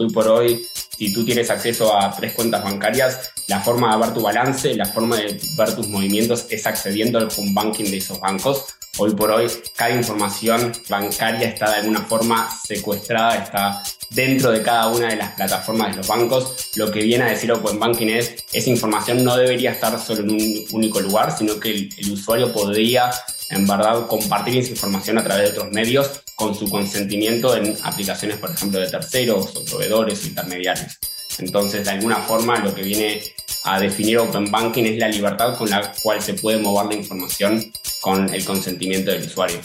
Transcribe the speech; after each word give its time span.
Hoy 0.00 0.08
por 0.10 0.28
hoy, 0.28 0.64
si 0.96 1.12
tú 1.12 1.24
tienes 1.24 1.50
acceso 1.50 1.92
a 1.92 2.14
tres 2.14 2.32
cuentas 2.32 2.62
bancarias, 2.62 3.32
la 3.48 3.58
forma 3.58 3.96
de 3.96 4.00
ver 4.00 4.14
tu 4.14 4.20
balance, 4.20 4.72
la 4.76 4.86
forma 4.86 5.16
de 5.16 5.40
ver 5.56 5.74
tus 5.74 5.88
movimientos 5.88 6.46
es 6.50 6.68
accediendo 6.68 7.18
al 7.18 7.26
home 7.36 7.50
banking 7.52 7.90
de 7.90 7.96
esos 7.96 8.20
bancos. 8.20 8.66
Hoy 8.98 9.16
por 9.16 9.32
hoy, 9.32 9.50
cada 9.74 9.90
información 9.90 10.72
bancaria 10.88 11.48
está 11.48 11.70
de 11.70 11.76
alguna 11.78 12.02
forma 12.02 12.48
secuestrada, 12.64 13.42
está 13.42 13.82
dentro 14.10 14.52
de 14.52 14.62
cada 14.62 14.86
una 14.86 15.08
de 15.08 15.16
las 15.16 15.32
plataformas 15.32 15.90
de 15.90 15.96
los 15.96 16.06
bancos. 16.06 16.70
Lo 16.76 16.92
que 16.92 17.02
viene 17.02 17.24
a 17.24 17.30
decir 17.30 17.50
Open 17.50 17.80
Banking 17.80 18.06
es, 18.06 18.44
esa 18.52 18.70
información 18.70 19.24
no 19.24 19.36
debería 19.36 19.72
estar 19.72 19.98
solo 19.98 20.20
en 20.20 20.30
un 20.30 20.64
único 20.70 21.00
lugar, 21.00 21.36
sino 21.36 21.58
que 21.58 21.70
el, 21.70 21.88
el 21.96 22.12
usuario 22.12 22.52
podría 22.52 23.10
en 23.50 23.66
verdad 23.66 24.06
compartir 24.06 24.58
esa 24.58 24.70
información 24.70 25.18
a 25.18 25.24
través 25.24 25.46
de 25.46 25.58
otros 25.58 25.72
medios 25.72 26.22
con 26.38 26.54
su 26.54 26.70
consentimiento 26.70 27.56
en 27.56 27.76
aplicaciones, 27.82 28.38
por 28.38 28.50
ejemplo, 28.50 28.78
de 28.78 28.88
terceros 28.88 29.56
o 29.56 29.64
proveedores 29.64 30.22
o 30.22 30.28
intermediarios. 30.28 30.96
Entonces, 31.38 31.84
de 31.84 31.90
alguna 31.90 32.16
forma, 32.16 32.60
lo 32.60 32.72
que 32.72 32.82
viene 32.82 33.20
a 33.64 33.80
definir 33.80 34.18
Open 34.18 34.48
Banking 34.48 34.84
es 34.84 34.98
la 34.98 35.08
libertad 35.08 35.58
con 35.58 35.68
la 35.68 35.92
cual 36.00 36.22
se 36.22 36.34
puede 36.34 36.58
mover 36.58 36.86
la 36.86 36.94
información 36.94 37.72
con 38.00 38.32
el 38.32 38.44
consentimiento 38.44 39.10
del 39.10 39.26
usuario. 39.26 39.58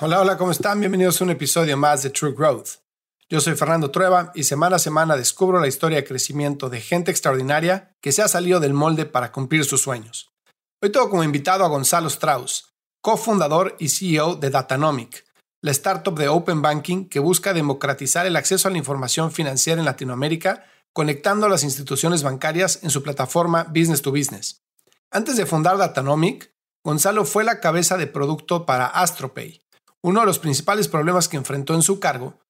Hola, 0.00 0.20
hola, 0.20 0.38
¿cómo 0.38 0.50
están? 0.50 0.80
Bienvenidos 0.80 1.20
a 1.20 1.24
un 1.24 1.30
episodio 1.30 1.76
más 1.76 2.02
de 2.02 2.08
True 2.08 2.32
Growth. 2.32 2.89
Yo 3.32 3.40
soy 3.40 3.54
Fernando 3.54 3.92
Trueba 3.92 4.32
y 4.34 4.42
semana 4.42 4.74
a 4.74 4.80
semana 4.80 5.16
descubro 5.16 5.60
la 5.60 5.68
historia 5.68 5.98
de 5.98 6.04
crecimiento 6.04 6.68
de 6.68 6.80
gente 6.80 7.12
extraordinaria 7.12 7.94
que 8.00 8.10
se 8.10 8.22
ha 8.22 8.28
salido 8.28 8.58
del 8.58 8.74
molde 8.74 9.06
para 9.06 9.30
cumplir 9.30 9.64
sus 9.64 9.80
sueños. 9.80 10.32
Hoy 10.82 10.90
tengo 10.90 11.08
como 11.08 11.22
invitado 11.22 11.64
a 11.64 11.68
Gonzalo 11.68 12.08
Strauss, 12.08 12.74
cofundador 13.00 13.76
y 13.78 13.90
CEO 13.90 14.34
de 14.34 14.50
Datanomic, 14.50 15.24
la 15.62 15.70
startup 15.70 16.18
de 16.18 16.26
Open 16.26 16.60
Banking 16.60 17.08
que 17.08 17.20
busca 17.20 17.54
democratizar 17.54 18.26
el 18.26 18.34
acceso 18.34 18.66
a 18.66 18.72
la 18.72 18.78
información 18.78 19.30
financiera 19.30 19.78
en 19.80 19.84
Latinoamérica, 19.84 20.64
conectando 20.92 21.46
a 21.46 21.50
las 21.50 21.62
instituciones 21.62 22.24
bancarias 22.24 22.80
en 22.82 22.90
su 22.90 23.00
plataforma 23.00 23.62
Business 23.62 24.02
to 24.02 24.10
Business. 24.10 24.64
Antes 25.12 25.36
de 25.36 25.46
fundar 25.46 25.78
Datanomic, 25.78 26.52
Gonzalo 26.82 27.24
fue 27.24 27.44
la 27.44 27.60
cabeza 27.60 27.96
de 27.96 28.08
producto 28.08 28.66
para 28.66 28.86
AstroPay. 28.86 29.62
Uno 30.02 30.18
de 30.18 30.26
los 30.26 30.40
principales 30.40 30.88
problemas 30.88 31.28
que 31.28 31.36
enfrentó 31.36 31.74
en 31.74 31.82
su 31.82 32.00
cargo 32.00 32.40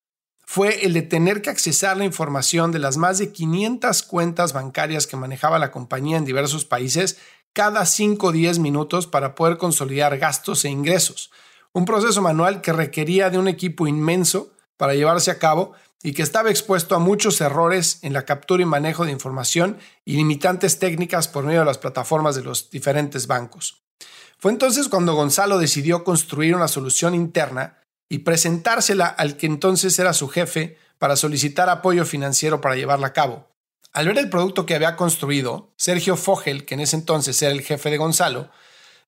fue 0.52 0.84
el 0.84 0.94
de 0.94 1.02
tener 1.02 1.42
que 1.42 1.50
accesar 1.50 1.96
la 1.96 2.04
información 2.04 2.72
de 2.72 2.80
las 2.80 2.96
más 2.96 3.18
de 3.18 3.30
500 3.30 4.02
cuentas 4.02 4.52
bancarias 4.52 5.06
que 5.06 5.16
manejaba 5.16 5.60
la 5.60 5.70
compañía 5.70 6.16
en 6.16 6.24
diversos 6.24 6.64
países 6.64 7.18
cada 7.52 7.86
5 7.86 8.26
o 8.26 8.32
10 8.32 8.58
minutos 8.58 9.06
para 9.06 9.36
poder 9.36 9.58
consolidar 9.58 10.18
gastos 10.18 10.64
e 10.64 10.68
ingresos. 10.68 11.30
Un 11.70 11.84
proceso 11.84 12.20
manual 12.20 12.62
que 12.62 12.72
requería 12.72 13.30
de 13.30 13.38
un 13.38 13.46
equipo 13.46 13.86
inmenso 13.86 14.50
para 14.76 14.96
llevarse 14.96 15.30
a 15.30 15.38
cabo 15.38 15.74
y 16.02 16.14
que 16.14 16.22
estaba 16.24 16.50
expuesto 16.50 16.96
a 16.96 16.98
muchos 16.98 17.40
errores 17.40 18.00
en 18.02 18.12
la 18.12 18.24
captura 18.24 18.64
y 18.64 18.66
manejo 18.66 19.04
de 19.04 19.12
información 19.12 19.78
y 20.04 20.16
limitantes 20.16 20.80
técnicas 20.80 21.28
por 21.28 21.44
medio 21.44 21.60
de 21.60 21.66
las 21.66 21.78
plataformas 21.78 22.34
de 22.34 22.42
los 22.42 22.70
diferentes 22.70 23.28
bancos. 23.28 23.84
Fue 24.36 24.50
entonces 24.50 24.88
cuando 24.88 25.14
Gonzalo 25.14 25.58
decidió 25.58 26.02
construir 26.02 26.56
una 26.56 26.66
solución 26.66 27.14
interna 27.14 27.76
y 28.10 28.18
presentársela 28.18 29.06
al 29.06 29.38
que 29.38 29.46
entonces 29.46 29.98
era 29.98 30.12
su 30.12 30.28
jefe 30.28 30.76
para 30.98 31.16
solicitar 31.16 31.70
apoyo 31.70 32.04
financiero 32.04 32.60
para 32.60 32.74
llevarla 32.74 33.06
a 33.06 33.12
cabo. 33.14 33.48
Al 33.92 34.08
ver 34.08 34.18
el 34.18 34.28
producto 34.28 34.66
que 34.66 34.74
había 34.74 34.96
construido, 34.96 35.72
Sergio 35.76 36.16
Fogel, 36.16 36.66
que 36.66 36.74
en 36.74 36.80
ese 36.80 36.96
entonces 36.96 37.40
era 37.40 37.52
el 37.52 37.62
jefe 37.62 37.88
de 37.88 37.96
Gonzalo, 37.96 38.50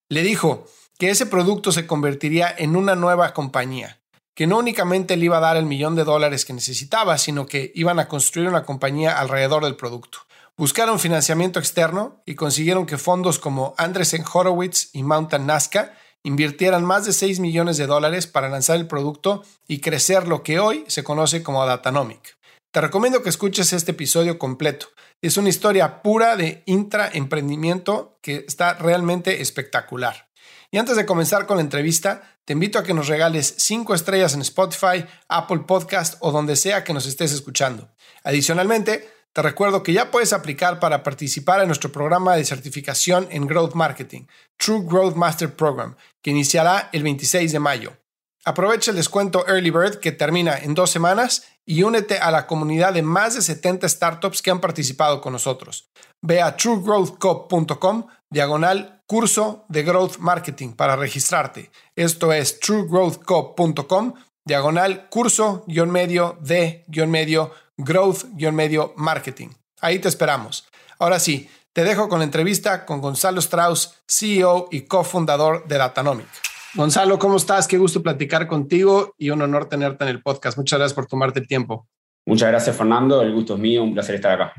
le 0.08 0.22
dijo 0.22 0.66
que 0.98 1.10
ese 1.10 1.26
producto 1.26 1.72
se 1.72 1.86
convertiría 1.86 2.54
en 2.56 2.76
una 2.76 2.94
nueva 2.94 3.34
compañía, 3.34 4.00
que 4.34 4.46
no 4.46 4.58
únicamente 4.58 5.16
le 5.16 5.24
iba 5.26 5.38
a 5.38 5.40
dar 5.40 5.56
el 5.56 5.66
millón 5.66 5.96
de 5.96 6.04
dólares 6.04 6.44
que 6.44 6.52
necesitaba, 6.52 7.18
sino 7.18 7.46
que 7.46 7.72
iban 7.74 7.98
a 7.98 8.08
construir 8.08 8.48
una 8.48 8.64
compañía 8.64 9.18
alrededor 9.18 9.64
del 9.64 9.76
producto. 9.76 10.18
Buscaron 10.56 11.00
financiamiento 11.00 11.58
externo 11.58 12.22
y 12.24 12.36
consiguieron 12.36 12.86
que 12.86 12.98
fondos 12.98 13.40
como 13.40 13.74
Andresen 13.78 14.24
Horowitz 14.32 14.90
y 14.92 15.02
Mountain 15.02 15.46
Nazca 15.46 15.94
invirtieran 16.22 16.84
más 16.84 17.04
de 17.04 17.12
6 17.12 17.40
millones 17.40 17.76
de 17.76 17.86
dólares 17.86 18.26
para 18.26 18.48
lanzar 18.48 18.76
el 18.76 18.86
producto 18.86 19.42
y 19.66 19.80
crecer 19.80 20.28
lo 20.28 20.42
que 20.42 20.60
hoy 20.60 20.84
se 20.88 21.04
conoce 21.04 21.42
como 21.42 21.64
Datanomic. 21.64 22.36
Te 22.70 22.80
recomiendo 22.80 23.22
que 23.22 23.28
escuches 23.28 23.72
este 23.72 23.90
episodio 23.90 24.38
completo. 24.38 24.86
Es 25.20 25.36
una 25.36 25.50
historia 25.50 26.02
pura 26.02 26.36
de 26.36 26.62
intraemprendimiento 26.66 28.18
que 28.22 28.44
está 28.48 28.74
realmente 28.74 29.42
espectacular. 29.42 30.28
Y 30.70 30.78
antes 30.78 30.96
de 30.96 31.04
comenzar 31.04 31.46
con 31.46 31.58
la 31.58 31.62
entrevista, 31.62 32.22
te 32.46 32.54
invito 32.54 32.78
a 32.78 32.82
que 32.82 32.94
nos 32.94 33.08
regales 33.08 33.54
5 33.58 33.94
estrellas 33.94 34.32
en 34.32 34.40
Spotify, 34.40 35.04
Apple 35.28 35.64
Podcast 35.66 36.16
o 36.20 36.32
donde 36.32 36.56
sea 36.56 36.82
que 36.82 36.94
nos 36.94 37.04
estés 37.04 37.32
escuchando. 37.32 37.90
Adicionalmente, 38.24 39.11
te 39.32 39.40
recuerdo 39.40 39.82
que 39.82 39.94
ya 39.94 40.10
puedes 40.10 40.32
aplicar 40.32 40.78
para 40.78 41.02
participar 41.02 41.60
en 41.60 41.68
nuestro 41.68 41.90
programa 41.90 42.36
de 42.36 42.44
certificación 42.44 43.26
en 43.30 43.46
Growth 43.46 43.74
Marketing, 43.74 44.26
True 44.58 44.82
Growth 44.84 45.14
Master 45.14 45.54
Program, 45.56 45.96
que 46.22 46.30
iniciará 46.30 46.90
el 46.92 47.02
26 47.02 47.52
de 47.52 47.58
mayo. 47.58 47.96
Aprovecha 48.44 48.90
el 48.90 48.96
descuento 48.96 49.46
Early 49.46 49.70
Bird 49.70 50.00
que 50.00 50.12
termina 50.12 50.58
en 50.58 50.74
dos 50.74 50.90
semanas 50.90 51.46
y 51.64 51.82
únete 51.84 52.18
a 52.18 52.30
la 52.30 52.46
comunidad 52.46 52.92
de 52.92 53.02
más 53.02 53.34
de 53.34 53.42
70 53.42 53.88
startups 53.88 54.42
que 54.42 54.50
han 54.50 54.60
participado 54.60 55.20
con 55.20 55.32
nosotros. 55.32 55.88
Ve 56.20 56.42
a 56.42 56.56
truegrowthcop.com 56.56 58.06
diagonal 58.30 59.02
curso 59.06 59.64
de 59.68 59.82
Growth 59.82 60.18
Marketing 60.18 60.72
para 60.72 60.96
registrarte. 60.96 61.70
Esto 61.94 62.32
es 62.32 62.58
truegrowthcop.com 62.60 64.14
diagonal 64.44 65.08
curso 65.08 65.64
guion 65.68 65.90
medio 65.90 66.36
de 66.40 66.84
guion 66.88 67.10
medio 67.10 67.52
growth-medio 67.84 68.94
marketing. 68.96 69.48
Ahí 69.80 69.98
te 69.98 70.08
esperamos. 70.08 70.66
Ahora 70.98 71.18
sí, 71.18 71.48
te 71.72 71.84
dejo 71.84 72.08
con 72.08 72.18
la 72.18 72.24
entrevista 72.24 72.84
con 72.84 73.00
Gonzalo 73.00 73.40
Strauss, 73.40 74.02
CEO 74.06 74.68
y 74.70 74.82
cofundador 74.82 75.66
de 75.66 75.78
Datanomic. 75.78 76.26
Gonzalo, 76.74 77.18
¿cómo 77.18 77.36
estás? 77.36 77.66
Qué 77.66 77.78
gusto 77.78 78.02
platicar 78.02 78.46
contigo 78.46 79.14
y 79.18 79.30
un 79.30 79.42
honor 79.42 79.68
tenerte 79.68 80.04
en 80.04 80.10
el 80.10 80.22
podcast. 80.22 80.56
Muchas 80.56 80.78
gracias 80.78 80.94
por 80.94 81.06
tomarte 81.06 81.40
el 81.40 81.46
tiempo. 81.46 81.88
Muchas 82.26 82.48
gracias, 82.48 82.76
Fernando. 82.76 83.20
El 83.22 83.32
gusto 83.32 83.54
es 83.54 83.60
mío. 83.60 83.82
Un 83.82 83.94
placer 83.94 84.14
estar 84.14 84.32
acá. 84.32 84.54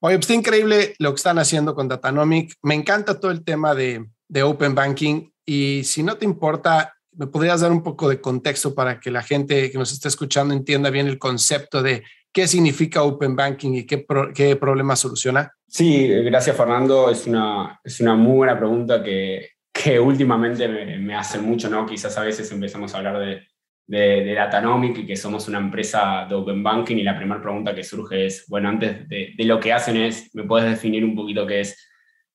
Oye, 0.00 0.16
pues 0.16 0.24
está 0.24 0.34
increíble 0.34 0.94
lo 0.98 1.10
que 1.10 1.16
están 1.16 1.38
haciendo 1.38 1.74
con 1.74 1.86
Datanomic. 1.86 2.54
Me 2.62 2.74
encanta 2.74 3.20
todo 3.20 3.30
el 3.30 3.44
tema 3.44 3.74
de, 3.74 4.04
de 4.28 4.42
Open 4.42 4.74
Banking 4.74 5.30
y 5.46 5.84
si 5.84 6.02
no 6.02 6.16
te 6.16 6.24
importa, 6.24 6.94
¿me 7.12 7.26
podrías 7.26 7.60
dar 7.60 7.70
un 7.70 7.82
poco 7.82 8.08
de 8.08 8.20
contexto 8.20 8.74
para 8.74 9.00
que 9.00 9.10
la 9.10 9.22
gente 9.22 9.70
que 9.70 9.78
nos 9.78 9.92
esté 9.92 10.08
escuchando 10.08 10.54
entienda 10.54 10.90
bien 10.90 11.06
el 11.06 11.18
concepto 11.18 11.82
de 11.82 12.04
qué 12.32 12.46
significa 12.48 13.02
Open 13.02 13.36
Banking 13.36 13.72
y 13.74 13.86
qué, 13.86 14.06
qué 14.34 14.56
problema 14.56 14.96
soluciona? 14.96 15.52
Sí, 15.68 16.08
gracias 16.08 16.56
Fernando. 16.56 17.10
Es 17.10 17.26
una, 17.26 17.80
es 17.84 18.00
una 18.00 18.14
muy 18.14 18.36
buena 18.36 18.58
pregunta 18.58 19.02
que, 19.02 19.50
que 19.72 20.00
últimamente 20.00 20.66
me, 20.68 20.98
me, 20.98 21.14
hacen 21.14 21.44
mucho, 21.44 21.68
¿no? 21.68 21.86
Quizás 21.86 22.16
a 22.16 22.22
veces 22.22 22.50
empezamos 22.50 22.94
a 22.94 22.98
hablar 22.98 23.18
de, 23.18 23.42
de, 23.86 24.24
de, 24.24 24.34
Datanomic 24.34 24.98
y 24.98 25.06
que 25.06 25.16
somos 25.16 25.48
una 25.48 25.58
empresa 25.58 26.26
de 26.28 26.34
Open 26.34 26.62
Banking 26.62 26.96
y 26.96 27.02
la 27.02 27.16
primera 27.16 27.40
pregunta 27.40 27.74
que 27.74 27.84
surge 27.84 28.26
es, 28.26 28.46
bueno, 28.48 28.68
antes 28.68 29.08
de, 29.08 29.34
lo 29.38 29.60
que 29.60 29.72
hacen 29.72 29.96
es, 29.96 30.34
¿me 30.34 30.44
puedes 30.44 30.68
definir 30.68 31.04
un 31.04 31.14
poquito 31.14 31.46
qué 31.46 31.60
es, 31.60 31.90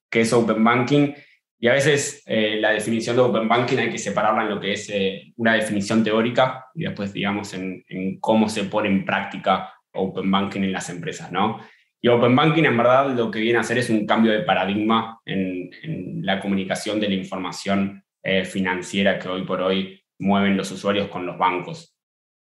qué 0.09 0.22
es 0.22 0.34
Open 0.34 0.64
Banking? 0.64 1.14
Y 1.59 1.68
a 1.68 1.74
veces 1.74 2.22
eh, 2.28 2.58
la 2.59 2.69
definición 2.69 3.16
de 3.16 3.24
Open 3.24 3.47
Banking 3.47 3.78
hay 3.78 3.90
que 3.90 3.97
separarla 3.97 4.44
en 4.44 4.50
lo 4.50 4.59
que 4.59 4.74
es 4.74 4.90
eh, 4.91 5.34
una 5.38 5.56
definición 5.56 6.03
teórica 6.03 6.68
y 6.75 6.84
después, 6.84 7.14
digamos, 7.14 7.52
en 7.56 8.19
cómo 8.19 8.47
se 8.47 8.66
pone 8.66 8.90
en 8.90 9.03
práctica 9.03 9.74
Open 9.97 10.30
Banking 10.31 10.62
en 10.62 10.72
las 10.72 10.90
empresas, 10.90 11.31
¿no? 11.31 11.59
Y 12.02 12.08
Open 12.09 12.35
Banking 12.35 12.63
en 12.63 12.78
verdad 12.78 13.16
lo 13.16 13.31
que 13.31 13.40
viene 13.40 13.58
a 13.58 13.62
hacer 13.62 13.80
es 13.80 13.90
un 13.90 14.06
cambio 14.06 14.31
de 14.31 14.41
paradigma 14.41 15.19
en, 15.25 15.69
en 15.81 16.25
la 16.25 16.40
comunicación 16.40 17.00
de 17.00 17.09
la 17.09 17.16
información 17.16 18.03
eh, 18.24 18.46
financiera 18.46 19.18
que 19.18 19.30
hoy 19.30 19.44
por 19.44 19.62
hoy 19.62 20.03
mueven 20.20 20.58
los 20.58 20.72
usuarios 20.72 21.08
con 21.08 21.26
los 21.26 21.38
bancos. 21.38 21.96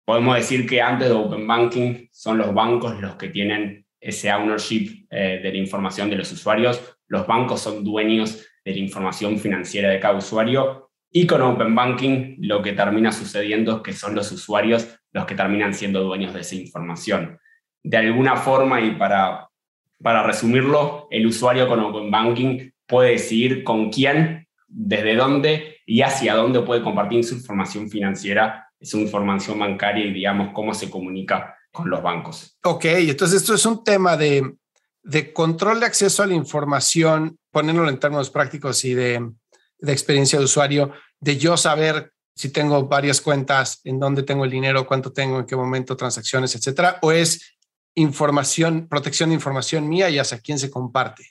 Podemos 0.05 0.35
decir 0.35 0.67
que 0.67 0.81
antes 0.81 1.07
de 1.07 1.13
Open 1.13 1.47
Banking 1.47 2.07
son 2.11 2.37
los 2.37 2.53
bancos 2.53 2.99
los 2.99 3.15
que 3.15 3.29
tienen 3.29 3.85
ese 3.99 4.31
ownership 4.31 5.07
eh, 5.09 5.39
de 5.41 5.51
la 5.51 5.57
información 5.57 6.09
de 6.09 6.17
los 6.17 6.31
usuarios. 6.31 6.97
Los 7.07 7.25
bancos 7.25 7.61
son 7.61 7.83
dueños 7.83 8.45
de 8.63 8.71
la 8.73 8.79
información 8.79 9.39
financiera 9.39 9.89
de 9.89 9.99
cada 9.99 10.17
usuario 10.17 10.91
y 11.11 11.25
con 11.25 11.41
Open 11.41 11.73
Banking 11.73 12.35
lo 12.39 12.61
que 12.61 12.73
termina 12.73 13.11
sucediendo 13.11 13.77
es 13.77 13.81
que 13.81 13.93
son 13.93 14.13
los 14.13 14.31
usuarios 14.31 14.99
los 15.13 15.25
que 15.25 15.35
terminan 15.35 15.73
siendo 15.73 16.03
dueños 16.03 16.33
de 16.33 16.41
esa 16.41 16.55
información 16.55 17.39
de 17.87 17.97
alguna 17.97 18.35
forma, 18.35 18.81
y 18.81 18.95
para, 18.95 19.47
para 20.03 20.23
resumirlo, 20.23 21.07
el 21.09 21.25
usuario 21.25 21.69
con 21.69 21.79
Open 21.79 22.11
Banking 22.11 22.69
puede 22.85 23.11
decidir 23.11 23.63
con 23.63 23.89
quién, 23.89 24.45
desde 24.67 25.15
dónde 25.15 25.77
y 25.85 26.01
hacia 26.01 26.35
dónde 26.35 26.61
puede 26.61 26.83
compartir 26.83 27.23
su 27.23 27.35
información 27.35 27.89
financiera, 27.89 28.67
su 28.81 28.99
información 28.99 29.57
bancaria 29.59 30.05
y, 30.05 30.11
digamos, 30.11 30.49
cómo 30.53 30.73
se 30.73 30.89
comunica 30.89 31.55
con 31.71 31.89
los 31.89 32.03
bancos. 32.03 32.57
Ok, 32.63 32.85
entonces 32.85 33.41
esto 33.41 33.53
es 33.53 33.65
un 33.65 33.81
tema 33.85 34.17
de, 34.17 34.55
de 35.03 35.31
control 35.31 35.79
de 35.79 35.85
acceso 35.85 36.23
a 36.23 36.27
la 36.27 36.33
información, 36.33 37.37
poniéndolo 37.51 37.89
en 37.89 37.99
términos 37.99 38.29
prácticos 38.29 38.83
y 38.83 38.93
de, 38.95 39.31
de 39.79 39.91
experiencia 39.93 40.39
de 40.39 40.45
usuario, 40.45 40.91
de 41.21 41.37
yo 41.37 41.55
saber 41.55 42.11
si 42.35 42.49
tengo 42.49 42.85
varias 42.85 43.21
cuentas, 43.21 43.79
en 43.85 43.99
dónde 43.99 44.23
tengo 44.23 44.43
el 44.43 44.51
dinero, 44.51 44.85
cuánto 44.85 45.11
tengo, 45.11 45.39
en 45.39 45.45
qué 45.45 45.55
momento, 45.55 45.95
transacciones, 45.95 46.53
etcétera, 46.53 46.99
o 47.01 47.11
es 47.11 47.56
información, 47.97 48.87
protección 48.87 49.29
de 49.29 49.35
información 49.35 49.89
mía 49.89 50.09
y 50.09 50.19
hacia 50.19 50.39
quién 50.39 50.59
se 50.59 50.69
comparte. 50.69 51.23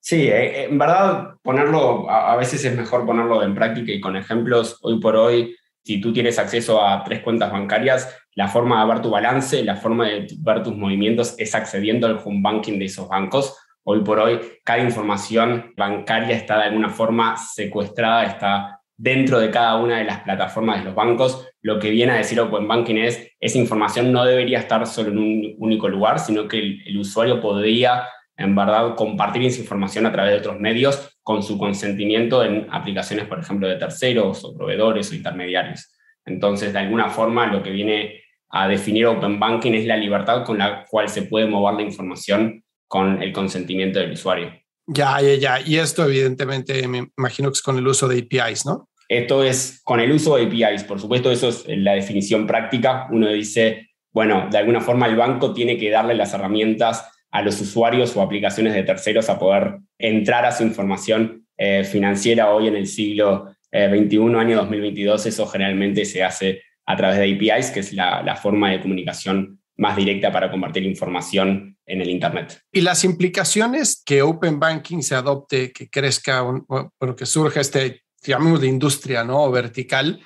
Sí, 0.00 0.28
eh, 0.28 0.64
en 0.64 0.78
verdad 0.78 1.34
ponerlo, 1.42 2.08
a 2.10 2.36
veces 2.36 2.64
es 2.64 2.76
mejor 2.76 3.04
ponerlo 3.04 3.42
en 3.42 3.54
práctica 3.54 3.92
y 3.92 4.00
con 4.00 4.16
ejemplos. 4.16 4.78
Hoy 4.82 4.98
por 4.98 5.16
hoy, 5.16 5.54
si 5.84 6.00
tú 6.00 6.12
tienes 6.12 6.38
acceso 6.38 6.82
a 6.84 7.04
tres 7.04 7.22
cuentas 7.22 7.52
bancarias, 7.52 8.16
la 8.34 8.48
forma 8.48 8.82
de 8.82 8.92
ver 8.92 9.02
tu 9.02 9.10
balance, 9.10 9.62
la 9.62 9.76
forma 9.76 10.06
de 10.08 10.26
ver 10.38 10.62
tus 10.62 10.76
movimientos 10.76 11.34
es 11.38 11.54
accediendo 11.54 12.06
al 12.06 12.20
home 12.24 12.40
banking 12.40 12.78
de 12.78 12.86
esos 12.86 13.08
bancos. 13.08 13.56
Hoy 13.82 14.02
por 14.02 14.18
hoy, 14.18 14.40
cada 14.64 14.78
información 14.78 15.74
bancaria 15.76 16.34
está 16.34 16.58
de 16.58 16.64
alguna 16.64 16.88
forma 16.88 17.36
secuestrada, 17.36 18.24
está 18.24 18.75
dentro 18.96 19.38
de 19.38 19.50
cada 19.50 19.76
una 19.76 19.98
de 19.98 20.04
las 20.04 20.20
plataformas 20.20 20.78
de 20.78 20.84
los 20.84 20.94
bancos. 20.94 21.48
Lo 21.60 21.78
que 21.78 21.90
viene 21.90 22.12
a 22.12 22.16
decir 22.16 22.40
Open 22.40 22.66
Banking 22.66 22.96
es, 22.96 23.30
esa 23.40 23.58
información 23.58 24.12
no 24.12 24.24
debería 24.24 24.58
estar 24.58 24.86
solo 24.86 25.10
en 25.10 25.18
un 25.18 25.54
único 25.58 25.88
lugar, 25.88 26.18
sino 26.18 26.48
que 26.48 26.58
el, 26.58 26.98
usuario 26.98 27.40
podría, 27.40 28.04
en 28.36 28.54
verdad, 28.54 28.94
compartir 28.94 29.42
esa 29.42 29.60
información 29.60 30.06
a 30.06 30.12
través 30.12 30.32
de 30.32 30.38
otros 30.38 30.58
medios 30.58 31.18
con 31.22 31.42
su 31.42 31.58
consentimiento 31.58 32.44
en 32.44 32.66
aplicaciones, 32.70 33.26
por 33.26 33.38
ejemplo, 33.38 33.68
de 33.68 33.76
terceros 33.76 34.44
o 34.44 34.56
proveedores 34.56 35.10
o 35.10 35.14
intermediarios. 35.14 35.92
Entonces, 36.24 36.72
de 36.72 36.78
alguna 36.78 37.08
forma, 37.08 37.46
lo 37.46 37.62
que 37.62 37.70
viene 37.70 38.22
a 38.48 38.68
definir 38.68 39.06
Open 39.06 39.38
Banking 39.38 39.72
es 39.72 39.86
la 39.86 39.96
libertad 39.96 40.44
con 40.44 40.58
la 40.58 40.84
cual 40.88 41.08
se 41.08 41.22
puede 41.22 41.46
mover 41.46 41.74
la 41.74 41.82
información 41.82 42.62
con 42.88 43.22
el 43.22 43.32
consentimiento 43.32 43.98
del 43.98 44.12
usuario. 44.12 44.52
Ya, 44.86 45.20
ya, 45.20 45.34
ya. 45.34 45.60
Y 45.60 45.78
esto 45.78 46.04
evidentemente 46.04 46.86
me 46.86 47.08
imagino 47.16 47.50
que 47.50 47.54
es 47.54 47.62
con 47.62 47.76
el 47.76 47.86
uso 47.86 48.06
de 48.08 48.18
APIs, 48.18 48.66
¿no? 48.66 48.88
Esto 49.08 49.42
es 49.42 49.80
con 49.84 50.00
el 50.00 50.12
uso 50.12 50.36
de 50.36 50.44
APIs. 50.44 50.84
Por 50.84 51.00
supuesto, 51.00 51.30
eso 51.30 51.48
es 51.48 51.64
la 51.66 51.92
definición 51.92 52.46
práctica. 52.46 53.06
Uno 53.10 53.28
dice, 53.28 53.90
bueno, 54.12 54.48
de 54.50 54.58
alguna 54.58 54.80
forma 54.80 55.06
el 55.06 55.16
banco 55.16 55.52
tiene 55.52 55.76
que 55.76 55.90
darle 55.90 56.14
las 56.14 56.34
herramientas 56.34 57.08
a 57.30 57.42
los 57.42 57.60
usuarios 57.60 58.16
o 58.16 58.22
aplicaciones 58.22 58.74
de 58.74 58.82
terceros 58.82 59.28
a 59.28 59.38
poder 59.38 59.78
entrar 59.98 60.46
a 60.46 60.52
su 60.52 60.62
información 60.62 61.46
eh, 61.56 61.84
financiera 61.84 62.50
hoy 62.50 62.68
en 62.68 62.76
el 62.76 62.86
siglo 62.86 63.52
eh, 63.72 63.84
año 63.84 64.56
2022. 64.56 65.26
Eso 65.26 65.46
generalmente 65.46 66.04
se 66.04 66.22
hace 66.22 66.62
a 66.86 66.96
través 66.96 67.18
de 67.18 67.34
APIs, 67.34 67.70
que 67.70 67.80
es 67.80 67.92
la 67.92 68.36
forma 68.36 68.70
de 68.70 68.80
comunicación 68.80 69.60
más 69.76 69.96
directa 69.96 70.32
para 70.32 70.50
compartir 70.50 70.84
información 70.84 71.75
en 71.86 72.00
el 72.00 72.10
Internet. 72.10 72.60
Y 72.72 72.80
las 72.80 73.04
implicaciones 73.04 74.02
que 74.04 74.22
Open 74.22 74.58
Banking 74.58 75.02
se 75.02 75.14
adopte, 75.14 75.72
que 75.72 75.88
crezca, 75.88 76.42
bueno, 76.42 77.16
que 77.16 77.26
surja 77.26 77.60
este, 77.60 78.02
digamos, 78.24 78.60
de 78.60 78.66
industria, 78.66 79.24
¿no? 79.24 79.44
O 79.44 79.50
vertical, 79.50 80.20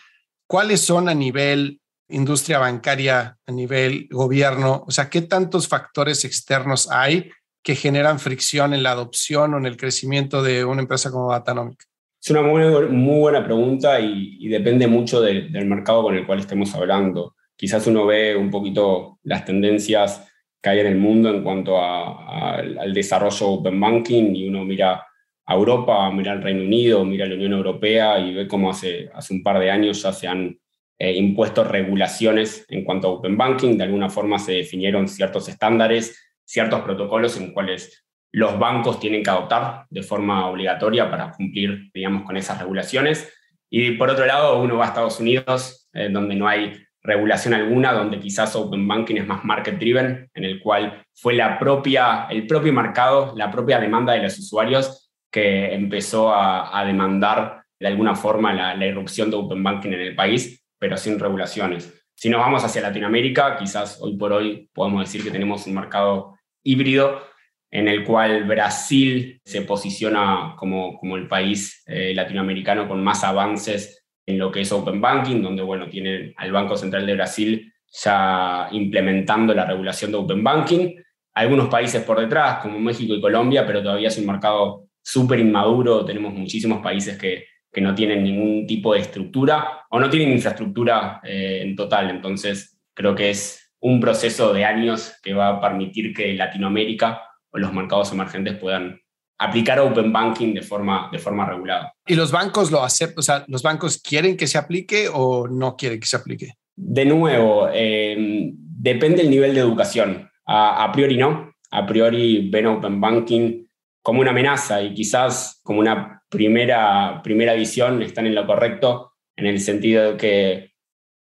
¿cuáles 0.47 0.81
son 0.81 1.09
a 1.09 1.15
nivel 1.15 1.81
industria 2.09 2.59
bancaria, 2.59 3.37
a 3.47 3.53
nivel 3.53 4.09
gobierno? 4.11 4.85
O 4.87 4.91
sea, 4.91 5.11
¿qué 5.11 5.23
tantos 5.23 5.69
factores 5.69 6.25
externos 6.25 6.91
hay 6.91 7.31
que 7.63 7.75
generan 7.75 8.19
fricción 8.19 8.73
en 8.73 8.83
la 8.83 8.93
adopción 8.93 9.55
o 9.55 9.59
en 9.59 9.67
el 9.67 9.77
crecimiento 9.77 10.43
de 10.43 10.65
una 10.65 10.81
empresa 10.81 11.11
como 11.11 11.31
Datanomic? 11.31 11.85
Es 12.23 12.31
una 12.31 12.43
muy, 12.43 12.63
muy 12.89 13.21
buena 13.21 13.45
pregunta 13.45 14.01
y, 14.01 14.49
depende 14.49 14.87
mucho 14.87 15.21
del 15.21 15.67
mercado 15.67 16.03
con 16.03 16.17
el 16.17 16.27
cual 16.27 16.41
estemos 16.41 16.75
hablando. 16.75 17.35
Quizás 17.57 17.87
uno 17.87 18.07
ve 18.07 18.37
un 18.37 18.51
poquito 18.51 19.19
las 19.23 19.45
tendencias 19.45 20.30
que 20.63 20.71
hay 20.71 20.81
en 20.81 20.87
el 20.87 20.97
mundo 20.97 21.31
en 21.31 21.43
cuanto 21.43 21.79
a, 21.79 22.57
al 22.57 22.93
desarrollo 22.93 23.47
Open 23.49 23.81
Banking 23.81 24.35
y 24.35 24.49
uno 24.49 24.65
mira 24.65 25.07
a 25.47 25.55
Europa, 25.55 26.11
mira 26.11 26.33
al 26.33 26.43
Reino 26.43 26.63
Unido, 26.63 27.05
mira 27.05 27.25
a 27.25 27.29
la 27.29 27.35
Unión 27.35 27.53
Europea 27.53 28.19
y 28.19 28.35
ve 28.35 28.47
cómo 28.47 28.71
hace, 28.71 29.11
hace 29.15 29.35
un 29.35 29.43
par 29.43 29.59
de 29.59 29.71
años 29.71 30.03
ya 30.03 30.13
se 30.13 30.29
han 30.29 30.59
eh, 30.99 31.15
impuesto 31.15 31.65
regulaciones 31.65 32.67
en 32.69 32.85
cuanto 32.85 33.09
a 33.09 33.11
Open 33.13 33.37
Banking. 33.37 33.77
De 33.77 33.85
alguna 33.85 34.11
forma 34.11 34.39
se 34.39 34.53
definieron 34.53 35.09
ciertos 35.09 35.49
estándares, 35.49 36.35
ciertos 36.45 36.83
protocolos 36.83 37.37
en 37.39 37.53
cuales 37.53 38.07
los 38.33 38.59
bancos 38.59 39.01
tienen 39.01 39.23
que 39.23 39.31
adoptar 39.31 39.87
de 39.91 40.03
forma 40.03 40.47
obligatoria 40.47 41.11
para 41.11 41.33
cumplir, 41.33 41.91
digamos, 41.93 42.25
con 42.25 42.37
esas 42.37 42.61
regulaciones. 42.61 43.33
Y 43.69 43.93
por 43.93 44.11
otro 44.11 44.27
lado, 44.27 44.61
uno 44.63 44.77
va 44.77 44.85
a 44.85 44.89
Estados 44.89 45.21
Unidos, 45.21 45.89
eh, 45.95 46.11
donde 46.11 46.37
no 46.37 46.47
hay 46.47 46.75
regulación 47.03 47.55
alguna, 47.55 47.93
donde 47.93 48.21
quizás 48.21 48.55
Open 48.57 48.87
Banking 48.87 49.17
es 49.17 49.27
más 49.27 49.45
market 49.45 49.79
driven, 49.79 50.31
en 50.35 50.45
el 50.45 50.61
cual 50.61 51.05
fue 51.15 51.35
la 51.35 51.59
propia, 51.59 52.27
el 52.31 52.47
propio 52.47 52.73
mercado, 52.73 53.33
la 53.37 53.51
propia 53.51 53.81
demanda 53.81 54.13
de 54.13 54.23
los 54.23 54.39
usuarios 54.39 55.11
que 55.31 55.73
empezó 55.73 56.35
a, 56.35 56.85
demandar 56.85 57.63
de 57.79 57.87
alguna 57.87 58.15
forma 58.15 58.53
la, 58.53 58.87
irrupción 58.87 59.31
de 59.31 59.37
Open 59.37 59.63
Banking 59.63 59.91
en 59.91 60.01
el 60.01 60.15
país, 60.15 60.65
pero 60.79 60.97
sin 60.97 61.19
regulaciones. 61.19 61.95
Si 62.15 62.29
nos 62.29 62.41
vamos 62.41 62.65
hacia 62.65 62.83
Latinoamérica, 62.83 63.57
quizás 63.57 63.99
hoy 64.03 64.17
por 64.17 64.33
hoy 64.33 64.69
podemos 64.75 65.01
decir 65.01 65.23
que 65.25 65.31
tenemos 65.31 65.67
un 65.67 65.75
mercado 65.75 66.37
híbrido 66.63 67.23
en 67.71 67.89
el 67.89 68.05
cual 68.05 68.45
Brasil 68.45 69.41
se 69.45 69.63
posiciona 69.63 70.55
como, 70.59 70.99
como 70.99 71.17
el 71.17 71.29
país 71.29 71.83
eh, 71.87 72.13
latinoamericano 72.15 72.89
con 72.89 73.03
más 73.03 73.23
avances 73.25 74.00
en 74.27 74.39
lo 74.39 74.51
que 74.51 74.61
es 74.61 74.73
Open 74.73 75.01
Banking, 75.01 75.43
donde 75.43 75.63
bueno, 75.63 75.89
tienen 75.89 76.35
al 76.37 76.53
Banco 76.53 76.77
Central 76.77 77.07
de 77.07 77.15
Brasil 77.15 77.73
ya 77.93 78.69
implementando 78.71 79.53
la 79.53 79.67
regulación 79.67 80.13
de 80.13 80.19
Open 80.19 80.45
Banking. 80.45 80.95
Algunos 81.35 81.69
países 81.69 82.03
por 82.03 82.21
detrás, 82.21 82.59
como 82.63 82.79
México 82.79 83.15
y 83.15 83.21
Colombia, 83.21 83.67
pero 83.67 83.83
todavía 83.83 84.09
es 84.09 84.19
un 84.19 84.27
mercado 84.27 84.89
súper 85.03 85.41
inmaduro. 85.41 86.05
Tenemos 86.05 86.33
muchísimos 86.33 86.81
países 86.83 87.19
que, 87.19 87.45
que, 87.73 87.81
no 87.81 87.95
tienen 87.95 88.23
ningún 88.23 88.67
tipo 88.67 88.95
de 88.95 89.01
estructura 89.01 89.87
o 89.91 89.99
no 89.99 90.09
tienen 90.11 90.33
infraestructura 90.33 91.21
eh, 91.25 91.63
en 91.63 91.75
total. 91.75 92.11
Entonces, 92.11 92.81
creo 92.95 93.15
que 93.15 93.31
es 93.31 93.73
un 93.81 94.01
proceso 94.01 94.53
de 94.53 94.65
años 94.65 95.15
que 95.23 95.33
va 95.33 95.49
a 95.49 95.61
permitir 95.61 96.15
que 96.15 96.35
Latinoamérica 96.35 97.23
o 97.51 97.59
los 97.59 97.73
mercados 97.73 98.13
emergentes 98.13 98.57
puedan 98.57 99.00
aplicar 99.41 99.81
Open 99.81 100.13
Banking 100.13 100.53
de 100.53 100.61
forma, 100.61 101.09
de 101.11 101.19
forma 101.19 101.47
regulada. 101.47 101.95
¿Y 102.07 102.15
los 102.15 102.31
bancos 102.31 102.71
lo 102.71 102.83
aceptan? 102.83 103.19
O 103.19 103.23
sea, 103.23 103.45
¿los 103.49 103.63
bancos 103.63 103.99
quieren 103.99 104.37
que 104.37 104.47
se 104.47 104.59
aplique 104.59 105.09
o 105.11 105.49
no 105.49 105.77
quieren 105.77 105.99
que 105.99 106.07
se 106.07 106.17
aplique? 106.17 106.53
De 106.77 107.07
nuevo, 107.07 107.69
em, 107.73 108.53
depende 108.55 109.23
del 109.23 109.31
nivel 109.31 109.55
de 109.55 109.61
educación. 109.61 110.29
A, 110.45 110.91
priori 110.93 111.17
no. 111.17 111.55
A 111.71 111.87
priori 111.87 112.51
ven 112.51 112.67
Open 112.67 113.01
Banking 113.01 113.67
como 114.03 114.21
una 114.21 114.31
amenaza 114.31 114.83
y 114.83 114.93
quizás 114.93 115.61
como 115.63 115.81
una 115.81 116.23
primera, 116.29 117.21
primera 117.23 117.55
visión 117.55 118.03
están 118.03 118.27
en 118.27 118.35
lo 118.35 118.47
correcto, 118.47 119.13
en 119.37 119.47
el 119.47 119.61
sentido 119.61 120.13
de 120.13 120.17
que 120.19 120.71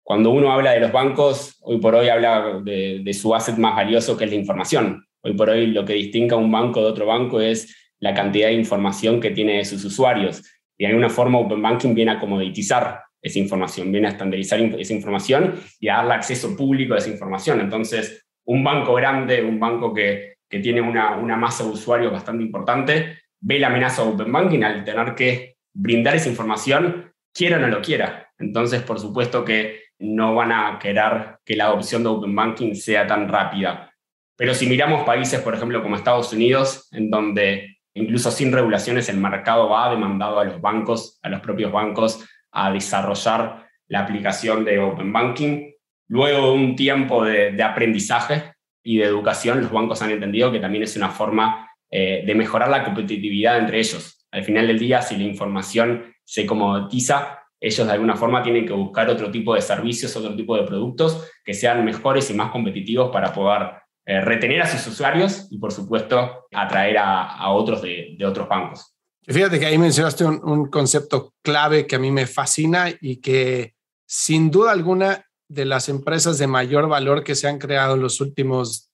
cuando 0.01 0.31
uno 0.31 0.51
habla 0.51 0.71
de 0.71 0.79
los 0.79 0.91
bancos, 0.91 1.57
hoy 1.61 1.79
por 1.79 1.93
hoy 1.93 2.09
habla 2.09 2.61
de, 2.63 3.01
de 3.03 3.13
su 3.13 3.35
asset 3.35 3.57
más 3.57 3.75
valioso, 3.75 4.17
que 4.17 4.23
es 4.23 4.31
la 4.31 4.37
información. 4.37 5.05
Hoy 5.21 5.33
por 5.33 5.49
hoy 5.49 5.67
lo 5.67 5.85
que 5.85 5.93
distingue 5.93 6.33
a 6.33 6.37
un 6.37 6.51
banco 6.51 6.79
de 6.79 6.87
otro 6.87 7.05
banco 7.05 7.41
es 7.41 7.75
la 7.99 8.13
cantidad 8.13 8.47
de 8.47 8.53
información 8.53 9.19
que 9.19 9.31
tiene 9.31 9.57
de 9.57 9.65
sus 9.65 9.83
usuarios. 9.85 10.43
Y 10.77 10.83
de 10.83 10.89
alguna 10.89 11.09
forma 11.09 11.39
Open 11.39 11.61
Banking 11.61 11.93
viene 11.93 12.11
a 12.11 12.19
comoditizar 12.19 13.01
esa 13.21 13.39
información, 13.39 13.91
viene 13.91 14.07
a 14.07 14.11
estandarizar 14.11 14.59
esa 14.59 14.93
información 14.93 15.55
y 15.79 15.89
a 15.89 15.97
darle 15.97 16.13
acceso 16.13 16.55
público 16.55 16.93
a 16.93 16.97
esa 16.97 17.09
información. 17.09 17.59
Entonces, 17.59 18.25
un 18.45 18.63
banco 18.63 18.93
grande, 18.93 19.43
un 19.43 19.59
banco 19.59 19.93
que, 19.93 20.35
que 20.49 20.59
tiene 20.59 20.81
una, 20.81 21.17
una 21.17 21.35
masa 21.35 21.63
de 21.63 21.71
usuarios 21.71 22.11
bastante 22.11 22.43
importante, 22.43 23.17
ve 23.39 23.59
la 23.59 23.67
amenaza 23.67 24.03
de 24.03 24.09
Open 24.09 24.31
Banking 24.31 24.63
al 24.63 24.83
tener 24.83 25.15
que 25.15 25.57
brindar 25.73 26.15
esa 26.15 26.29
información, 26.29 27.11
quiera 27.33 27.57
o 27.57 27.59
no 27.59 27.67
lo 27.67 27.81
quiera. 27.81 28.31
Entonces, 28.39 28.81
por 28.81 28.99
supuesto 28.99 29.43
que 29.43 29.81
no 29.99 30.35
van 30.35 30.51
a 30.51 30.79
querer 30.79 31.37
que 31.43 31.55
la 31.55 31.65
adopción 31.65 32.03
de 32.03 32.09
Open 32.09 32.35
Banking 32.35 32.73
sea 32.75 33.05
tan 33.07 33.27
rápida. 33.27 33.91
Pero 34.35 34.53
si 34.53 34.67
miramos 34.67 35.03
países, 35.03 35.39
por 35.41 35.55
ejemplo, 35.55 35.81
como 35.81 35.95
Estados 35.95 36.31
Unidos, 36.31 36.87
en 36.91 37.09
donde 37.09 37.76
Incluso 37.97 38.29
sin 38.29 38.51
regulaciones 38.51 39.09
el 39.09 39.17
mercado 39.17 39.69
va 39.69 39.89
demandado 39.89 40.39
a 40.39 40.45
los 40.45 40.61
bancos, 40.61 41.19
a 41.23 41.29
los 41.29 41.41
propios 41.41 41.71
bancos, 41.71 42.23
a 42.51 42.71
desarrollar 42.71 43.67
la 43.87 44.01
aplicación 44.01 44.63
de 44.63 44.77
Open 44.79 45.11
Banking. 45.11 45.71
Luego 46.07 46.47
de 46.47 46.53
un 46.53 46.75
tiempo 46.75 47.23
de, 47.23 47.61
aprendizaje 47.63 48.53
y 48.83 48.97
de 48.97 49.05
educación, 49.05 49.61
los 49.61 49.71
bancos 49.71 50.01
han 50.03 50.11
entendido 50.11 50.51
que 50.51 50.59
también 50.59 50.83
es 50.83 50.95
una 50.95 51.09
forma 51.09 51.71
eh, 51.89 52.23
de 52.25 52.35
mejorar 52.35 52.69
la 52.69 52.83
competitividad 52.83 53.57
entre 53.57 53.79
ellos. 53.79 54.27
Al 54.31 54.43
final 54.43 54.67
del 54.67 54.77
día, 54.77 55.01
si 55.01 55.17
la 55.17 55.23
información 55.23 56.13
se 56.23 56.45
comoditiza, 56.45 57.39
ellos 57.59 57.87
de 57.87 57.93
alguna 57.93 58.15
forma 58.15 58.43
tienen 58.43 58.67
que 58.67 58.73
buscar 58.73 59.09
otro 59.09 59.31
tipo 59.31 59.55
de 59.55 59.61
servicios, 59.61 60.15
otro 60.15 60.35
tipo 60.35 60.55
de 60.55 60.63
productos 60.67 61.31
que 61.43 61.55
sean 61.55 61.83
mejores 61.83 62.29
y 62.29 62.35
más 62.35 62.51
competitivos 62.51 63.09
para 63.11 63.33
poder 63.33 63.71
eh, 64.09 64.21
retener 64.21 64.61
a 64.61 64.67
sus 64.67 64.87
usuarios 64.87 65.47
y, 65.51 65.57
por 65.57 65.73
supuesto, 65.73 66.47
atraer 66.53 66.97
a, 66.97 67.49
otros 67.49 67.81
de, 67.81 68.17
otros 68.25 68.47
bancos. 68.47 68.95
Fíjate 69.27 69.59
que 69.59 69.65
ahí 69.65 69.77
mencionaste 69.77 70.23
un, 70.23 70.69
concepto 70.69 71.33
clave 71.43 71.85
que 71.85 71.97
a 71.97 71.99
mí 71.99 72.09
me 72.09 72.25
fascina 72.25 72.85
y 73.01 73.17
que 73.17 73.73
sin 74.05 74.49
duda 74.49 74.71
alguna 74.71 75.25
de 75.49 75.65
las 75.65 75.89
empresas 75.89 76.37
de 76.37 76.47
mayor 76.47 76.87
valor 76.87 77.21
que 77.21 77.35
se 77.35 77.49
han 77.49 77.59
creado 77.59 77.95
en 77.95 78.01
los 78.01 78.21
últimos 78.21 78.89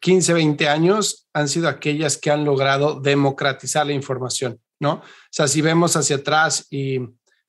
15, 0.00 0.32
20 0.32 0.66
años 0.66 1.28
han 1.34 1.48
sido 1.48 1.68
aquellas 1.68 2.16
que 2.16 2.30
han 2.30 2.46
logrado 2.46 3.00
democratizar 3.00 3.86
la 3.86 3.92
información, 3.92 4.58
¿no? 4.80 4.92
O 4.92 5.02
sea, 5.30 5.46
si 5.46 5.60
vemos 5.60 5.94
hacia 5.94 6.16
atrás 6.16 6.66
y 6.70 7.00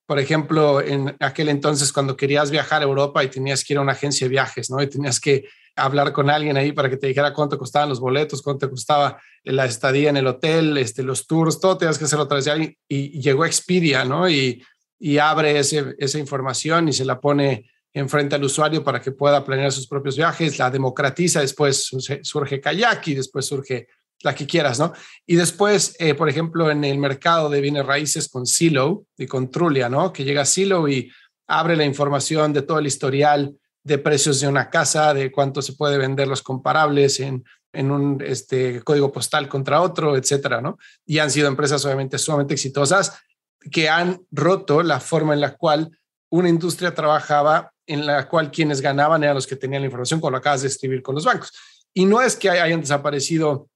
por 0.06 0.20
ejemplo, 0.20 0.82
en 0.82 1.16
aquel 1.20 1.48
entonces 1.50 1.94
cuando 1.94 2.18
querías 2.18 2.50
viajar 2.50 2.82
a 2.82 2.86
Europa 2.86 3.24
y 3.24 3.30
tenías 3.30 3.64
que 3.64 3.74
ir 3.74 3.78
a 3.78 3.84
una 3.84 3.92
agencia 3.92 4.26
de 4.26 4.32
viajes, 4.32 4.70
¿no? 4.72 4.82
Y 4.82 4.88
tenías 4.88 5.20
que 5.20 5.48
hablar 5.82 6.14
con 6.14 6.30
alguien 6.30 6.58
ahí 6.58 6.72
para 6.72 6.90
que 6.90 6.98
te 6.98 7.08
dijera 7.08 7.34
cuánto 7.34 7.58
costaban 7.58 7.90
los 7.90 8.00
boletos, 8.00 8.42
cuánto 8.42 8.70
costaba 8.70 9.22
la 9.44 9.66
estadía 9.66 10.10
en 10.10 10.18
el 10.18 10.28
hotel, 10.28 10.78
este, 10.78 11.04
los 11.04 11.28
tours, 11.28 11.60
todo 11.60 11.78
tenías 11.78 11.98
que 11.98 12.06
hacerlo 12.06 12.26
a 12.26 12.28
través 12.28 12.46
de 12.46 12.52
alguien. 12.52 12.78
Y, 12.88 13.20
llegó 13.20 13.46
Expedia, 13.46 14.06
¿no? 14.06 14.30
Y, 14.30 14.64
y 15.00 15.18
abre 15.18 15.58
ese, 15.58 15.96
esa 15.98 16.20
información 16.20 16.90
y 16.90 16.94
se 16.94 17.06
la 17.06 17.20
pone 17.20 17.70
enfrente 17.94 18.36
al 18.36 18.44
usuario 18.44 18.84
para 18.84 19.02
que 19.02 19.12
pueda 19.12 19.44
planear 19.44 19.72
sus 19.72 19.88
propios 19.88 20.16
viajes, 20.16 20.60
la 20.60 20.70
democratiza, 20.70 21.42
después 21.42 21.90
surge 22.22 22.62
Kayak 22.62 23.08
y 23.08 23.16
después 23.16 23.46
surge 23.46 23.88
la 24.22 24.36
que 24.36 24.46
quieras, 24.46 24.80
¿no? 24.80 24.94
Y 25.26 25.36
después, 25.36 25.96
eh, 26.00 26.14
por 26.14 26.30
ejemplo, 26.30 26.70
en 26.70 26.84
el 26.84 26.98
mercado 26.98 27.50
de 27.50 27.62
bienes 27.62 27.86
raíces 27.86 28.28
con 28.28 28.46
Silo 28.46 29.06
y 29.18 29.28
con 29.28 29.50
Trulia, 29.50 29.90
¿no? 29.90 30.12
Que 30.12 30.24
llega 30.24 30.46
Silo 30.46 30.88
y 30.88 31.12
abre 31.48 31.76
la 31.76 31.86
información 31.86 32.54
de 32.54 32.62
todo 32.62 32.80
el 32.80 32.88
historial 32.88 33.56
de 33.90 33.98
precios 33.98 34.40
de 34.40 34.48
una 34.48 34.70
casa, 34.70 35.14
de 35.14 35.32
cuánto 35.32 35.62
se 35.62 35.74
puede 35.74 35.98
vender 35.98 36.28
los 36.28 36.44
comparables 36.44 37.20
en, 37.20 37.44
en 37.74 37.90
un 37.90 38.24
este, 38.24 38.82
código 38.84 39.12
postal 39.12 39.50
contra 39.50 39.82
otro, 39.82 40.16
etcétera, 40.16 40.62
¿no? 40.62 40.78
Y 41.06 41.18
han 41.18 41.32
sido 41.32 41.48
empresas 41.48 41.84
obviamente 41.86 42.20
sumamente 42.20 42.54
exitosas 42.54 43.20
que 43.72 43.90
han 43.90 44.22
roto 44.32 44.84
la 44.84 45.00
forma 45.00 45.34
en 45.34 45.42
la 45.42 45.58
cual 45.58 45.90
una 46.30 46.50
industria 46.50 46.94
trabajaba, 46.94 47.74
en 47.88 48.06
la 48.06 48.30
cual 48.30 48.52
quienes 48.52 48.80
ganaban 48.80 49.24
eran 49.24 49.36
los 49.36 49.48
que 49.48 49.56
tenían 49.56 49.82
la 49.82 49.88
información, 49.88 50.20
como 50.20 50.32
lo 50.32 50.38
acabas 50.38 50.62
de 50.62 50.68
escribir 50.68 51.02
con 51.02 51.16
los 51.16 51.26
bancos. 51.26 51.52
Y 51.92 52.06
no 52.06 52.22
es 52.22 52.36
que 52.36 52.52
hayan 52.52 52.82
desaparecido 52.82 53.68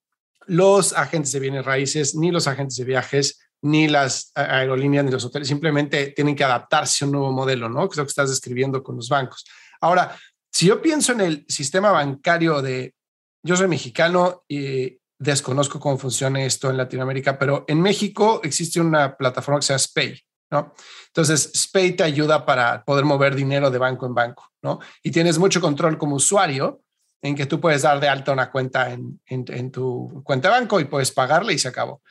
los 0.45 0.93
agentes 0.93 1.31
de 1.31 1.39
bienes 1.39 1.65
raíces, 1.65 2.13
ni 2.15 2.31
los 2.31 2.47
agentes 2.47 2.77
de 2.77 2.85
viajes, 2.85 3.39
ni 3.63 3.87
las 3.87 4.31
aerolíneas, 4.35 5.05
ni 5.05 5.11
los 5.11 5.25
hoteles, 5.25 5.47
simplemente 5.47 6.07
tienen 6.07 6.35
que 6.35 6.43
adaptarse 6.43 7.03
a 7.03 7.07
un 7.07 7.13
nuevo 7.13 7.31
modelo, 7.31 7.67
¿no? 7.67 7.89
Que 7.89 7.93
es 7.93 7.97
lo 7.97 8.03
que 8.03 8.09
estás 8.09 8.29
describiendo 8.29 8.83
con 8.83 8.97
los 8.97 9.09
bancos. 9.09 9.45
Ahora, 9.83 10.17
si 10.49 10.67
yo 10.67 10.81
pienso 10.81 11.11
en 11.11 11.19
el 11.19 11.45
sistema 11.49 11.91
bancario 11.91 12.61
de, 12.61 12.95
yo 13.43 13.57
soy 13.57 13.67
mexicano 13.67 14.43
y 14.47 14.97
desconozco 15.19 15.77
cómo 15.77 15.97
funciona 15.97 16.43
esto 16.43 16.69
en 16.69 16.77
Latinoamérica, 16.77 17.37
pero 17.37 17.65
en 17.67 17.81
México 17.81 18.39
existe 18.43 18.79
una 18.79 19.17
plataforma 19.17 19.59
que 19.59 19.65
se 19.65 19.73
llama 19.73 19.79
SPAY, 19.79 20.21
¿no? 20.51 20.73
Entonces, 21.07 21.51
SPAY 21.53 21.97
te 21.97 22.03
ayuda 22.03 22.45
para 22.45 22.85
poder 22.85 23.03
mover 23.03 23.35
dinero 23.35 23.69
de 23.69 23.77
banco 23.77 24.05
en 24.05 24.13
banco, 24.13 24.51
¿no? 24.61 24.79
Y 25.03 25.11
tienes 25.11 25.37
mucho 25.37 25.59
control 25.59 25.97
como 25.97 26.15
usuario 26.15 26.81
en 27.21 27.35
que 27.35 27.45
tú 27.45 27.59
puedes 27.59 27.81
dar 27.81 27.99
de 27.99 28.07
alta 28.07 28.31
una 28.31 28.51
cuenta 28.51 28.89
en, 28.89 29.71
tu 29.71 30.21
cuenta 30.23 30.47
de 30.47 30.59
banco 30.59 30.79
y 30.79 30.85
puedes 30.85 31.11
pagarle 31.11 31.53
y 31.53 31.59
se 31.59 31.67
acabó. 31.67 32.01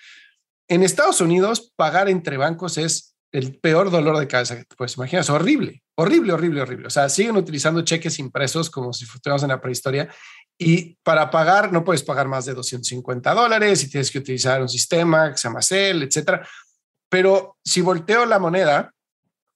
En 0.69 0.83
Estados 0.83 1.23
Unidos, 1.23 1.73
pagar 1.75 2.11
entre 2.11 2.37
bancos 2.37 2.76
es 2.76 3.17
el 3.31 3.59
peor 3.61 3.91
dolor 3.91 4.19
de 4.19 4.29
cabeza 4.29 4.57
que 4.57 4.64
te 4.64 4.76
puedes 4.76 4.97
imaginar. 4.97 5.23
Es 5.23 5.31
horrible, 5.31 5.81
horrible, 5.96 6.32
horrible, 6.32 6.62
horrible. 6.62 6.87
O 6.87 6.90
sea, 6.90 7.08
siguen 7.08 7.37
utilizando 7.37 7.82
cheques 7.82 8.18
impresos 8.18 8.70
como 8.70 8.92
si 8.92 9.04
estuviéramos 9.04 9.42
en 9.42 9.50
la 9.50 9.61
prehistoria 9.61 10.08
y 10.58 10.96
para 11.02 11.30
pagar 11.30 11.72
no 11.72 11.84
puedes 11.84 12.02
pagar 12.02 12.28
más 12.28 12.44
de 12.44 12.54
250 12.54 13.34
dólares 13.34 13.82
y 13.82 13.90
tienes 13.90 14.11
que 14.11 14.18
utilizar 14.18 14.62
un 14.62 14.68
sistema 14.68 15.32
que 15.32 15.38
se 15.38 15.49
etcétera. 15.49 16.46
Pero 17.08 17.56
si 17.64 17.80
volteo 17.80 18.25
la 18.26 18.38
moneda, 18.38 18.92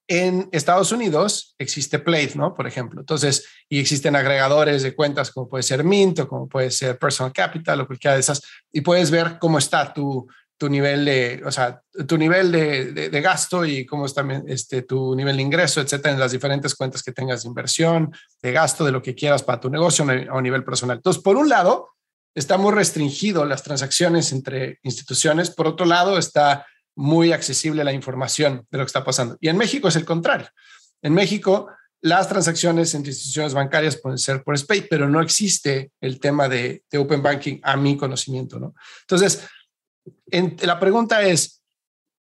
en 0.09 0.47
Estados 0.53 0.91
Unidos 0.91 1.55
existe 1.57 1.99
Plate, 1.99 2.33
¿no? 2.35 2.53
Por 2.53 2.65
ejemplo. 2.65 3.01
Entonces, 3.01 3.45
y 3.67 3.79
existen 3.79 4.15
agregadores 4.15 4.81
de 4.83 4.95
cuentas 4.95 5.31
como 5.31 5.49
puede 5.49 5.63
ser 5.63 5.83
Mint 5.83 6.19
o 6.19 6.27
como 6.27 6.47
puede 6.47 6.71
ser 6.71 6.97
Personal 6.97 7.33
Capital 7.33 7.81
o 7.81 7.87
cualquiera 7.87 8.13
de 8.13 8.21
esas, 8.21 8.41
y 8.71 8.81
puedes 8.81 9.11
ver 9.11 9.37
cómo 9.37 9.57
está 9.57 9.93
tu, 9.93 10.27
tu 10.57 10.69
nivel 10.69 11.05
de, 11.05 11.41
o 11.45 11.51
sea, 11.51 11.81
tu 12.07 12.17
nivel 12.17 12.51
de, 12.51 13.09
de, 13.09 13.21
gasto 13.21 13.63
y 13.63 13.85
cómo 13.85 14.07
es 14.07 14.13
también 14.13 14.43
este, 14.47 14.81
tu 14.81 15.15
nivel 15.15 15.37
de 15.37 15.43
ingreso, 15.43 15.81
etcétera, 15.81 16.13
en 16.13 16.19
las 16.19 16.31
diferentes 16.31 16.73
cuentas 16.73 17.03
que 17.03 17.11
tengas 17.11 17.43
de 17.43 17.49
inversión, 17.49 18.11
de 18.41 18.51
gasto, 18.51 18.83
de 18.83 18.91
lo 18.91 19.01
que 19.01 19.13
quieras 19.13 19.43
para 19.43 19.59
tu 19.59 19.69
negocio 19.69 20.05
a 20.07 20.41
nivel 20.41 20.63
personal. 20.63 20.97
Entonces, 20.97 21.21
por 21.21 21.37
un 21.37 21.47
lado, 21.47 21.89
está 22.33 22.57
muy 22.57 22.73
restringido 22.73 23.45
las 23.45 23.63
transacciones 23.63 24.31
entre 24.31 24.79
instituciones, 24.81 25.51
por 25.51 25.67
otro 25.67 25.85
lado, 25.85 26.17
está 26.17 26.65
muy 26.95 27.31
accesible 27.31 27.83
la 27.83 27.93
información 27.93 28.65
de 28.71 28.77
lo 28.79 28.83
que 28.83 28.87
está 28.87 29.03
pasando. 29.03 29.37
Y 29.39 29.49
en 29.49 29.57
México 29.57 29.87
es 29.87 29.95
el 29.95 30.05
contrario. 30.05 30.49
En 31.03 31.13
México, 31.13 31.69
las 32.01 32.27
transacciones 32.27 32.93
entre 32.95 33.11
instituciones 33.11 33.53
bancarias 33.53 33.97
pueden 33.97 34.17
ser 34.17 34.43
por 34.43 34.57
SPAY, 34.57 34.87
pero 34.89 35.07
no 35.07 35.21
existe 35.21 35.91
el 36.01 36.19
tema 36.19 36.49
de, 36.49 36.83
de 36.89 36.97
Open 36.97 37.21
Banking 37.21 37.59
a 37.61 37.77
mi 37.77 37.97
conocimiento, 37.97 38.59
¿no? 38.59 38.73
Entonces, 39.01 39.47
la 40.61 40.79
pregunta 40.79 41.21
es, 41.23 41.63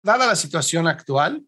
dada 0.02 0.26
la 0.26 0.36
situación 0.36 0.86
actual, 0.86 1.42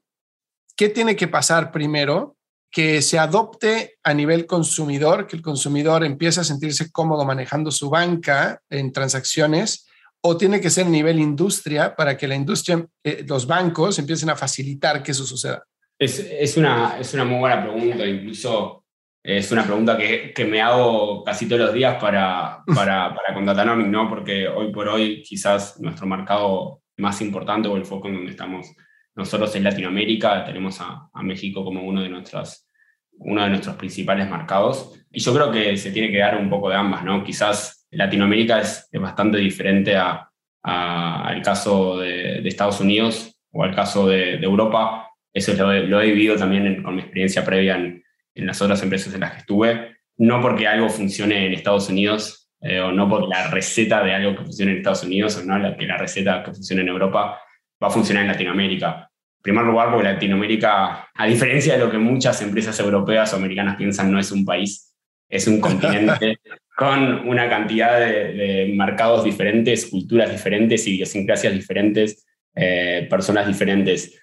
¿qué 0.77 0.89
tiene 0.89 1.17
que 1.17 1.29
pasar 1.29 1.71
primero? 1.73 2.37
Que 2.71 3.03
se 3.03 3.19
adopte 3.19 3.99
a 4.03 4.15
nivel 4.15 4.47
consumidor, 4.47 5.27
que 5.27 5.37
el 5.37 5.43
consumidor 5.43 6.05
empiece 6.05 6.41
a 6.41 6.45
sentirse 6.45 6.91
cómodo 6.91 7.25
manejando 7.25 7.71
su 7.71 7.91
banca 7.91 8.61
en 8.71 8.93
transacciones, 8.93 9.87
o 10.25 10.37
tiene 10.37 10.61
que 10.61 10.71
ser 10.71 10.87
a 10.87 10.91
nivel 10.91 11.19
industria 11.19 11.95
para 11.95 12.17
que 12.17 12.29
la 12.29 12.37
industria, 12.37 12.87
eh, 13.03 13.25
los 13.27 13.47
bancos 13.47 13.99
empiecen 13.99 14.31
a 14.31 14.37
facilitar 14.37 15.03
que 15.03 15.11
eso 15.11 15.25
suceda. 15.25 15.65
Es, 15.99 16.57
una, 16.57 16.99
es 16.99 17.15
una 17.15 17.25
muy 17.25 17.39
buena 17.39 17.63
pregunta, 17.63 18.05
incluso 18.05 18.82
es 19.25 19.53
una 19.53 19.65
pregunta 19.65 19.97
que, 19.97 20.33
que, 20.35 20.45
me 20.45 20.61
hago 20.61 21.23
casi 21.23 21.47
todos 21.47 21.61
los 21.61 21.73
días 21.73 21.97
para, 22.01 22.63
para, 22.67 23.15
para 23.15 23.35
con 23.35 23.47
Datanomic, 23.47 23.87
¿no? 23.87 24.09
Porque 24.09 24.49
hoy 24.49 24.73
por 24.73 24.89
hoy 24.89 25.23
quizás 25.23 25.81
nuestro 25.81 26.07
mercado 26.07 26.83
más 26.97 27.21
importante 27.21 27.69
o 27.69 27.77
el 27.77 27.85
foco 27.85 28.09
en 28.09 28.15
donde 28.15 28.33
estamos 28.33 28.75
nosotros 29.15 29.55
en 29.57 29.65
Latinoamérica, 29.65 30.45
tenemos 30.45 30.81
a, 30.81 31.09
a 31.13 31.23
México 31.23 31.65
como 31.65 31.83
uno 31.83 32.03
de, 32.03 32.09
nuestras, 32.09 32.69
uno 33.13 33.43
de 33.45 33.51
nuestros 33.51 33.77
principales 33.77 34.29
mercados. 34.29 34.99
Y 35.11 35.21
yo 35.21 35.35
creo 35.35 35.53
que 35.53 35.77
se 35.77 35.93
tiene 35.93 36.11
que 36.11 36.19
dar 36.19 36.37
un 36.37 36.49
poco 36.49 36.71
de 36.71 36.77
ambas, 36.77 37.05
¿no? 37.05 37.23
Quizás 37.23 37.87
Latinoamérica 37.91 38.61
es, 38.61 38.89
es 38.91 39.01
bastante 39.01 39.39
diferente 39.39 39.97
a, 39.97 40.29
al 40.63 41.43
caso 41.43 41.99
de, 41.99 42.41
de, 42.41 42.49
Estados 42.49 42.81
Unidos 42.81 43.39
o 43.53 43.63
al 43.63 43.75
caso 43.75 44.09
de, 44.09 44.39
de 44.39 44.45
Europa. 44.45 45.09
Eso 45.33 45.53
lo, 45.55 45.73
lo, 45.73 46.01
he 46.01 46.07
vivido 46.07 46.37
también 46.37 46.83
con 46.83 46.95
mi 46.95 47.03
experiencia 47.03 47.45
previa 47.45 47.77
en, 47.77 48.02
en 48.35 48.47
las 48.47 48.61
otras 48.63 48.83
empresas 48.83 49.15
en 49.15 49.21
las 49.21 49.33
que 49.33 49.39
estuve, 49.39 49.97
no 50.19 50.41
porque 50.41 50.67
algo 50.67 50.89
funcione 50.89 51.47
en 51.47 51.53
Estados 51.53 51.89
Unidos 51.89 52.51
eh, 52.61 52.81
o 52.81 52.93
no 52.93 53.09
porque 53.09 53.29
la 53.29 53.49
receta 53.49 54.03
de 54.05 54.15
algo 54.15 54.37
que 54.37 54.45
funcione 54.45 54.73
en 54.73 54.79
Estados 54.79 55.03
Unidos 55.03 55.37
o 55.37 55.45
no 55.45 55.59
la, 55.59 55.77
que 55.77 55.87
la 55.87 55.99
receta 55.99 56.45
que 56.45 56.53
funcione 56.53 56.83
en 56.83 56.89
Europa 56.89 57.41
va 57.83 57.89
a 57.89 57.91
funcionar 57.91 58.23
en 58.23 58.29
Latinoamérica. 58.29 59.09
En 59.39 59.43
primer 59.43 59.65
lugar, 59.65 59.91
porque 59.91 60.05
Latinoamérica, 60.05 61.09
a 61.13 61.27
diferencia 61.27 61.73
de 61.75 61.81
lo 61.81 61.91
que 61.91 61.99
muchas 61.99 62.41
empresas 62.43 62.79
europeas 62.79 63.33
o 63.33 63.37
americanas 63.37 63.77
piensan, 63.77 64.13
no 64.13 64.21
es 64.21 64.31
un 64.31 64.45
país, 64.45 64.95
es 65.29 65.49
un 65.49 65.61
continente 65.61 66.39
con 66.77 67.29
una 67.29 67.49
cantidad 67.49 67.99
de, 67.99 68.73
mercados 68.77 69.25
diferentes, 69.25 69.87
culturas 69.87 70.31
diferentes, 70.31 70.87
idiosincrasias 70.87 71.53
diferentes, 71.53 72.25
eh, 72.55 73.09
personas 73.11 73.49
diferentes. 73.49 74.22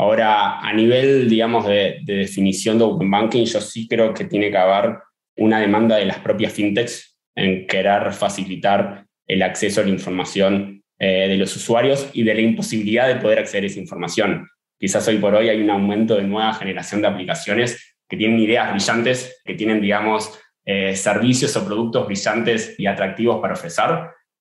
Ahora, 0.00 0.60
a 0.60 0.72
nivel, 0.72 1.28
digamos, 1.28 1.66
de, 1.66 2.00
definición 2.04 2.78
de 2.78 2.84
Open 2.84 3.10
Banking, 3.10 3.44
yo 3.44 3.60
sí 3.60 3.88
creo 3.88 4.14
que 4.14 4.26
tiene 4.26 4.50
que 4.50 4.56
haber 4.56 4.96
una 5.36 5.60
demanda 5.60 5.96
de 5.96 6.06
las 6.06 6.18
propias 6.20 6.52
fintechs 6.52 7.18
en 7.34 7.66
querer 7.66 8.12
facilitar 8.12 9.04
el 9.26 9.42
acceso 9.42 9.80
a 9.80 9.84
la 9.84 9.90
información 9.90 10.82
eh, 11.00 11.26
de 11.28 11.36
los 11.36 11.54
usuarios 11.56 12.10
y 12.12 12.22
de 12.22 12.34
la 12.34 12.40
imposibilidad 12.40 13.08
de 13.08 13.16
poder 13.16 13.40
acceder 13.40 13.64
a 13.64 13.66
esa 13.66 13.80
información. 13.80 14.48
Quizás 14.78 15.06
hoy 15.08 15.18
por 15.18 15.34
hoy 15.34 15.48
hay 15.48 15.60
un 15.60 15.70
aumento 15.70 16.14
de 16.14 16.22
nueva 16.22 16.54
generación 16.54 17.02
de 17.02 17.08
aplicaciones 17.08 17.96
que 18.08 18.16
tienen 18.16 18.38
ideas 18.38 18.70
brillantes, 18.70 19.42
que 19.44 19.54
tienen, 19.54 19.80
digamos, 19.80 20.38
eh, 20.64 20.94
servicios 20.94 21.56
o 21.56 21.66
productos 21.66 22.06
brillantes 22.06 22.74
y 22.78 22.86
atractivos 22.86 23.40
para 23.40 23.54
ofrecer, 23.54 23.86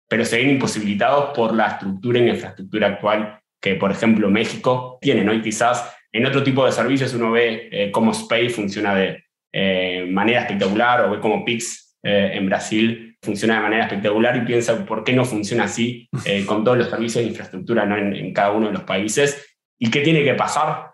pero 0.07 0.23
se 0.23 0.37
ven 0.37 0.51
imposibilitados 0.51 1.35
por 1.35 1.53
la 1.53 1.67
estructura 1.67 2.19
y 2.19 2.25
la 2.25 2.33
infraestructura 2.33 2.87
actual 2.87 3.39
por 3.75 3.91
ejemplo, 3.91 4.29
México 4.29 4.97
tiene, 5.01 5.23
¿no? 5.23 5.33
Y 5.33 5.41
quizás 5.41 5.97
en 6.11 6.25
otro 6.25 6.43
tipo 6.43 6.65
de 6.65 6.71
servicios 6.71 7.13
uno 7.13 7.31
ve 7.31 7.69
eh, 7.71 7.91
cómo 7.91 8.13
Spay 8.13 8.49
funciona 8.49 8.95
de 8.95 9.23
eh, 9.53 10.05
manera 10.09 10.41
espectacular 10.41 11.01
o 11.01 11.11
ve 11.11 11.19
cómo 11.19 11.45
Pix 11.45 11.97
eh, 12.03 12.31
en 12.33 12.47
Brasil 12.47 13.17
funciona 13.21 13.55
de 13.55 13.61
manera 13.61 13.83
espectacular 13.83 14.37
y 14.37 14.41
piensa 14.41 14.85
por 14.85 15.03
qué 15.03 15.13
no 15.13 15.25
funciona 15.25 15.65
así 15.65 16.07
con 16.45 16.63
todos 16.63 16.77
los 16.77 16.89
servicios 16.89 17.23
de 17.23 17.29
infraestructura 17.29 17.85
¿no? 17.85 17.97
en, 17.97 18.31
cada 18.33 18.51
uno 18.51 18.67
de 18.67 18.73
los 18.73 18.83
países 18.83 19.57
y 19.77 19.89
qué 19.89 20.01
tiene 20.01 20.23
que 20.23 20.35
pasar 20.35 20.91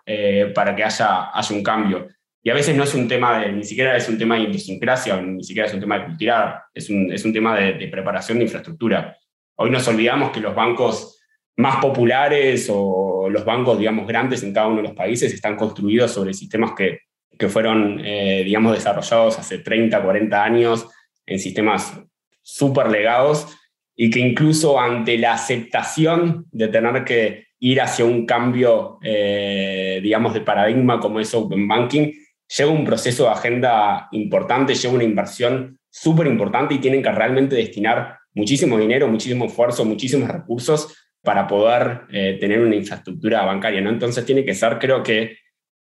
para 0.54 0.74
que 0.74 0.84
haya, 0.84 1.30
haya 1.32 1.56
un 1.56 1.62
cambio. 1.62 2.08
Y 2.42 2.50
a 2.50 2.54
veces 2.54 2.74
no 2.74 2.84
es 2.84 2.94
un 2.94 3.06
tema 3.06 3.38
de, 3.38 3.52
ni 3.52 3.62
siquiera 3.62 3.94
es 3.96 4.08
un 4.08 4.18
tema 4.18 4.36
de 4.36 4.44
idiosincrasia, 4.44 5.20
ni 5.20 5.44
siquiera 5.44 5.68
es 5.68 5.74
un 5.74 5.80
tema 5.80 5.98
de 5.98 6.06
cultura, 6.06 6.64
es 6.72 6.88
un, 6.88 7.12
es 7.12 7.24
un 7.24 7.32
tema 7.32 7.58
de 7.58 7.88
preparación 7.88 8.38
de 8.38 8.44
infraestructura. 8.44 9.16
Hoy 9.56 9.70
nos 9.70 9.86
olvidamos 9.86 10.32
que 10.32 10.40
los 10.40 10.54
bancos 10.54 11.13
más 11.56 11.76
populares 11.76 12.68
o 12.70 13.28
los 13.30 13.44
bancos, 13.44 13.78
digamos, 13.78 14.06
grandes 14.06 14.42
en 14.42 14.52
cada 14.52 14.66
uno 14.66 14.78
de 14.78 14.88
los 14.88 14.92
países 14.92 15.32
están 15.32 15.56
construidos 15.56 16.10
sobre 16.10 16.34
sistemas 16.34 16.72
que, 16.76 17.00
que 17.38 17.48
fueron, 17.48 18.00
eh, 18.04 18.42
digamos, 18.44 18.74
desarrollados 18.74 19.38
hace 19.38 19.58
30, 19.58 20.02
40 20.02 20.42
años 20.42 20.88
en 21.26 21.38
sistemas 21.38 22.00
súper 22.42 22.90
legados 22.90 23.46
y 23.96 24.10
que 24.10 24.20
incluso 24.20 24.78
ante 24.80 25.16
la 25.18 25.34
aceptación 25.34 26.46
de 26.50 26.68
tener 26.68 27.04
que 27.04 27.46
ir 27.60 27.80
hacia 27.80 28.04
un 28.04 28.26
cambio, 28.26 28.98
eh, 29.02 30.00
digamos, 30.02 30.34
de 30.34 30.40
paradigma 30.40 31.00
como 31.00 31.20
es 31.20 31.32
Open 31.32 31.66
Banking, 31.66 32.12
lleva 32.56 32.70
un 32.70 32.84
proceso 32.84 33.24
de 33.24 33.30
agenda 33.30 34.08
importante, 34.12 34.74
lleva 34.74 34.94
una 34.94 35.04
inversión 35.04 35.78
súper 35.88 36.26
importante 36.26 36.74
y 36.74 36.78
tienen 36.78 37.02
que 37.02 37.12
realmente 37.12 37.56
destinar 37.56 38.18
muchísimo 38.34 38.76
dinero, 38.78 39.08
muchísimo 39.08 39.46
esfuerzo, 39.46 39.84
muchísimos 39.84 40.28
recursos 40.28 41.03
para 41.24 41.48
poder 41.48 42.02
eh, 42.12 42.36
tener 42.38 42.60
una 42.60 42.76
infraestructura 42.76 43.44
bancaria. 43.44 43.80
¿no? 43.80 43.90
Entonces 43.90 44.24
tiene 44.24 44.44
que 44.44 44.54
ser, 44.54 44.78
creo 44.78 45.02
que, 45.02 45.38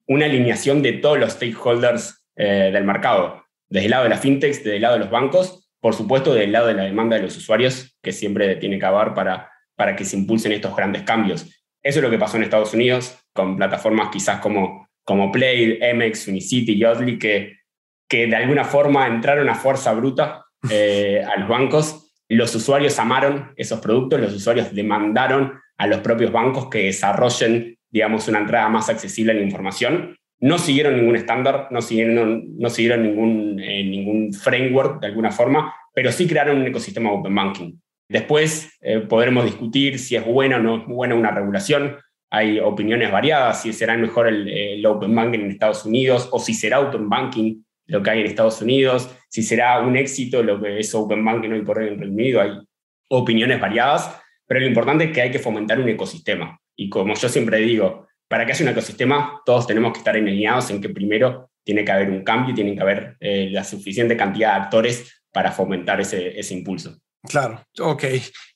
una 0.06 0.26
alineación 0.26 0.82
de 0.82 0.94
todos 0.94 1.18
los 1.18 1.32
stakeholders 1.32 2.26
eh, 2.36 2.70
del 2.72 2.84
mercado, 2.84 3.44
desde 3.68 3.86
el 3.86 3.90
lado 3.92 4.04
de 4.04 4.10
las 4.10 4.20
fintechs, 4.20 4.58
desde 4.58 4.76
el 4.76 4.82
lado 4.82 4.94
de 4.94 5.00
los 5.00 5.10
bancos, 5.10 5.70
por 5.80 5.94
supuesto, 5.94 6.34
del 6.34 6.50
lado 6.50 6.66
de 6.66 6.74
la 6.74 6.82
demanda 6.82 7.16
de 7.16 7.22
los 7.22 7.36
usuarios, 7.36 7.96
que 8.02 8.12
siempre 8.12 8.56
tiene 8.56 8.78
que 8.78 8.86
haber 8.86 9.14
para, 9.14 9.50
para 9.76 9.94
que 9.94 10.04
se 10.04 10.16
impulsen 10.16 10.52
estos 10.52 10.74
grandes 10.74 11.02
cambios. 11.02 11.44
Eso 11.82 12.00
es 12.00 12.02
lo 12.02 12.10
que 12.10 12.18
pasó 12.18 12.36
en 12.36 12.42
Estados 12.42 12.74
Unidos, 12.74 13.18
con 13.32 13.56
plataformas 13.56 14.10
quizás 14.10 14.40
como, 14.40 14.88
como 15.04 15.30
Play, 15.30 15.78
Amex, 15.80 16.26
Unicity, 16.26 16.76
Yodlee, 16.76 17.18
que, 17.18 17.58
que 18.08 18.26
de 18.26 18.36
alguna 18.36 18.64
forma 18.64 19.06
entraron 19.06 19.48
a 19.48 19.54
fuerza 19.54 19.92
bruta 19.92 20.44
eh, 20.68 21.24
a 21.24 21.38
los 21.38 21.48
bancos 21.48 22.09
los 22.30 22.54
usuarios 22.54 22.98
amaron 23.00 23.52
esos 23.56 23.80
productos, 23.80 24.20
los 24.20 24.32
usuarios 24.32 24.72
demandaron 24.72 25.54
a 25.76 25.86
los 25.88 25.98
propios 25.98 26.30
bancos 26.30 26.68
que 26.68 26.84
desarrollen, 26.84 27.76
digamos, 27.90 28.28
una 28.28 28.38
entrada 28.38 28.68
más 28.68 28.88
accesible 28.88 29.32
a 29.32 29.34
la 29.34 29.42
información. 29.42 30.16
No 30.38 30.58
siguieron 30.58 30.96
ningún 30.96 31.16
estándar, 31.16 31.66
no 31.70 31.82
siguieron, 31.82 33.58
eh, 33.60 33.84
ningún 33.84 34.32
framework 34.32 35.00
de 35.00 35.08
alguna 35.08 35.32
forma, 35.32 35.74
pero 35.92 36.12
sí 36.12 36.28
crearon 36.28 36.58
un 36.58 36.66
ecosistema 36.68 37.10
Open 37.10 37.34
Banking. 37.34 37.72
Después 38.08 38.78
eh, 38.80 39.00
podremos 39.00 39.44
discutir 39.44 39.98
si 39.98 40.14
es 40.14 40.24
buena 40.24 40.58
o 40.58 40.60
no 40.60 40.76
es 40.76 40.86
buena 40.86 41.16
una 41.16 41.32
regulación. 41.32 41.96
Hay 42.30 42.60
opiniones 42.60 43.10
variadas, 43.10 43.62
si 43.62 43.72
será 43.72 43.96
mejor 43.96 44.28
el, 44.28 44.48
el 44.48 44.86
Open 44.86 45.14
Banking 45.14 45.40
en 45.40 45.50
Estados 45.50 45.84
Unidos 45.84 46.28
o 46.30 46.38
si 46.38 46.54
será 46.54 46.78
Open 46.78 47.08
Banking 47.08 47.60
lo 47.90 48.02
que 48.02 48.10
hay 48.10 48.20
en 48.20 48.26
Estados 48.26 48.62
Unidos, 48.62 49.10
si 49.28 49.42
será 49.42 49.80
un 49.80 49.96
éxito 49.96 50.42
lo 50.42 50.60
que 50.60 50.78
es 50.78 50.94
Open 50.94 51.24
Banking 51.24 51.50
hoy 51.50 51.62
por 51.62 51.78
hoy 51.78 51.88
en 51.88 51.98
Reino 51.98 52.14
Unido, 52.14 52.40
hay 52.40 52.52
opiniones 53.08 53.60
variadas, 53.60 54.16
pero 54.46 54.60
lo 54.60 54.66
importante 54.66 55.04
es 55.04 55.12
que 55.12 55.22
hay 55.22 55.30
que 55.30 55.38
fomentar 55.38 55.78
un 55.80 55.88
ecosistema. 55.88 56.58
Y 56.76 56.88
como 56.88 57.14
yo 57.14 57.28
siempre 57.28 57.58
digo, 57.58 58.06
para 58.28 58.46
que 58.46 58.52
haya 58.52 58.64
un 58.64 58.70
ecosistema, 58.70 59.42
todos 59.44 59.66
tenemos 59.66 59.92
que 59.92 59.98
estar 59.98 60.14
alineados 60.14 60.70
en 60.70 60.80
que 60.80 60.88
primero 60.88 61.50
tiene 61.64 61.84
que 61.84 61.92
haber 61.92 62.10
un 62.10 62.22
cambio 62.22 62.54
tiene 62.54 62.74
que 62.74 62.80
haber 62.80 63.16
eh, 63.20 63.48
la 63.50 63.64
suficiente 63.64 64.16
cantidad 64.16 64.54
de 64.54 64.62
actores 64.62 65.22
para 65.32 65.52
fomentar 65.52 66.00
ese, 66.00 66.38
ese 66.38 66.54
impulso. 66.54 66.96
Claro, 67.22 67.62
ok. 67.80 68.04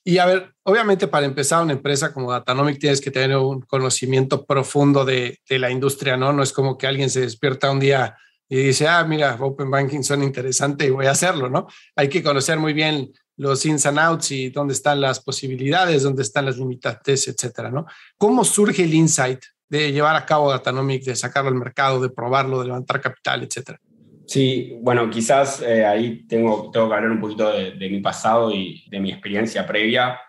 Y 0.03 0.17
a 0.17 0.25
ver, 0.25 0.53
obviamente 0.63 1.07
para 1.07 1.25
empezar 1.25 1.61
una 1.61 1.73
empresa 1.73 2.13
como 2.13 2.31
Datanomic 2.31 2.79
tienes 2.79 2.99
que 2.99 3.11
tener 3.11 3.37
un 3.37 3.61
conocimiento 3.61 4.45
profundo 4.45 5.05
de, 5.05 5.37
de, 5.47 5.59
la 5.59 5.69
industria, 5.69 6.17
¿no? 6.17 6.33
No 6.33 6.41
es 6.41 6.51
como 6.51 6.77
que 6.77 6.87
alguien 6.87 7.09
se 7.09 7.21
despierta 7.21 7.69
un 7.69 7.79
día 7.79 8.17
y 8.47 8.57
dice, 8.57 8.87
ah, 8.87 9.03
mira, 9.03 9.37
Open 9.39 9.71
Banking 9.71 10.03
son 10.03 10.23
interesante 10.23 10.85
y 10.85 10.91
voy 10.91 11.07
a 11.07 11.11
hacerlo, 11.11 11.49
¿no? 11.49 11.67
Hay 11.95 12.09
que 12.09 12.21
conocer 12.21 12.59
muy 12.59 12.73
bien 12.73 13.11
los 13.37 13.65
ins 13.65 13.85
and 13.85 13.99
outs 13.99 14.31
y 14.31 14.49
dónde 14.49 14.73
están 14.73 15.01
las 15.01 15.19
posibilidades, 15.19 16.03
dónde 16.03 16.21
están 16.21 16.45
las 16.45 16.57
limitantes, 16.57 17.27
etcétera, 17.27 17.71
¿no? 17.71 17.85
¿Cómo 18.17 18.45
surge 18.45 18.83
el 18.83 18.93
insight 18.93 19.43
de 19.67 19.91
llevar 19.91 20.15
a 20.15 20.25
cabo 20.25 20.51
Datanomic, 20.51 21.03
de 21.03 21.15
sacarlo 21.15 21.49
al 21.49 21.55
mercado, 21.55 21.99
de 21.99 22.09
probarlo, 22.09 22.59
de 22.59 22.67
levantar 22.67 23.01
capital, 23.01 23.43
etcétera? 23.43 23.79
Sí, 24.27 24.77
bueno, 24.81 25.09
quizás 25.09 25.61
eh, 25.61 25.85
ahí 25.85 26.25
tengo, 26.27 26.71
tengo 26.71 26.87
que 26.87 26.95
hablar 26.95 27.11
un 27.11 27.19
poquito 27.19 27.51
de, 27.51 27.71
de, 27.71 27.89
mi 27.89 27.99
pasado 27.99 28.51
y 28.51 28.83
de 28.89 28.99
mi 28.99 29.11
experiencia 29.11 29.67
previa. 29.67 30.19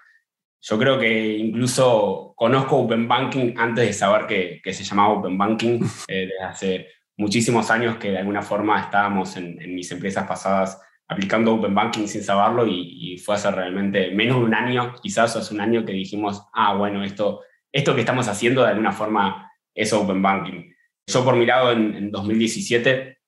Yo 0.60 0.78
creo 0.78 0.98
que 0.98 1.38
incluso 1.38 2.34
conozco 2.34 2.76
Open 2.76 3.06
Banking 3.08 3.54
antes 3.56 3.86
de 3.86 3.92
saber 3.92 4.26
que, 4.26 4.60
que 4.62 4.74
se 4.74 4.84
llamaba 4.84 5.14
Open 5.14 5.38
Banking, 5.38 5.80
eh, 6.08 6.28
desde 6.28 6.42
hace 6.42 6.86
muchísimos 7.16 7.70
años 7.70 7.96
que 7.96 8.10
de 8.10 8.18
alguna 8.18 8.42
forma 8.42 8.80
estábamos 8.80 9.36
en, 9.36 9.56
mis 9.74 9.90
empresas 9.90 10.26
pasadas 10.26 10.80
aplicando 11.08 11.54
Open 11.54 11.74
Banking 11.74 12.06
sin 12.06 12.22
saberlo 12.22 12.66
y, 12.66 13.16
fue 13.24 13.36
hace 13.36 13.50
realmente 13.50 14.10
menos 14.10 14.38
de 14.38 14.44
un 14.44 14.54
año, 14.54 14.94
quizás 15.02 15.34
hace 15.36 15.54
un 15.54 15.60
año 15.60 15.84
que 15.84 15.92
dijimos, 15.92 16.42
ah, 16.52 16.74
bueno, 16.74 17.02
esto, 17.02 17.42
esto 17.72 17.94
que 17.94 18.00
estamos 18.00 18.28
haciendo 18.28 18.62
de 18.62 18.70
alguna 18.70 18.92
forma 18.92 19.50
es 19.74 19.92
Open 19.92 20.20
Banking. 20.20 20.72
Yo 21.06 21.24
por 21.24 21.36
mi 21.36 21.46
lado 21.46 21.72
en, 21.72 22.10
2017, 22.10 23.18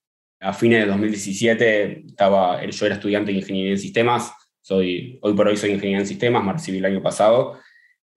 a 0.40 0.52
fines 0.52 0.80
de 0.80 0.86
2017, 0.86 2.04
estaba, 2.06 2.64
yo 2.64 2.86
era 2.86 2.96
estudiante 2.96 3.32
de 3.32 3.38
Ingeniería 3.38 3.72
en 3.72 3.78
Sistemas, 3.78 4.32
soy, 4.60 5.18
hoy 5.22 5.32
por 5.32 5.48
hoy 5.48 5.56
soy 5.56 5.70
ingeniero 5.70 6.02
en 6.02 6.06
sistemas, 6.06 6.44
me 6.44 6.52
recibí 6.52 6.76
el 6.76 6.84
año 6.84 7.02
pasado, 7.02 7.58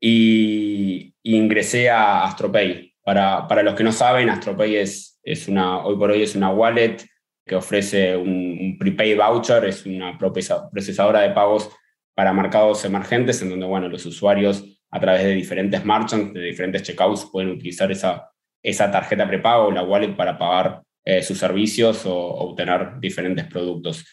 y, 0.01 1.13
ingresé 1.23 1.89
a 1.89 2.25
AstroPay. 2.25 2.90
Para, 3.03 3.47
para 3.47 3.63
los 3.63 3.75
que 3.75 3.83
no 3.83 3.91
saben, 3.91 4.29
AstroPay 4.29 4.75
es 4.75 5.11
es 5.23 5.47
una, 5.47 5.83
hoy 5.85 5.97
por 5.97 6.11
hoy 6.11 6.23
es 6.23 6.35
una 6.35 6.51
wallet 6.51 6.97
que 7.45 7.55
ofrece 7.55 8.15
un, 8.15 8.77
prepaid 8.79 9.17
voucher, 9.17 9.65
es 9.65 9.85
una 9.85 10.17
procesadora 10.17 11.21
de 11.21 11.31
pagos 11.31 11.69
para 12.15 12.33
mercados 12.33 12.85
emergentes, 12.85 13.41
en 13.41 13.49
donde 13.49 13.65
bueno, 13.65 13.89
los 13.89 14.05
usuarios 14.05 14.63
a 14.89 14.99
través 14.99 15.23
de 15.23 15.33
diferentes 15.33 15.83
merchants, 15.85 16.33
de 16.33 16.41
diferentes 16.41 16.83
checkouts, 16.83 17.29
pueden 17.31 17.51
utilizar 17.51 17.91
esa, 17.91 18.29
esa 18.61 18.91
tarjeta 18.91 19.27
prepago, 19.27 19.71
la 19.71 19.83
wallet, 19.83 20.15
para 20.15 20.37
pagar 20.37 20.83
eh, 21.05 21.23
sus 21.23 21.37
servicios 21.37 22.05
o, 22.05 22.15
obtener 22.15 22.99
diferentes 22.99 23.45
productos. 23.45 24.05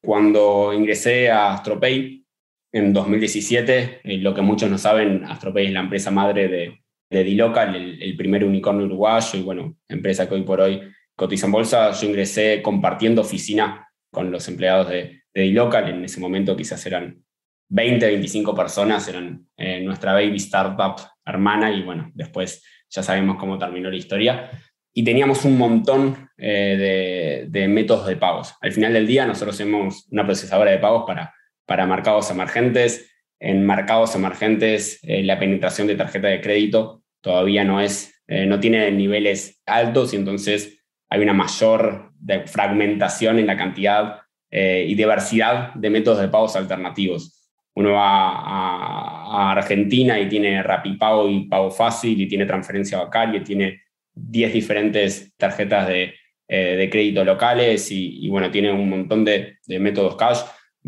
Cuando 0.00 0.72
ingresé 0.72 1.30
a 1.30 1.54
AstroPay 1.54 2.24
en 2.72 2.92
2017, 2.92 4.00
eh, 4.04 4.18
lo 4.18 4.34
que 4.34 4.42
muchos 4.42 4.70
no 4.70 4.78
saben, 4.78 5.24
AstroPay 5.24 5.66
es 5.66 5.72
la 5.72 5.80
empresa 5.80 6.10
madre 6.10 6.48
de, 6.48 6.85
de 7.10 7.24
D-Local, 7.24 7.98
el, 8.00 8.16
primer 8.16 8.44
unicornio 8.44 8.86
uruguayo 8.86 9.38
y 9.38 9.42
bueno, 9.42 9.76
empresa 9.88 10.28
que 10.28 10.34
hoy 10.34 10.42
por 10.42 10.60
hoy 10.60 10.82
cotiza 11.14 11.46
en 11.46 11.52
bolsa, 11.52 11.92
yo 11.92 12.06
ingresé 12.06 12.60
compartiendo 12.62 13.22
oficina 13.22 13.88
con 14.10 14.30
los 14.30 14.48
empleados 14.48 14.88
de, 14.88 15.22
de 15.32 15.42
D-Local, 15.42 15.88
en 15.88 16.04
ese 16.04 16.20
momento 16.20 16.56
quizás 16.56 16.84
eran 16.86 17.22
20, 17.68 18.06
25 18.06 18.54
personas, 18.54 19.08
eran 19.08 19.46
eh, 19.56 19.80
nuestra 19.80 20.12
baby 20.12 20.36
startup 20.36 20.96
hermana 21.24 21.72
y 21.72 21.82
bueno, 21.82 22.10
después 22.14 22.64
ya 22.88 23.02
sabemos 23.02 23.36
cómo 23.38 23.58
terminó 23.58 23.90
la 23.90 23.96
historia. 23.96 24.50
Y 24.92 25.04
teníamos 25.04 25.44
un 25.44 25.58
montón 25.58 26.30
eh, 26.38 27.46
de, 27.50 27.60
de, 27.60 27.68
métodos 27.68 28.06
de 28.06 28.16
pagos. 28.16 28.54
Al 28.62 28.72
final 28.72 28.94
del 28.94 29.06
día 29.06 29.26
nosotros 29.26 29.56
somos 29.56 30.06
una 30.10 30.24
procesadora 30.24 30.70
de 30.70 30.78
pagos 30.78 31.04
para, 31.06 31.34
para 31.66 31.86
mercados 31.86 32.30
emergentes, 32.30 33.10
en 33.38 33.66
mercados 33.66 34.14
emergentes 34.14 34.98
eh, 35.02 35.22
la 35.22 35.38
penetración 35.38 35.86
de 35.86 35.96
tarjeta 35.96 36.28
de 36.28 36.40
crédito 36.40 37.02
todavía 37.20 37.64
no 37.64 37.80
es, 37.80 38.22
eh, 38.28 38.46
no 38.46 38.60
tiene 38.60 38.90
niveles 38.92 39.60
altos 39.66 40.12
y 40.12 40.16
entonces 40.16 40.82
hay 41.08 41.20
una 41.20 41.32
mayor 41.32 42.12
fragmentación 42.46 43.38
en 43.38 43.46
la 43.46 43.56
cantidad 43.56 44.20
eh, 44.50 44.86
y 44.88 44.94
diversidad 44.94 45.74
de 45.74 45.90
métodos 45.90 46.20
de 46.20 46.28
pagos 46.28 46.56
alternativos. 46.56 47.50
Uno 47.74 47.92
va 47.92 48.30
a, 48.30 49.52
Argentina 49.52 50.18
y 50.18 50.28
tiene 50.28 50.62
Rapipago 50.62 51.28
y 51.28 51.46
Pago 51.46 51.70
Fácil 51.70 52.20
y 52.20 52.26
tiene 52.26 52.46
transferencia 52.46 52.98
bancaria 52.98 53.40
y 53.40 53.44
tiene 53.44 53.82
10 54.14 54.52
diferentes 54.52 55.36
tarjetas 55.36 55.86
de, 55.86 56.14
de 56.48 56.88
crédito 56.90 57.22
locales 57.22 57.90
y, 57.90 58.26
bueno, 58.28 58.50
tiene 58.50 58.72
un 58.72 58.88
montón 58.88 59.24
de 59.24 59.58
métodos 59.66 60.16
cash. 60.16 60.40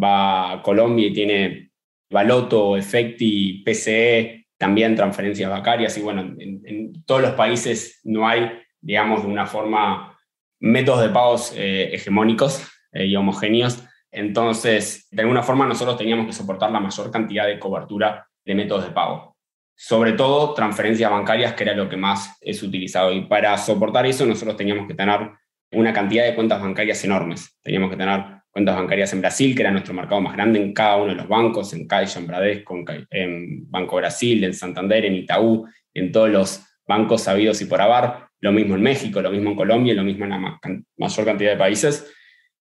Va 0.03 0.53
a 0.53 0.63
Colombia 0.63 1.09
y 1.09 1.13
tiene 1.13 1.68
Baloto, 2.11 2.77
Efecti, 2.77 3.63
PCE, 3.65 4.47
también 4.59 4.97
transferencias 4.97 5.51
bancarias 5.51 5.97
y 5.97 6.03
bueno, 6.03 6.35
en, 6.39 7.05
todos 7.05 7.23
los 7.23 7.33
países 7.33 8.01
no 8.05 8.27
hay, 8.29 8.51
digamos, 8.81 9.23
de 9.23 9.29
una 9.29 9.47
forma 9.47 10.19
métodos 10.61 11.03
de 11.03 11.09
pagos 11.11 11.53
eh, 11.57 11.95
hegemónicos 11.95 12.67
eh, 12.93 13.07
y 13.07 13.17
homogéneos. 13.17 13.85
Entonces, 14.11 15.07
de 15.11 15.23
alguna 15.23 15.43
forma 15.43 15.67
nosotros 15.67 15.97
teníamos 15.97 16.27
que 16.27 16.33
soportar 16.33 16.73
la 16.73 16.81
mayor 16.81 17.11
cantidad 17.11 17.47
de 17.47 17.59
cobertura 17.59 18.27
de 18.45 18.55
métodos 18.55 18.85
de 18.85 18.91
pago. 18.91 19.37
Sobre 19.77 20.13
todo 20.13 20.55
transferencias 20.55 21.11
bancarias, 21.11 21.55
que 21.55 21.63
era 21.63 21.75
lo 21.75 21.89
que 21.89 21.97
más 21.97 22.37
es 22.41 22.63
utilizado. 22.63 23.13
Y 23.13 23.27
para 23.27 23.57
soportar 23.59 24.07
eso 24.07 24.27
nosotros 24.27 24.57
teníamos 24.57 24.89
que 24.89 24.95
tener 24.95 25.31
una 25.71 25.93
cantidad 25.93 26.25
de 26.25 26.35
cuentas 26.35 26.61
bancarias 26.61 27.05
enormes. 27.05 27.59
Teníamos 27.63 27.91
que 27.91 27.97
tener 27.97 28.38
cuentas 28.51 28.77
bancarias 28.77 29.13
en 29.13 29.21
Brasil, 29.21 29.55
que 29.55 29.63
era 29.63 29.71
nuestro 29.71 29.95
mercado 29.95 30.21
más 30.21 30.35
grande 30.35 30.61
en 30.61 30.73
cada 30.73 30.97
uno 30.97 31.09
de 31.09 31.15
los 31.15 31.29
bancos, 31.29 31.73
en 31.73 31.87
Caixa, 31.87 32.19
en 32.19 32.27
Bradesco, 32.27 32.77
en, 33.11 33.71
Banco 33.71 33.97
Brasil, 33.97 34.43
en 34.45 34.55
Santander, 34.55 35.05
en 35.05 35.15
Itaú, 35.15 35.67
en 35.95 36.13
todos 36.13 36.31
los 36.31 36.63
bancos 36.87 37.23
sabidos 37.23 37.61
y 37.61 37.67
por 37.67 37.81
haber. 37.81 38.29
Lo 38.41 38.53
mismo 38.53 38.77
en 38.77 38.83
México, 38.83 39.21
lo 39.21 39.31
mismo 39.31 39.51
en 39.51 39.57
Colombia, 39.57 39.95
lo 39.95 40.05
mismo 40.05 40.25
en 40.25 40.31
la 40.31 40.61
mayor 40.97 41.25
cantidad 41.25 41.51
de 41.51 41.57
países. 41.57 42.07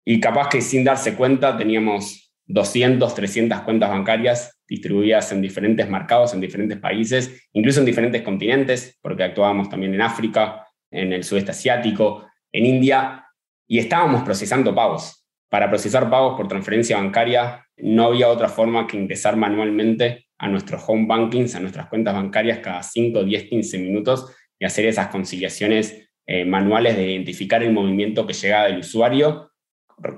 Y 0.04 0.20
capaz 0.20 0.48
que 0.48 0.60
sin 0.60 0.84
darse 0.84 1.14
cuenta 1.14 1.56
teníamos 1.56 2.32
200, 2.46 3.14
300 3.14 3.60
cuentas 3.60 3.90
bancarias 3.90 4.58
distribuidas 4.66 5.30
en 5.32 5.42
diferentes 5.42 5.88
mercados, 5.88 6.32
en 6.32 6.40
diferentes 6.40 6.78
países, 6.78 7.48
incluso 7.52 7.80
en 7.80 7.86
diferentes 7.86 8.22
continentes, 8.22 8.98
porque 9.02 9.24
actuábamos 9.24 9.68
también 9.68 9.94
en 9.94 10.00
África, 10.00 10.66
en 10.90 11.12
el 11.12 11.24
sudeste 11.24 11.50
asiático, 11.50 12.26
en 12.52 12.66
India, 12.66 13.26
y 13.68 13.78
estábamos 13.78 14.22
procesando 14.22 14.74
pagos 14.74 15.25
para 15.56 15.70
procesar 15.70 16.10
pagos 16.10 16.36
por 16.36 16.48
transferencia 16.48 16.98
bancaria 16.98 17.66
no 17.78 18.08
había 18.08 18.28
otra 18.28 18.46
forma 18.46 18.86
que 18.86 18.98
ingresar 18.98 19.36
manualmente 19.36 20.26
a 20.36 20.48
nuestros 20.48 20.82
home 20.86 21.06
bankings, 21.06 21.54
a 21.54 21.60
nuestras 21.60 21.86
cuentas 21.86 22.12
bancarias 22.12 22.58
cada 22.58 22.82
5, 22.82 23.24
10, 23.24 23.44
15 23.44 23.78
minutos 23.78 24.36
y 24.58 24.66
hacer 24.66 24.84
esas 24.84 25.08
conciliaciones 25.08 26.10
eh, 26.26 26.44
manuales 26.44 26.94
de 26.94 27.10
identificar 27.10 27.62
el 27.62 27.72
movimiento 27.72 28.26
que 28.26 28.34
llega 28.34 28.64
del 28.64 28.80
usuario, 28.80 29.50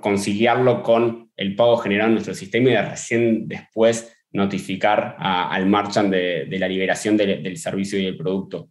conciliarlo 0.01 0.83
con 0.83 1.31
el 1.37 1.55
pago 1.55 1.77
generado 1.77 2.09
en 2.09 2.15
nuestro 2.15 2.35
sistema 2.35 2.71
y 2.71 2.73
de 2.73 2.83
recién 2.83 3.47
después 3.47 4.13
notificar 4.33 5.15
al 5.21 5.67
merchant 5.67 6.11
de, 6.11 6.49
la 6.51 6.67
liberación 6.67 7.17
del 7.17 7.57
servicio 7.59 7.97
y 7.97 8.07
del 8.07 8.17
producto. 8.17 8.71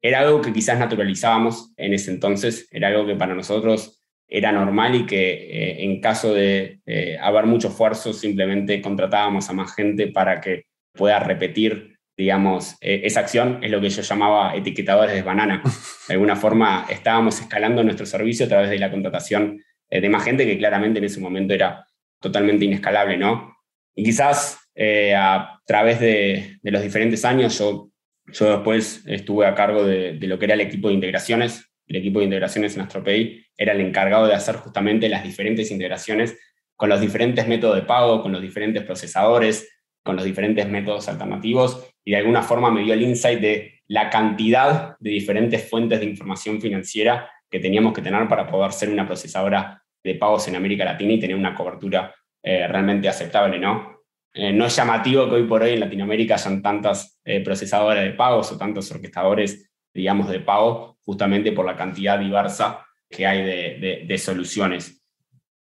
Era 0.00 0.20
algo 0.20 0.40
que 0.40 0.52
quizás 0.52 0.78
naturalizábamos 0.78 1.72
en 1.76 1.92
ese 1.92 2.12
entonces, 2.12 2.68
era 2.70 2.86
algo 2.86 3.04
que 3.04 3.16
para 3.16 3.34
nosotros 3.34 4.03
era 4.28 4.52
normal 4.52 4.94
y 4.94 5.06
que 5.06 5.32
eh, 5.32 5.84
en 5.84 6.00
caso 6.00 6.32
de 6.34 6.80
haber 7.20 7.46
mucho 7.46 7.68
esfuerzo 7.68 8.12
simplemente 8.12 8.80
contratábamos 8.80 9.48
a 9.48 9.52
más 9.52 9.74
gente 9.74 10.08
para 10.08 10.40
que 10.40 10.64
pueda 10.94 11.18
repetir, 11.18 11.98
digamos, 12.16 12.76
eh, 12.80 13.02
esa 13.04 13.20
acción, 13.20 13.58
es 13.62 13.70
lo 13.70 13.80
que 13.80 13.90
yo 13.90 14.02
llamaba 14.02 14.54
etiquetadores 14.54 15.14
de 15.14 15.22
banana. 15.22 15.62
De 16.08 16.14
alguna 16.14 16.36
forma 16.36 16.86
estábamos 16.88 17.40
escalando 17.40 17.82
nuestro 17.82 18.06
servicio 18.06 18.46
a 18.46 18.48
través 18.48 18.70
de 18.70 18.78
la 18.78 18.90
contratación 18.90 19.60
eh, 19.90 20.00
de 20.00 20.08
más 20.08 20.24
gente 20.24 20.46
que 20.46 20.58
claramente 20.58 20.98
en 20.98 21.04
ese 21.04 21.20
momento 21.20 21.54
era 21.54 21.86
totalmente 22.20 22.64
inescalable, 22.64 23.16
¿no? 23.16 23.56
Y 23.94 24.04
quizás 24.04 24.58
eh, 24.74 25.14
a 25.14 25.60
través 25.66 26.00
de, 26.00 26.58
los 26.62 26.82
diferentes 26.82 27.24
años, 27.24 27.58
yo, 27.58 27.90
yo 28.26 28.56
después 28.56 29.04
estuve 29.06 29.46
a 29.46 29.54
cargo 29.54 29.84
de, 29.84 30.18
lo 30.22 30.38
que 30.38 30.46
era 30.46 30.54
el 30.54 30.60
equipo 30.60 30.88
de 30.88 30.94
integraciones. 30.94 31.70
El 31.86 31.96
equipo 31.96 32.18
de 32.18 32.26
integraciones 32.26 32.74
en 32.74 32.82
AstroPay 32.82 33.46
era 33.56 33.72
el 33.72 33.80
encargado 33.80 34.26
de 34.26 34.34
hacer 34.34 34.56
justamente 34.56 35.08
las 35.08 35.22
diferentes 35.22 35.70
integraciones 35.70 36.38
con 36.76 36.88
los 36.88 37.00
diferentes 37.00 37.46
métodos 37.46 37.76
de 37.76 37.82
pago, 37.82 38.22
con 38.22 38.32
los 38.32 38.42
diferentes 38.42 38.82
procesadores, 38.82 39.70
con 40.02 40.16
los 40.16 40.24
diferentes 40.24 40.68
métodos 40.68 41.08
alternativos 41.08 41.88
y 42.04 42.12
de 42.12 42.18
alguna 42.18 42.42
forma 42.42 42.70
me 42.70 42.82
dio 42.82 42.94
el 42.94 43.02
insight 43.02 43.40
de 43.40 43.82
la 43.86 44.10
cantidad 44.10 44.96
de 44.98 45.10
diferentes 45.10 45.68
fuentes 45.68 46.00
de 46.00 46.06
información 46.06 46.60
financiera 46.60 47.30
que 47.50 47.58
teníamos 47.58 47.92
que 47.92 48.02
tener 48.02 48.28
para 48.28 48.46
poder 48.46 48.72
ser 48.72 48.90
una 48.90 49.06
procesadora 49.06 49.82
de 50.02 50.14
pagos 50.16 50.46
en 50.48 50.56
América 50.56 50.84
Latina 50.84 51.14
y 51.14 51.20
tener 51.20 51.36
una 51.36 51.54
cobertura 51.54 52.14
eh, 52.42 52.66
realmente 52.68 53.08
aceptable, 53.08 53.58
¿no? 53.58 54.02
Eh, 54.34 54.52
no 54.52 54.66
es 54.66 54.76
llamativo 54.76 55.28
que 55.28 55.36
hoy 55.36 55.44
por 55.44 55.62
hoy 55.62 55.74
en 55.74 55.80
Latinoamérica 55.80 56.34
hayan 56.34 56.60
tantas 56.60 57.20
eh, 57.24 57.40
procesadoras 57.40 58.04
de 58.04 58.10
pagos 58.10 58.52
o 58.52 58.58
tantos 58.58 58.90
orquestadores, 58.90 59.70
digamos, 59.94 60.28
de 60.28 60.40
pago, 60.40 60.93
justamente 61.04 61.52
por 61.52 61.66
la 61.66 61.76
cantidad 61.76 62.18
diversa 62.18 62.86
que 63.08 63.26
hay 63.26 63.42
de, 63.42 64.04
de 64.06 64.18
soluciones. 64.18 65.04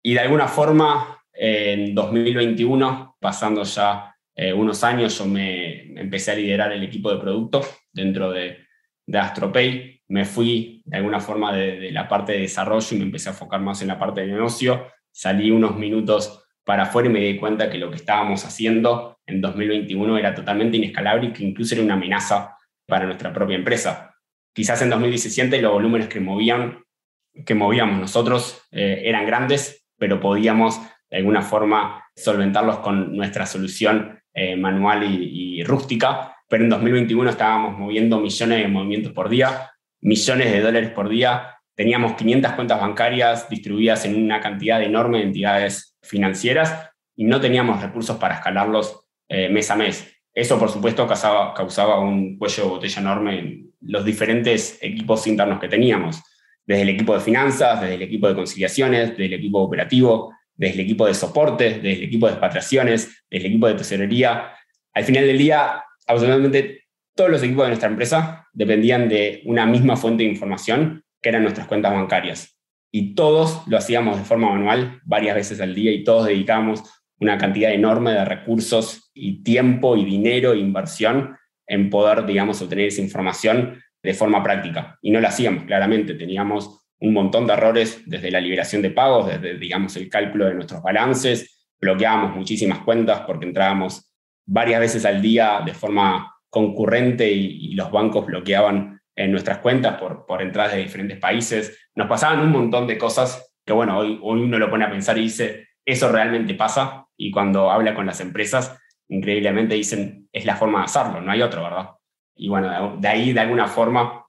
Y 0.03 0.15
de 0.15 0.21
alguna 0.21 0.49
forma, 0.49 1.21
en 1.33 1.95
2021, 1.95 3.17
pasando 3.21 3.63
ya 3.65 4.17
eh, 4.39 4.53
unos 4.53 4.85
años 4.85 5.19
yo 5.19 5.25
me 5.25 5.99
empecé 5.99 6.33
a 6.33 6.35
liderar 6.35 6.71
el 6.71 6.83
equipo 6.83 7.11
de 7.11 7.19
producto 7.19 7.63
dentro 7.91 8.31
de, 8.31 8.59
de 9.07 9.19
AstroPay. 9.19 10.03
Me 10.09 10.25
fui 10.27 10.83
de 10.85 10.99
alguna 10.99 11.21
forma 11.21 11.53
de, 11.55 11.91
la 11.91 12.07
parte 12.07 12.33
de 12.33 12.41
desarrollo 12.41 12.87
y 12.93 12.99
me 12.99 13.05
empecé 13.05 13.31
a 13.31 13.33
enfocar 13.33 13.61
más 13.61 13.81
en 13.81 13.89
la 13.89 13.99
parte 13.99 14.21
de 14.21 14.29
negocio. 14.29 14.89
Salí 15.11 15.51
unos 15.51 15.77
minutos 15.77 16.45
para 16.65 16.85
afuera 16.85 17.09
y 17.09 17.13
me 17.13 17.21
di 17.21 17.39
cuenta 17.39 17.71
que 17.71 17.79
lo 17.79 17.91
que 17.91 17.97
estábamos 17.97 18.45
haciendo 18.45 19.19
en 19.27 19.41
2021 19.41 20.19
era 20.19 20.35
totalmente 20.35 20.77
inescalable 20.77 21.29
y 21.29 21.33
que 21.33 21.45
incluso 21.45 21.75
era 21.75 21.85
una 21.85 21.95
amenaza 21.95 22.57
para 22.87 23.07
nuestra 23.07 23.33
propia 23.33 23.57
empresa. 23.57 24.15
Quizás 24.57 24.81
en 24.81 24.89
2017 24.89 25.61
los 25.61 25.71
volúmenes 25.71 26.09
que, 26.09 26.19
movíamos 26.19 28.01
nosotros 28.01 28.63
eh, 28.71 29.03
eran 29.05 29.27
grandes, 29.27 29.87
pero 29.99 30.19
podíamos 30.19 30.81
de 31.11 31.19
alguna 31.19 31.43
forma 31.43 32.03
solventarlos 32.17 32.79
con 32.79 33.15
nuestra 33.15 33.45
solución 33.45 34.19
eh, 34.33 34.57
manual 34.57 35.05
y, 35.13 35.63
rústica, 35.63 36.35
pero 36.49 36.65
en 36.65 36.71
2021 36.71 37.29
estábamos 37.29 37.79
moviendo 37.79 38.19
millones 38.19 38.63
de 38.63 38.69
movimientos 38.69 39.13
por 39.13 39.29
día, 39.29 39.73
millones 40.01 40.51
de 40.51 40.63
dólares 40.63 40.91
por 40.93 41.11
día, 41.11 41.59
teníamos 41.75 42.15
500 42.15 42.53
cuentas 42.53 42.81
bancarias 42.81 43.51
distribuidas 43.51 44.07
en 44.07 44.25
una 44.25 44.41
cantidad 44.41 44.83
enorme 44.83 45.19
de 45.19 45.25
entidades 45.25 45.99
financieras 46.01 46.93
y 47.15 47.25
no 47.25 47.43
teníamos 47.43 47.83
recursos 47.83 48.17
para 48.17 48.37
escalarlos 48.37 49.05
eh, 49.29 49.51
mes 49.51 49.71
a 49.71 49.77
mes. 49.77 50.16
Eso, 50.37 50.59
por 50.59 50.69
supuesto, 50.69 51.07
causaba, 51.07 51.99
un 51.99 52.37
cuello 52.37 52.65
de 52.65 52.69
botella 52.69 53.01
enorme 53.01 53.39
en 53.39 53.73
los 53.81 54.05
diferentes 54.05 54.79
equipos 54.83 55.27
internos 55.27 55.59
que 55.59 55.67
teníamos, 55.67 56.23
desde 56.67 56.83
el 56.83 56.91
equipo 56.91 57.15
de 57.15 57.21
finanzas, 57.21 57.81
desde 57.81 57.95
el 57.95 58.03
equipo 58.03 58.29
de 58.29 58.35
conciliaciones, 58.35 59.11
desde 59.13 59.25
el 59.25 59.33
equipo 59.33 59.61
operativo, 59.61 60.35
desde 60.55 60.75
el 60.75 60.81
equipo 60.81 61.07
de 61.07 61.15
soporte, 61.15 61.81
desde 61.81 61.93
el 61.95 62.03
equipo 62.03 62.27
de 62.27 62.33
expatriaciones, 62.33 63.25
desde 63.31 63.47
el 63.47 63.53
equipo 63.53 63.67
de 63.67 63.75
tesorería. 63.77 64.53
Al 64.93 65.05
final 65.05 65.27
del 65.27 65.39
día, 65.39 65.83
absolutamente 66.07 66.83
todos 67.15 67.31
los 67.31 67.43
equipos 67.43 67.65
de 67.65 67.69
nuestra 67.69 67.89
empresa 67.89 68.47
dependían 68.53 69.09
de 69.09 69.41
una 69.47 69.65
misma 69.65 69.97
fuente 69.97 70.23
de 70.23 70.29
información, 70.29 71.03
que 71.23 71.31
eran 71.31 71.45
nuestras 71.45 71.67
cuentas 71.67 71.95
bancarias. 71.95 72.59
Y 72.93 73.15
todos 73.15 73.63
lo 73.69 73.79
hacíamos 73.79 74.19
de 74.19 74.25
forma 74.25 74.51
manual 74.51 75.01
varias 75.07 75.35
veces 75.35 75.63
al 75.63 75.75
día 75.75 75.93
y 75.93 76.05
todos 76.05 76.27
dedicábamos 76.27 76.83
una 77.21 77.39
cantidad 77.39 77.73
enorme 77.73 78.13
de 78.13 78.25
recursos 78.25 79.11
y 79.15 79.43
tiempo 79.43 79.97
y 79.97 80.05
dinero 80.05 80.53
e 80.53 80.59
inversión 80.59 81.37
en 81.67 81.91
poder, 81.91 82.27
digamos, 82.27 82.61
obtener 82.63 82.87
esa 82.89 83.01
información 83.01 83.83
de 84.03 84.15
forma 84.15 84.43
práctica. 84.43 84.99
Y 85.03 85.11
no 85.11 85.21
lo 85.21 85.29
hacíamos, 85.29 85.65
claramente. 85.65 86.15
Teníamos 86.15 86.87
un 87.01 87.13
montón 87.13 87.47
de 87.47 87.55
errores 87.55 88.03
desde 88.07 88.31
la 88.31 88.41
liberación 88.41 88.83
de 88.83 88.91
pagos, 88.91 89.27
desde, 89.27 89.59
digamos, 89.59 89.97
el 89.97 90.09
cálculo 90.09 90.47
de 90.47 90.55
nuestros 90.55 90.83
balances, 90.83 91.69
bloqueábamos 91.81 92.37
muchísimas 92.37 92.81
cuentas 92.81 93.23
porque 93.27 93.47
entrábamos 93.47 94.11
varias 94.47 94.81
veces 94.81 95.05
al 95.05 95.21
día 95.21 95.61
de 95.65 95.75
forma 95.75 96.35
concurrente 96.49 97.31
y, 97.31 97.75
los 97.75 97.91
bancos 97.91 98.25
bloqueaban 98.25 98.99
en 99.15 99.31
nuestras 99.31 99.59
cuentas 99.59 99.99
por, 99.99 100.25
por 100.25 100.41
entradas 100.41 100.73
de 100.73 100.83
diferentes 100.83 101.19
países. 101.19 101.91
Nos 101.95 102.09
pasaban 102.09 102.41
un 102.41 102.51
montón 102.51 102.87
de 102.87 102.97
cosas 102.97 103.55
que, 103.65 103.75
bueno, 103.75 103.99
hoy, 103.99 104.19
hoy 104.23 104.41
uno 104.41 104.59
lo 104.59 104.71
pone 104.71 104.85
a 104.85 104.91
pensar 104.91 105.19
y 105.19 105.23
dice, 105.23 105.69
eso 105.85 106.11
realmente 106.11 106.55
pasa, 106.55 107.06
y 107.17 107.31
cuando 107.31 107.71
habla 107.71 107.95
con 107.95 108.07
las 108.07 108.21
empresas, 108.21 108.79
increíblemente 109.09 109.75
dicen, 109.75 110.29
es 110.33 110.45
la 110.45 110.57
forma 110.57 110.81
de 110.81 110.85
hacerlo, 110.85 111.21
no 111.21 111.33
hay 111.33 111.43
otro, 111.43 111.63
¿verdad? 111.63 111.91
Y 112.35 112.49
bueno, 112.49 112.97
de 112.99 113.09
ahí, 113.09 113.33
de 113.33 113.41
alguna 113.41 113.67
forma, 113.67 114.27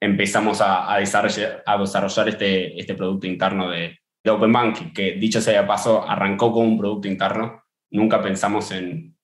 empezamos 0.00 0.60
a, 0.60 0.96
desarrollar, 0.98 2.28
este, 2.28 2.78
este 2.78 2.94
producto 2.94 3.26
interno 3.26 3.70
de, 3.70 3.98
de 4.22 4.30
Open 4.30 4.52
Banking, 4.52 4.92
que 4.92 5.12
dicho 5.12 5.40
sea 5.40 5.62
de 5.62 5.66
paso, 5.66 6.08
arrancó 6.08 6.52
con 6.52 6.66
un 6.66 6.78
producto 6.78 7.08
interno. 7.08 7.64
Nunca 7.90 8.20
pensamos 8.20 8.70
en, 8.70 9.16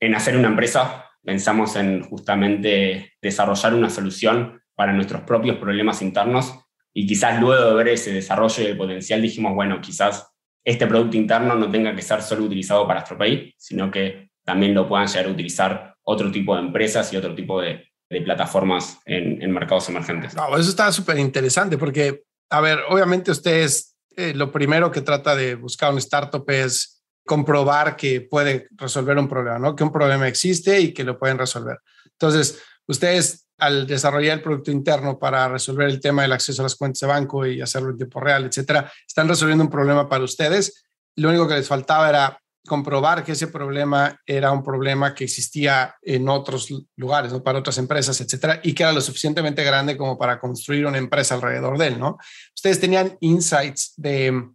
en 0.00 0.14
hacer 0.14 0.36
una 0.36 0.48
empresa, 0.48 1.06
pensamos 1.22 1.76
en 1.76 2.02
justamente 2.02 3.12
desarrollar 3.22 3.74
una 3.74 3.90
solución 3.90 4.60
para 4.74 4.92
nuestros 4.92 5.22
propios 5.22 5.56
problemas 5.56 6.02
internos 6.02 6.64
y 6.92 7.06
quizás 7.06 7.40
luego 7.40 7.70
de 7.70 7.74
ver 7.74 7.88
ese 7.88 8.12
desarrollo 8.12 8.62
y 8.62 8.66
el 8.66 8.76
potencial 8.76 9.22
dijimos, 9.22 9.54
bueno, 9.54 9.80
quizás 9.80 10.32
este 10.64 10.86
producto 10.86 11.16
interno 11.16 11.54
no 11.54 11.70
tenga 11.70 11.94
que 11.94 12.02
ser 12.02 12.22
solo 12.22 12.44
utilizado 12.44 12.86
para 12.86 13.00
AstroPay, 13.00 13.54
sino 13.56 13.90
que 13.90 14.30
también 14.44 14.74
lo 14.74 14.88
puedan 14.88 15.06
llegar 15.06 15.26
a 15.26 15.30
utilizar 15.30 15.94
otro 16.02 16.30
tipo 16.30 16.54
de 16.54 16.62
empresas 16.62 17.12
y 17.12 17.16
otro 17.16 17.34
tipo 17.34 17.60
de, 17.60 17.88
de 18.10 18.20
plataformas 18.22 18.98
en, 19.04 19.50
mercados 19.52 19.88
emergentes. 19.88 20.34
No, 20.34 20.56
eso 20.56 20.70
está 20.70 20.90
súper 20.92 21.18
interesante 21.18 21.76
porque, 21.76 22.22
a 22.50 22.60
ver, 22.60 22.80
obviamente 22.88 23.30
ustedes 23.30 23.96
eh, 24.16 24.32
lo 24.34 24.50
primero 24.50 24.90
que 24.90 25.02
trata 25.02 25.36
de 25.36 25.54
buscar 25.54 25.92
un 25.92 25.98
startup 25.98 26.44
es 26.48 27.02
comprobar 27.26 27.96
que 27.96 28.22
puede 28.22 28.68
resolver 28.70 29.18
un 29.18 29.28
problema, 29.28 29.58
¿no? 29.58 29.76
Que 29.76 29.84
un 29.84 29.92
problema 29.92 30.26
existe 30.26 30.80
y 30.80 30.94
que 30.94 31.04
lo 31.04 31.18
pueden 31.18 31.38
resolver. 31.38 31.78
Entonces, 32.12 32.62
ustedes 32.86 33.47
al 33.58 33.86
desarrollar 33.86 34.38
el 34.38 34.42
producto 34.42 34.70
interno 34.70 35.18
para 35.18 35.48
resolver 35.48 35.88
el 35.88 36.00
tema 36.00 36.22
del 36.22 36.32
acceso 36.32 36.62
a 36.62 36.64
las 36.64 36.76
cuentas 36.76 37.00
de 37.00 37.06
banco 37.06 37.44
y 37.46 37.60
hacerlo 37.60 37.90
en 37.90 37.98
tiempo 37.98 38.20
real, 38.20 38.44
etcétera, 38.44 38.90
están 39.06 39.28
resolviendo 39.28 39.64
un 39.64 39.70
problema 39.70 40.08
para 40.08 40.24
ustedes. 40.24 40.84
Lo 41.16 41.28
único 41.28 41.48
que 41.48 41.54
les 41.54 41.68
faltaba 41.68 42.08
era 42.08 42.40
comprobar 42.66 43.24
que 43.24 43.32
ese 43.32 43.48
problema 43.48 44.20
era 44.24 44.52
un 44.52 44.62
problema 44.62 45.14
que 45.14 45.24
existía 45.24 45.96
en 46.02 46.28
otros 46.28 46.68
lugares, 46.96 47.32
¿no? 47.32 47.42
para 47.42 47.58
otras 47.58 47.78
empresas, 47.78 48.20
etcétera, 48.20 48.60
y 48.62 48.74
que 48.74 48.84
era 48.84 48.92
lo 48.92 49.00
suficientemente 49.00 49.64
grande 49.64 49.96
como 49.96 50.16
para 50.16 50.38
construir 50.38 50.86
una 50.86 50.98
empresa 50.98 51.34
alrededor 51.34 51.78
de 51.78 51.88
él, 51.88 51.98
¿no? 51.98 52.18
Ustedes 52.54 52.78
tenían 52.78 53.16
insights 53.20 53.94
de 53.96 54.50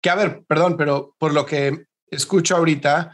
que, 0.00 0.10
a 0.10 0.14
ver, 0.14 0.44
perdón, 0.46 0.76
pero 0.76 1.14
por 1.18 1.34
lo 1.34 1.44
que 1.44 1.86
escucho 2.10 2.56
ahorita, 2.56 3.12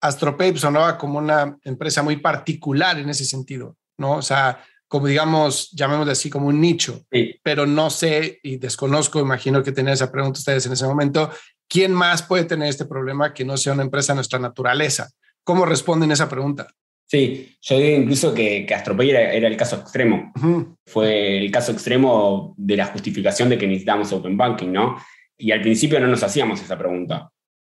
AstroPay 0.00 0.56
sonaba 0.56 0.96
como 0.96 1.18
una 1.18 1.58
empresa 1.64 2.02
muy 2.02 2.16
particular 2.18 2.98
en 2.98 3.10
ese 3.10 3.24
sentido, 3.24 3.76
¿no? 3.98 4.12
O 4.12 4.22
sea, 4.22 4.64
como 4.88 5.06
digamos, 5.06 5.70
llamémosle 5.72 6.12
así, 6.12 6.30
como 6.30 6.48
un 6.48 6.60
nicho, 6.60 7.04
pero 7.42 7.66
no 7.66 7.90
sé 7.90 8.40
y 8.42 8.56
desconozco, 8.56 9.20
imagino 9.20 9.62
que 9.62 9.72
tenían 9.72 9.92
esa 9.92 10.10
pregunta 10.10 10.38
ustedes 10.38 10.64
en 10.66 10.72
ese 10.72 10.86
momento, 10.86 11.30
¿quién 11.68 11.92
más 11.92 12.22
puede 12.22 12.44
tener 12.44 12.68
este 12.68 12.86
problema 12.86 13.34
que 13.34 13.44
no 13.44 13.56
sea 13.58 13.74
una 13.74 13.82
empresa 13.82 14.12
de 14.12 14.16
nuestra 14.16 14.38
naturaleza? 14.38 15.10
¿Cómo 15.44 15.66
responden 15.66 16.10
esa 16.10 16.28
pregunta? 16.28 16.66
Sí, 17.06 17.56
yo 17.62 17.78
digo 17.78 18.02
incluso 18.02 18.34
que, 18.34 18.66
que 18.66 18.74
Astropay 18.74 19.10
era, 19.10 19.32
el 19.34 19.56
caso 19.56 19.76
extremo. 19.76 20.32
Fue 20.86 21.38
el 21.38 21.50
caso 21.50 21.72
extremo 21.72 22.54
de 22.58 22.76
la 22.76 22.86
justificación 22.86 23.48
de 23.48 23.56
que 23.56 23.66
necesitábamos 23.66 24.12
Open 24.12 24.36
Banking, 24.36 24.72
¿no? 24.72 24.98
Y 25.38 25.52
al 25.52 25.62
principio 25.62 26.00
no 26.00 26.06
nos 26.06 26.22
hacíamos 26.22 26.60
esa 26.60 26.76
pregunta, 26.76 27.30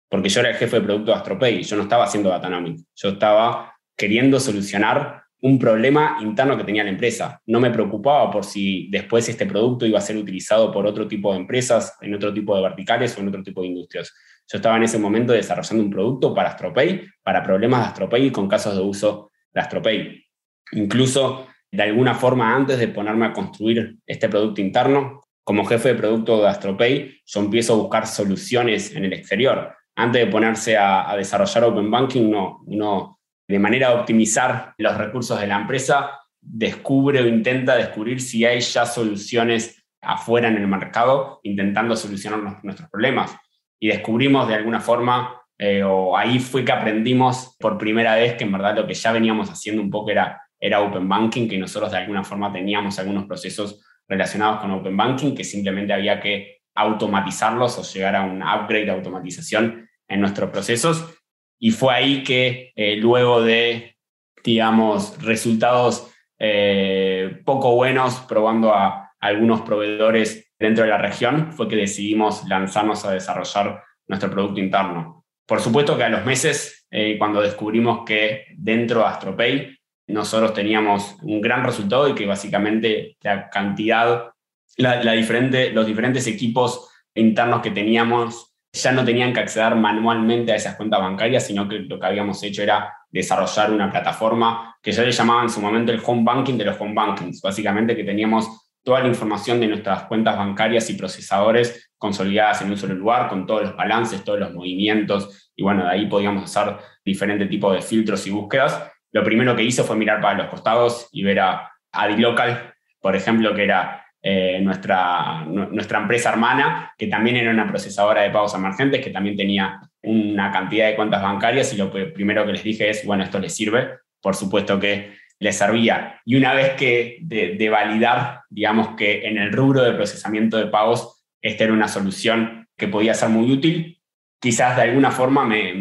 porque 0.10 0.30
yo 0.30 0.39
era 0.39 0.51
el 0.51 0.56
jefe 0.56 0.80
de 0.80 0.86
producto 0.86 1.12
de 1.12 1.17
Astropay, 1.17 1.63
yo 1.63 1.75
no 1.75 1.84
estaba 1.84 2.06
haciendo 2.06 2.30
Datanomic, 2.30 2.80
yo 2.95 3.10
estaba 3.10 3.75
queriendo 3.95 4.39
solucionar 4.39 5.23
un 5.41 5.60
problema 5.60 6.17
interno 6.21 6.58
que 6.58 6.63
tenía 6.63 6.84
la 6.84 6.89
empresa. 6.89 7.41
No 7.45 7.60
me 7.60 7.71
preocupaba 7.71 8.32
por 8.32 8.43
si 8.43 8.89
después 8.89 9.28
este 9.30 9.45
producto 9.45 9.86
iba 9.86 10.00
a 10.00 10.02
ser 10.02 10.17
utilizado 10.17 10.71
por 10.71 10.86
otro 10.88 11.08
tipo 11.08 11.32
de 11.32 11.39
empresas, 11.39 11.95
en 12.02 12.13
otro 12.13 12.34
tipo 12.34 12.56
de 12.56 12.63
verticales 12.63 13.17
o 13.17 13.21
en 13.21 13.28
otro 13.28 13.43
tipo 13.43 13.62
de 13.62 13.67
industrias. 13.67 14.13
Yo 14.52 14.58
estaba 14.58 14.78
en 14.78 14.84
ese 14.84 14.97
momento 14.97 15.34
desarrollando 15.34 15.84
un 15.84 15.91
producto 15.91 16.34
para 16.34 16.50
AstroPay, 16.50 17.06
para 17.21 17.43
problemas 17.43 17.82
de 17.82 17.88
AstroPay 17.88 18.28
y 18.28 18.32
con 18.32 18.47
casos 18.47 18.76
de 18.76 18.82
uso 18.82 19.32
de 19.54 19.62
AstroPay. 19.62 20.23
Incluso, 20.71 21.47
de 21.71 21.84
alguna 21.84 22.15
forma, 22.15 22.56
antes 22.56 22.80
de 22.80 22.88
ponerme 22.88 23.28
a 23.28 23.34
construir 23.34 23.97
este 24.06 24.30
producto 24.30 24.62
interno, 24.62 25.21
como 25.43 25.65
jefe 25.65 25.89
de 25.89 25.95
producto 25.95 26.41
de 26.41 26.47
AstroPay, 26.50 27.21
yo 27.26 27.39
empiezo 27.39 27.73
a 27.73 27.78
buscar 27.78 28.08
soluciones 28.08 28.93
en 28.95 29.06
el 29.06 29.13
exterior. 29.13 29.73
Antes 29.95 30.26
de 30.26 30.32
ponerse 30.32 30.78
a, 30.78 31.13
desarrollar 31.15 31.63
Open 31.63 31.89
Banking, 31.89 32.23
uno, 32.23 32.63
uno, 32.65 33.16
de 33.47 33.60
manera 33.60 33.89
de 33.89 33.95
optimizar 33.95 34.73
los 34.77 34.97
recursos 34.97 35.39
de 35.39 35.47
la 35.47 35.60
empresa, 35.62 36.12
descubre 36.41 37.21
o 37.21 37.27
intenta 37.27 37.75
descubrir 37.75 38.21
si 38.21 38.45
hay 38.45 38.60
ya 38.60 38.86
soluciones 38.86 39.86
afuera 40.01 40.47
en 40.47 40.57
el 40.57 40.67
mercado 40.67 41.39
intentando 41.43 41.95
solucionar 41.95 42.63
nuestros 42.63 42.89
problemas 42.89 43.36
y 43.79 43.88
descubrimos 43.88 44.47
de 44.47 44.55
alguna 44.55 44.79
forma, 44.79 45.41
eh, 45.57 45.83
o 45.83 46.17
ahí 46.17 46.39
fue 46.39 46.63
que 46.63 46.71
aprendimos 46.71 47.55
por 47.60 47.77
primera 47.77 48.15
vez 48.15 48.36
que 48.36 48.43
en 48.43 48.51
verdad 48.51 48.75
lo 48.75 48.88
que 48.88 48.93
ya 48.93 49.12
veníamos 49.12 49.49
haciendo 49.49 49.81
un 49.81 49.89
poco 49.89 50.12
era, 50.12 50.41
era 50.60 50.81
Open 50.81 51.07
Banking, 51.07 51.47
que 51.47 51.57
nosotros 51.57 51.91
de 51.91 51.97
alguna 51.97 52.23
forma 52.23 52.51
teníamos 52.51 52.97
algunos 52.99 53.25
procesos 53.25 53.83
relacionados 54.07 54.62
con 54.62 54.71
Open 54.71 54.95
Banking 54.95 55.36
que 55.36 55.43
simplemente 55.43 55.93
había 55.93 56.19
que 56.19 56.62
automatizarlos 56.75 57.77
o 57.77 57.83
llegar 57.83 58.15
a 58.15 58.23
un 58.23 58.41
upgrade 58.41 58.86
de 58.86 58.91
automatización 58.91 59.89
en 60.07 60.21
nuestros 60.21 60.49
procesos. 60.49 61.16
Y 61.60 61.72
fue 61.72 61.93
ahí 61.93 62.24
que 62.24 62.72
eh, 62.76 62.96
luego 62.98 63.41
de, 63.41 63.96
digamos, 64.43 65.22
resultados 65.22 66.12
eh, 66.39 67.41
poco 67.46 67.74
buenos 67.76 68.20
probando 68.28 68.74
a 68.74 69.12
algunos 69.20 69.62
proveedores 69.62 70.52
dentro 70.60 70.84
de 70.84 70.89
la 70.89 70.98
región 70.98 71.52
fue 71.54 71.67
que 71.67 71.76
decidimos 71.76 72.48
lanzarnos 72.48 73.06
a 73.06 73.12
desarrollar 73.12 73.84
nuestro 74.08 74.30
producto 74.30 74.60
interno. 74.60 75.26
Por 75.46 75.62
supuesto 75.62 75.98
que 75.98 76.04
a 76.04 76.10
los 76.10 76.26
meses, 76.26 76.86
eh, 76.91 77.17
cuando 77.17 77.41
descubrimos 77.41 78.04
que 78.06 78.46
dentro 78.58 79.00
de 79.00 79.06
AstroPay 79.08 79.78
nosotros 80.08 80.54
teníamos 80.54 81.17
un 81.22 81.41
gran 81.41 81.63
resultado 81.63 82.08
y 82.08 82.15
que 82.15 82.26
básicamente 82.26 83.17
la 83.22 83.50
cantidad, 83.50 84.32
la, 84.78 85.12
diferente, 85.13 85.72
los 85.72 85.86
diferentes 85.86 86.28
equipos 86.28 86.89
internos 87.13 87.62
que 87.62 87.72
teníamos 87.72 88.56
ya 88.77 88.91
no 88.91 89.03
tenían 89.03 89.33
que 89.33 89.41
acceder 89.41 89.75
manualmente 89.75 90.51
a 90.51 90.55
esas 90.55 90.75
cuentas 90.75 90.99
bancarias, 90.99 91.45
sino 91.45 91.67
que 91.67 91.79
lo 91.79 91.99
que 91.99 92.05
habíamos 92.05 92.41
hecho 92.43 92.63
era 92.63 92.93
desarrollar 93.09 93.71
una 93.71 93.91
plataforma 93.91 94.77
que 94.81 94.91
ya 94.91 95.03
le 95.03 95.11
llamaban 95.11 95.43
en 95.43 95.49
su 95.49 95.61
momento 95.61 95.91
el 95.91 96.01
home 96.05 96.23
banking 96.23 96.57
de 96.57 96.65
los 96.65 96.79
home 96.79 96.93
bankings, 96.93 97.41
básicamente 97.41 97.95
que 97.95 98.03
teníamos 98.03 98.71
toda 98.83 99.01
la 99.01 99.07
información 99.07 99.59
de 99.59 99.67
nuestras 99.67 100.03
cuentas 100.03 100.37
bancarias 100.37 100.89
y 100.89 100.93
procesadores 100.93 101.91
consolidadas 101.97 102.61
en 102.61 102.69
un 102.69 102.77
solo 102.77 102.93
lugar, 102.93 103.27
con 103.27 103.45
todos 103.45 103.63
los 103.63 103.75
balances, 103.75 104.23
todos 104.23 104.39
los 104.39 104.53
movimientos, 104.53 105.51
y 105.55 105.63
bueno, 105.63 105.83
de 105.83 105.91
ahí 105.91 106.05
podíamos 106.05 106.43
hacer 106.43 106.77
diferentes 107.03 107.49
tipos 107.49 107.73
de 107.73 107.81
filtros 107.81 108.25
y 108.27 108.31
búsquedas. 108.31 108.89
Lo 109.11 109.23
primero 109.23 109.55
que 109.55 109.63
hice 109.63 109.83
fue 109.83 109.95
mirar 109.95 110.21
para 110.21 110.37
los 110.37 110.47
costados 110.47 111.09
y 111.11 111.23
ver 111.23 111.39
a 111.39 111.71
Adilocal, 111.91 112.73
por 113.01 113.15
ejemplo, 113.15 113.55
que 113.55 113.63
era 113.63 114.05
eh, 114.29 114.59
nuestra, 114.59 115.45
nuestra 115.45 115.99
empresa 115.99 116.31
hermana, 116.31 116.93
que 116.97 117.07
también 117.07 117.37
era 117.37 117.49
una 117.49 117.65
procesadora 117.65 118.23
de 118.23 118.29
pagos 118.29 118.53
emergentes, 118.55 119.01
que 119.01 119.09
también 119.09 119.37
tenía 119.37 119.79
una 120.03 120.51
cantidad 120.51 120.87
de 120.87 120.97
cuentas 120.97 121.21
bancarias, 121.21 121.73
y 121.73 121.77
lo 121.77 121.89
primero 121.89 122.45
que 122.45 122.51
les 122.51 122.61
dije 122.61 122.89
es, 122.89 123.05
bueno, 123.05 123.23
esto 123.23 123.39
les 123.39 123.55
sirve, 123.55 123.87
por 124.21 124.35
supuesto 124.35 124.77
que 124.81 125.13
le 125.39 125.53
servía. 125.53 126.19
Y 126.25 126.35
una 126.35 126.53
vez 126.53 126.73
que 126.73 127.19
de, 127.21 127.69
validar, 127.69 128.41
digamos 128.49 128.97
que 128.97 129.25
en 129.29 129.37
el 129.37 129.53
rubro 129.53 129.81
de 129.81 129.93
procesamiento 129.93 130.57
de 130.57 130.67
pagos, 130.67 131.23
esta 131.41 131.63
era 131.63 131.71
una 131.71 131.87
solución 131.87 132.67
que 132.75 132.89
podía 132.89 133.13
ser 133.13 133.29
muy 133.29 133.49
útil, 133.49 134.01
quizás 134.41 134.75
de 134.75 134.81
alguna 134.81 135.11
forma 135.11 135.45
me, 135.45 135.73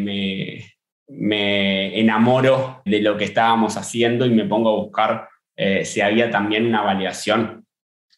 me, 1.08 1.98
enamoro 1.98 2.80
de 2.84 3.00
lo 3.00 3.16
que 3.16 3.24
estábamos 3.24 3.76
haciendo 3.76 4.24
y 4.24 4.30
me 4.30 4.44
pongo 4.44 4.70
a 4.70 4.82
buscar 4.84 5.28
eh, 5.56 5.84
si 5.84 6.00
había 6.00 6.30
también 6.30 6.64
una 6.64 6.82
validación 6.82 7.65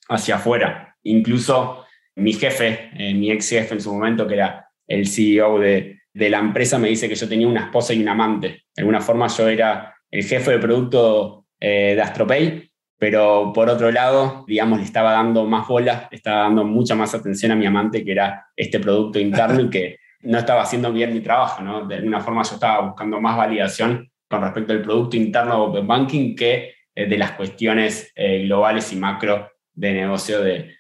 hacia 0.08 0.36
afuera. 0.36 0.96
Incluso 1.02 1.84
mi 2.16 2.32
jefe, 2.32 2.90
eh, 2.98 3.14
mi 3.14 3.30
ex 3.30 3.48
jefe 3.48 3.74
en 3.74 3.80
su 3.80 3.92
momento, 3.92 4.26
que 4.26 4.34
era 4.34 4.68
el 4.86 5.06
CEO 5.06 5.58
de, 5.58 6.00
de 6.12 6.30
la 6.30 6.38
empresa, 6.38 6.78
me 6.78 6.88
dice 6.88 7.08
que 7.08 7.14
yo 7.14 7.28
tenía 7.28 7.46
una 7.46 7.66
esposa 7.66 7.94
y 7.94 8.02
un 8.02 8.08
amante. 8.08 8.64
De 8.74 8.82
alguna 8.82 9.00
forma 9.00 9.28
yo 9.28 9.48
era 9.48 9.94
el 10.10 10.24
jefe 10.24 10.52
de 10.52 10.58
producto 10.58 11.46
eh, 11.60 11.94
de 11.94 12.02
AstroPay, 12.02 12.70
pero 12.98 13.52
por 13.54 13.68
otro 13.68 13.90
lado, 13.92 14.44
digamos, 14.48 14.78
le 14.78 14.84
estaba 14.84 15.12
dando 15.12 15.44
más 15.46 15.68
bola, 15.68 16.08
le 16.10 16.16
estaba 16.16 16.42
dando 16.42 16.64
mucha 16.64 16.94
más 16.94 17.14
atención 17.14 17.52
a 17.52 17.56
mi 17.56 17.66
amante, 17.66 18.04
que 18.04 18.12
era 18.12 18.46
este 18.56 18.80
producto 18.80 19.18
interno 19.18 19.60
y 19.60 19.70
que 19.70 19.98
no 20.22 20.38
estaba 20.38 20.62
haciendo 20.62 20.92
bien 20.92 21.12
mi 21.12 21.20
trabajo. 21.20 21.86
De 21.86 21.96
alguna 21.96 22.20
forma 22.20 22.42
yo 22.42 22.54
estaba 22.54 22.80
buscando 22.80 23.20
más 23.20 23.36
validación 23.36 24.10
con 24.28 24.42
respecto 24.42 24.72
al 24.72 24.82
producto 24.82 25.16
interno 25.16 25.54
de 25.54 25.60
Open 25.60 25.86
Banking 25.86 26.34
que 26.34 26.74
eh, 26.94 27.06
de 27.06 27.18
las 27.18 27.32
cuestiones 27.32 28.12
globales 28.16 28.92
y 28.92 28.96
macro 28.96 29.48
de 29.78 29.92
negocio 29.92 30.42
de, 30.42 30.74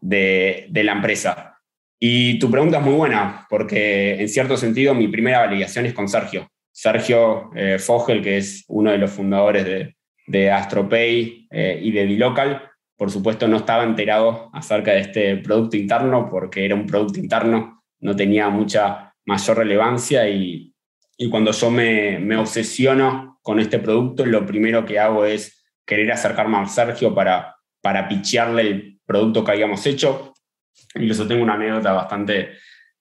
de, 0.00 0.84
la 0.84 0.92
empresa. 0.92 1.58
Y 1.98 2.38
tu 2.38 2.50
pregunta 2.50 2.78
es 2.78 2.84
muy 2.84 2.94
buena, 2.94 3.46
porque 3.48 4.20
en 4.20 4.28
cierto 4.28 4.56
sentido 4.56 4.94
mi 4.94 5.08
primera 5.08 5.40
validación 5.40 5.86
es 5.86 5.94
con 5.94 6.08
Sergio. 6.08 6.48
Sergio 6.70 7.50
eh, 7.54 7.78
Fogel, 7.78 8.22
que 8.22 8.38
es 8.38 8.64
uno 8.68 8.90
de 8.90 8.98
los 8.98 9.10
fundadores 9.10 9.64
de, 9.64 9.96
de 10.26 10.50
AstroPay 10.50 11.48
eh, 11.50 11.78
y 11.82 11.92
de 11.92 12.06
Dilocal, 12.06 12.62
por 12.96 13.10
supuesto 13.10 13.48
no 13.48 13.58
estaba 13.58 13.84
enterado 13.84 14.50
acerca 14.52 14.92
de 14.92 15.00
este 15.00 15.36
producto 15.36 15.76
interno 15.76 16.28
porque 16.30 16.64
era 16.64 16.74
un 16.74 16.86
producto 16.86 17.18
interno, 17.18 17.82
no 18.00 18.14
tenía 18.14 18.48
mucha 18.50 19.14
mayor 19.24 19.58
relevancia 19.58 20.28
y, 20.28 20.70
cuando 21.30 21.52
yo 21.52 21.70
me, 21.70 22.18
me, 22.18 22.36
obsesiono 22.36 23.38
con 23.40 23.58
este 23.58 23.78
producto, 23.78 24.26
lo 24.26 24.44
primero 24.44 24.84
que 24.84 24.98
hago 24.98 25.24
es 25.24 25.64
querer 25.86 26.12
acercarme 26.12 26.58
a 26.58 26.66
Sergio 26.66 27.14
para, 27.14 27.53
para 27.84 28.08
pichearle 28.08 28.62
el 28.62 29.00
producto 29.04 29.44
que 29.44 29.52
habíamos 29.52 29.84
hecho. 29.84 30.32
Incluso 30.94 31.28
tengo 31.28 31.42
una 31.42 31.52
anécdota 31.52 31.92
bastante, 31.92 32.52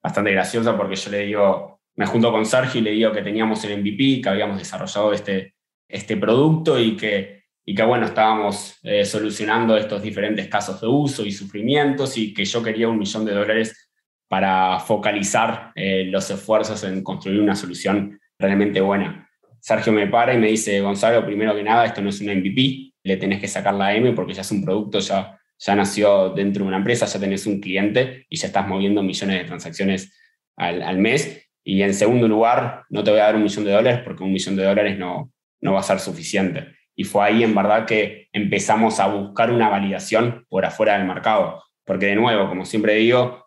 bastante 0.01 0.33
graciosa 0.33 0.75
porque 0.75 0.97
yo 0.97 1.09
le 1.09 1.19
digo, 1.19 1.79
me 1.95 2.05
junto 2.05 2.29
con 2.33 2.45
Sergio 2.45 2.81
y 2.81 2.83
le 2.83 2.91
digo 2.91 3.13
que 3.13 3.21
teníamos 3.21 3.63
el 3.63 3.79
MVP, 3.79 4.19
que 4.21 4.27
habíamos 4.27 4.57
desarrollado 4.57 5.13
este, 5.13 5.55
este 5.87 6.17
producto 6.17 6.77
y 6.77 6.97
que, 6.97 7.43
y 7.63 7.73
que 7.73 7.83
bueno, 7.83 8.07
estábamos 8.07 8.77
eh, 8.83 9.05
solucionando 9.05 9.77
estos 9.77 10.03
diferentes 10.03 10.49
casos 10.49 10.81
de 10.81 10.87
uso 10.87 11.25
y 11.25 11.31
sufrimientos 11.31 12.17
y 12.17 12.33
que 12.33 12.43
yo 12.43 12.61
quería 12.61 12.89
un 12.89 12.99
millón 12.99 13.23
de 13.23 13.31
dólares 13.31 13.89
para 14.27 14.81
focalizar 14.81 15.71
eh, 15.75 16.07
los 16.09 16.29
esfuerzos 16.29 16.83
en 16.83 17.01
construir 17.01 17.39
una 17.39 17.55
solución 17.55 18.19
realmente 18.37 18.81
buena. 18.81 19.29
Sergio 19.61 19.93
me 19.93 20.07
para 20.07 20.33
y 20.33 20.39
me 20.39 20.47
dice, 20.47 20.81
Gonzalo, 20.81 21.25
primero 21.25 21.55
que 21.55 21.63
nada, 21.63 21.85
esto 21.85 22.01
no 22.01 22.09
es 22.09 22.19
un 22.19 22.27
MVP, 22.37 22.92
le 23.03 23.17
tenés 23.17 23.39
que 23.39 23.47
sacar 23.47 23.73
la 23.73 23.95
M 23.95 24.13
porque 24.13 24.33
ya 24.33 24.41
es 24.41 24.51
un 24.51 24.63
producto, 24.63 24.99
ya, 24.99 25.39
ya 25.57 25.75
nació 25.75 26.29
dentro 26.29 26.63
de 26.63 26.69
una 26.69 26.77
empresa, 26.77 27.05
ya 27.05 27.19
tenés 27.19 27.45
un 27.45 27.59
cliente 27.59 28.25
y 28.29 28.37
ya 28.37 28.47
estás 28.47 28.67
moviendo 28.67 29.03
millones 29.03 29.39
de 29.39 29.45
transacciones 29.45 30.17
al, 30.55 30.81
al 30.81 30.97
mes 30.97 31.43
y 31.63 31.81
en 31.81 31.93
segundo 31.93 32.27
lugar, 32.27 32.83
no 32.89 33.03
te 33.03 33.11
voy 33.11 33.19
a 33.21 33.23
dar 33.23 33.35
un 33.35 33.43
millón 33.43 33.65
de 33.65 33.71
dólares 33.71 34.01
porque 34.03 34.23
un 34.23 34.33
millón 34.33 34.55
de 34.55 34.63
dólares 34.63 34.97
no, 34.97 35.31
no 35.61 35.73
va 35.73 35.79
a 35.79 35.83
ser 35.83 35.99
suficiente. 35.99 36.75
Y 36.95 37.05
fue 37.05 37.25
ahí 37.25 37.43
en 37.43 37.55
verdad 37.55 37.85
que 37.85 38.27
empezamos 38.33 38.99
a 38.99 39.07
buscar 39.07 39.51
una 39.51 39.69
validación 39.69 40.45
por 40.49 40.65
afuera 40.65 40.97
del 40.97 41.07
mercado. 41.07 41.63
Porque 41.85 42.07
de 42.07 42.15
nuevo, 42.15 42.49
como 42.49 42.65
siempre 42.65 42.95
digo, 42.95 43.45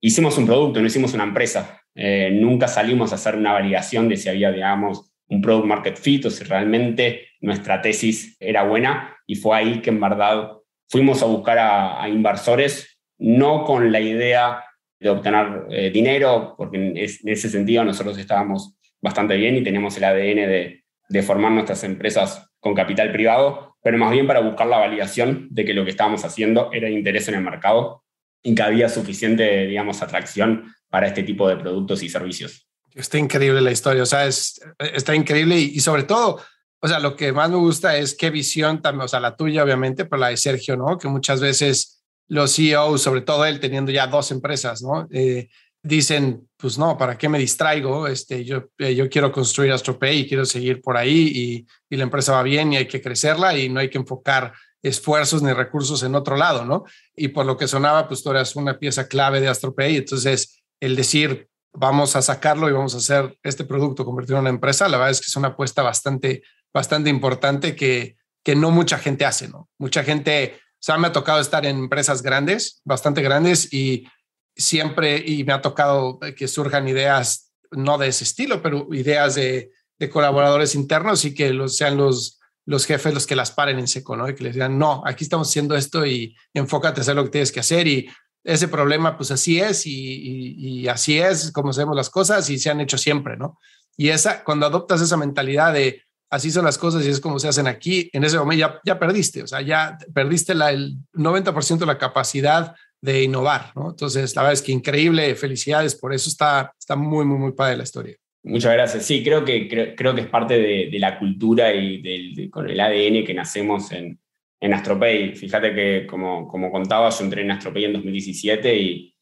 hicimos 0.00 0.36
un 0.38 0.46
producto, 0.46 0.80
no 0.80 0.86
hicimos 0.86 1.14
una 1.14 1.24
empresa. 1.24 1.80
Eh, 1.94 2.30
nunca 2.32 2.68
salimos 2.68 3.12
a 3.12 3.14
hacer 3.14 3.36
una 3.36 3.52
validación 3.52 4.08
de 4.08 4.16
si 4.16 4.28
había, 4.28 4.50
digamos, 4.50 5.11
un 5.32 5.40
product 5.40 5.66
market 5.66 5.96
fit 5.96 6.26
o 6.26 6.30
si 6.30 6.44
realmente 6.44 7.28
nuestra 7.40 7.80
tesis 7.80 8.36
era 8.38 8.64
buena. 8.64 9.16
Y 9.26 9.36
fue 9.36 9.56
ahí 9.56 9.80
que 9.80 9.90
en 9.90 10.00
verdad 10.00 10.52
fuimos 10.88 11.22
a 11.22 11.26
buscar 11.26 11.58
a, 11.58 12.02
a 12.02 12.08
inversores, 12.08 12.98
no 13.18 13.64
con 13.64 13.90
la 13.90 14.00
idea 14.00 14.62
de 15.00 15.10
obtener 15.10 15.64
eh, 15.70 15.90
dinero, 15.90 16.54
porque 16.56 16.76
en, 16.76 16.96
ese 16.96 17.48
sentido 17.48 17.84
nosotros 17.84 18.16
estábamos 18.18 18.76
bastante 19.00 19.36
bien 19.36 19.56
y 19.56 19.62
teníamos 19.62 19.96
el 19.96 20.04
ADN 20.04 20.48
de, 20.48 20.84
de, 21.08 21.22
formar 21.22 21.50
nuestras 21.50 21.82
empresas 21.82 22.50
con 22.60 22.74
capital 22.74 23.10
privado, 23.10 23.76
pero 23.82 23.98
más 23.98 24.12
bien 24.12 24.28
para 24.28 24.40
buscar 24.40 24.68
la 24.68 24.78
validación 24.78 25.48
de 25.50 25.64
que 25.64 25.74
lo 25.74 25.84
que 25.84 25.90
estábamos 25.90 26.24
haciendo 26.24 26.70
era 26.72 26.86
de 26.86 26.94
interés 26.94 27.26
en 27.28 27.34
el 27.34 27.42
mercado 27.42 28.04
y 28.44 28.54
que 28.54 28.62
había 28.62 28.88
suficiente, 28.88 29.66
digamos, 29.66 30.02
atracción 30.02 30.72
para 30.88 31.08
este 31.08 31.24
tipo 31.24 31.48
de 31.48 31.56
productos 31.56 32.02
y 32.04 32.08
servicios. 32.08 32.68
Está 32.94 33.18
increíble 33.18 33.60
la 33.60 33.72
historia, 33.72 34.02
o 34.02 34.06
sea, 34.06 34.26
es, 34.26 34.60
está 34.78 35.14
increíble 35.14 35.58
y, 35.58 35.72
y 35.74 35.80
sobre 35.80 36.02
todo, 36.02 36.40
o 36.80 36.88
sea, 36.88 36.98
lo 36.98 37.16
que 37.16 37.32
más 37.32 37.48
me 37.48 37.56
gusta 37.56 37.96
es 37.96 38.14
qué 38.14 38.30
visión 38.30 38.82
también, 38.82 39.04
o 39.04 39.08
sea, 39.08 39.20
la 39.20 39.36
tuya 39.36 39.62
obviamente, 39.62 40.04
pero 40.04 40.20
la 40.20 40.28
de 40.28 40.36
Sergio, 40.36 40.76
¿no? 40.76 40.98
Que 40.98 41.08
muchas 41.08 41.40
veces 41.40 42.02
los 42.28 42.54
CEOs, 42.56 43.02
sobre 43.02 43.20
todo 43.20 43.44
él 43.44 43.60
teniendo 43.60 43.92
ya 43.92 44.06
dos 44.06 44.30
empresas, 44.30 44.82
¿no? 44.82 45.06
Eh, 45.12 45.48
dicen, 45.82 46.48
pues 46.56 46.78
no, 46.78 46.96
¿para 46.96 47.18
qué 47.18 47.28
me 47.28 47.38
distraigo? 47.38 48.06
Este, 48.06 48.44
yo, 48.44 48.70
eh, 48.78 48.94
yo 48.94 49.08
quiero 49.08 49.32
construir 49.32 49.72
AstroPay 49.72 50.20
y 50.20 50.28
quiero 50.28 50.44
seguir 50.44 50.80
por 50.80 50.96
ahí 50.96 51.32
y, 51.34 51.66
y, 51.90 51.96
la 51.96 52.04
empresa 52.04 52.32
va 52.32 52.42
bien 52.42 52.72
y 52.72 52.76
hay 52.76 52.86
que 52.86 53.02
crecerla 53.02 53.56
y 53.58 53.68
no 53.68 53.80
hay 53.80 53.90
que 53.90 53.98
enfocar 53.98 54.52
esfuerzos 54.82 55.42
ni 55.42 55.52
recursos 55.52 56.02
en 56.02 56.14
otro 56.14 56.36
lado, 56.36 56.64
¿no? 56.64 56.84
Y 57.14 57.28
por 57.28 57.46
lo 57.46 57.56
que 57.56 57.68
sonaba, 57.68 58.08
pues 58.08 58.22
tú 58.22 58.30
eras 58.30 58.56
una 58.56 58.78
pieza 58.78 59.08
clave 59.08 59.40
de 59.40 59.48
AstroPay, 59.48 59.96
entonces 59.96 60.62
el 60.80 60.96
decir, 60.96 61.48
vamos 61.72 62.16
a 62.16 62.22
sacarlo 62.22 62.68
y 62.68 62.72
vamos 62.72 62.94
a 62.94 62.98
hacer 62.98 63.38
este 63.42 63.64
producto, 63.64 64.04
convertirlo 64.04 64.38
en 64.38 64.42
una 64.42 64.50
empresa, 64.50 64.88
la 64.88 64.98
verdad 64.98 65.12
es 65.12 65.20
que 65.20 65.26
es 65.28 65.36
una 65.36 65.48
apuesta 65.48 65.82
bastante, 65.82 66.42
bastante 66.72 67.10
importante 67.10 67.74
que, 67.74 68.16
que 68.44 68.54
no 68.54 68.70
mucha 68.70 68.98
gente 68.98 69.24
hace, 69.24 69.48
¿no? 69.48 69.68
Mucha 69.78 70.04
gente, 70.04 70.54
o 70.56 70.78
sea, 70.80 70.98
me 70.98 71.08
ha 71.08 71.12
tocado 71.12 71.40
estar 71.40 71.64
en 71.64 71.78
empresas 71.78 72.22
grandes, 72.22 72.80
bastante 72.84 73.22
grandes 73.22 73.72
y 73.72 74.06
siempre, 74.54 75.22
y 75.24 75.44
me 75.44 75.52
ha 75.52 75.62
tocado 75.62 76.18
que 76.36 76.48
surjan 76.48 76.88
ideas, 76.88 77.52
no 77.70 77.96
de 77.96 78.08
ese 78.08 78.24
estilo, 78.24 78.60
pero 78.60 78.92
ideas 78.92 79.34
de, 79.34 79.70
de 79.98 80.10
colaboradores 80.10 80.74
internos 80.74 81.24
y 81.24 81.34
que 81.34 81.52
los, 81.52 81.76
sean 81.76 81.96
los, 81.96 82.40
los 82.64 82.86
jefes 82.86 83.14
los 83.14 83.26
que 83.26 83.36
las 83.36 83.50
paren 83.50 83.78
en 83.78 83.88
seco, 83.88 84.16
¿no? 84.16 84.28
Y 84.28 84.34
que 84.34 84.44
les 84.44 84.54
digan, 84.54 84.78
no, 84.78 85.02
aquí 85.04 85.24
estamos 85.24 85.48
haciendo 85.48 85.76
esto 85.76 86.06
y, 86.06 86.36
enfócate 86.54 87.00
a 87.00 87.02
hacer 87.02 87.16
lo 87.16 87.24
que 87.24 87.30
tienes 87.30 87.52
que 87.52 87.60
hacer 87.60 87.86
y 87.86 88.08
ese 88.44 88.68
problema, 88.68 89.16
pues 89.16 89.30
así 89.30 89.60
es 89.60 89.86
y, 89.86 90.54
y, 90.58 90.88
así 90.88 91.18
es 91.18 91.52
como 91.52 91.70
hacemos 91.70 91.94
las 91.94 92.10
cosas 92.10 92.48
y 92.50 92.58
se 92.58 92.70
han 92.70 92.80
hecho 92.80 92.98
siempre, 92.98 93.36
¿no? 93.36 93.58
Y 93.96 94.08
esa, 94.08 94.42
cuando 94.42 94.66
adoptas 94.66 95.00
esa 95.00 95.16
mentalidad 95.16 95.72
de 95.72 96.02
así 96.30 96.50
son 96.50 96.64
las 96.64 96.78
cosas 96.78 97.04
y 97.04 97.10
es 97.10 97.20
como 97.20 97.38
se 97.38 97.48
hacen 97.48 97.66
aquí, 97.66 98.08
en 98.12 98.24
ese 98.24 98.38
momento 98.38 98.60
ya, 98.60 98.80
ya 98.84 98.98
perdiste, 98.98 99.42
o 99.42 99.46
sea, 99.46 99.60
ya 99.60 99.98
perdiste 100.14 100.52
el 100.52 100.96
90% 101.12 101.78
de 101.78 101.86
la 101.86 101.98
capacidad 101.98 102.74
de 103.00 103.22
innovar, 103.22 103.72
¿no? 103.76 103.90
Entonces, 103.90 104.34
la 104.34 104.42
verdad 104.42 104.54
es 104.54 104.62
que 104.62 104.72
increíble, 104.72 105.34
felicidades, 105.34 105.94
por 105.94 106.14
eso 106.14 106.30
está, 106.30 106.72
está 106.78 106.96
muy, 106.96 107.24
muy, 107.24 107.38
muy 107.38 107.52
padre 107.52 107.76
la 107.76 107.82
historia. 107.82 108.16
Muchas 108.44 108.72
gracias. 108.72 109.04
Sí, 109.04 109.22
creo 109.22 109.44
que, 109.44 109.94
creo, 109.96 110.14
que 110.14 110.22
es 110.22 110.26
parte 110.26 110.58
de, 110.58 110.98
la 110.98 111.18
cultura 111.18 111.72
y 111.74 112.00
del, 112.00 112.50
con 112.50 112.68
el 112.68 112.80
ADN 112.80 113.24
que 113.24 113.34
nacemos 113.34 113.92
en, 113.92 114.18
en 114.62 114.72
Astropay. 114.72 115.34
Fíjate 115.34 115.74
que, 115.74 116.06
como, 116.06 116.46
como 116.46 116.70
contaba, 116.70 117.10
yo 117.10 117.24
entré 117.24 117.42
en 117.42 117.50
Astropay 117.50 117.84
en 117.84 117.94
2017 117.94 118.76
y, 118.76 119.14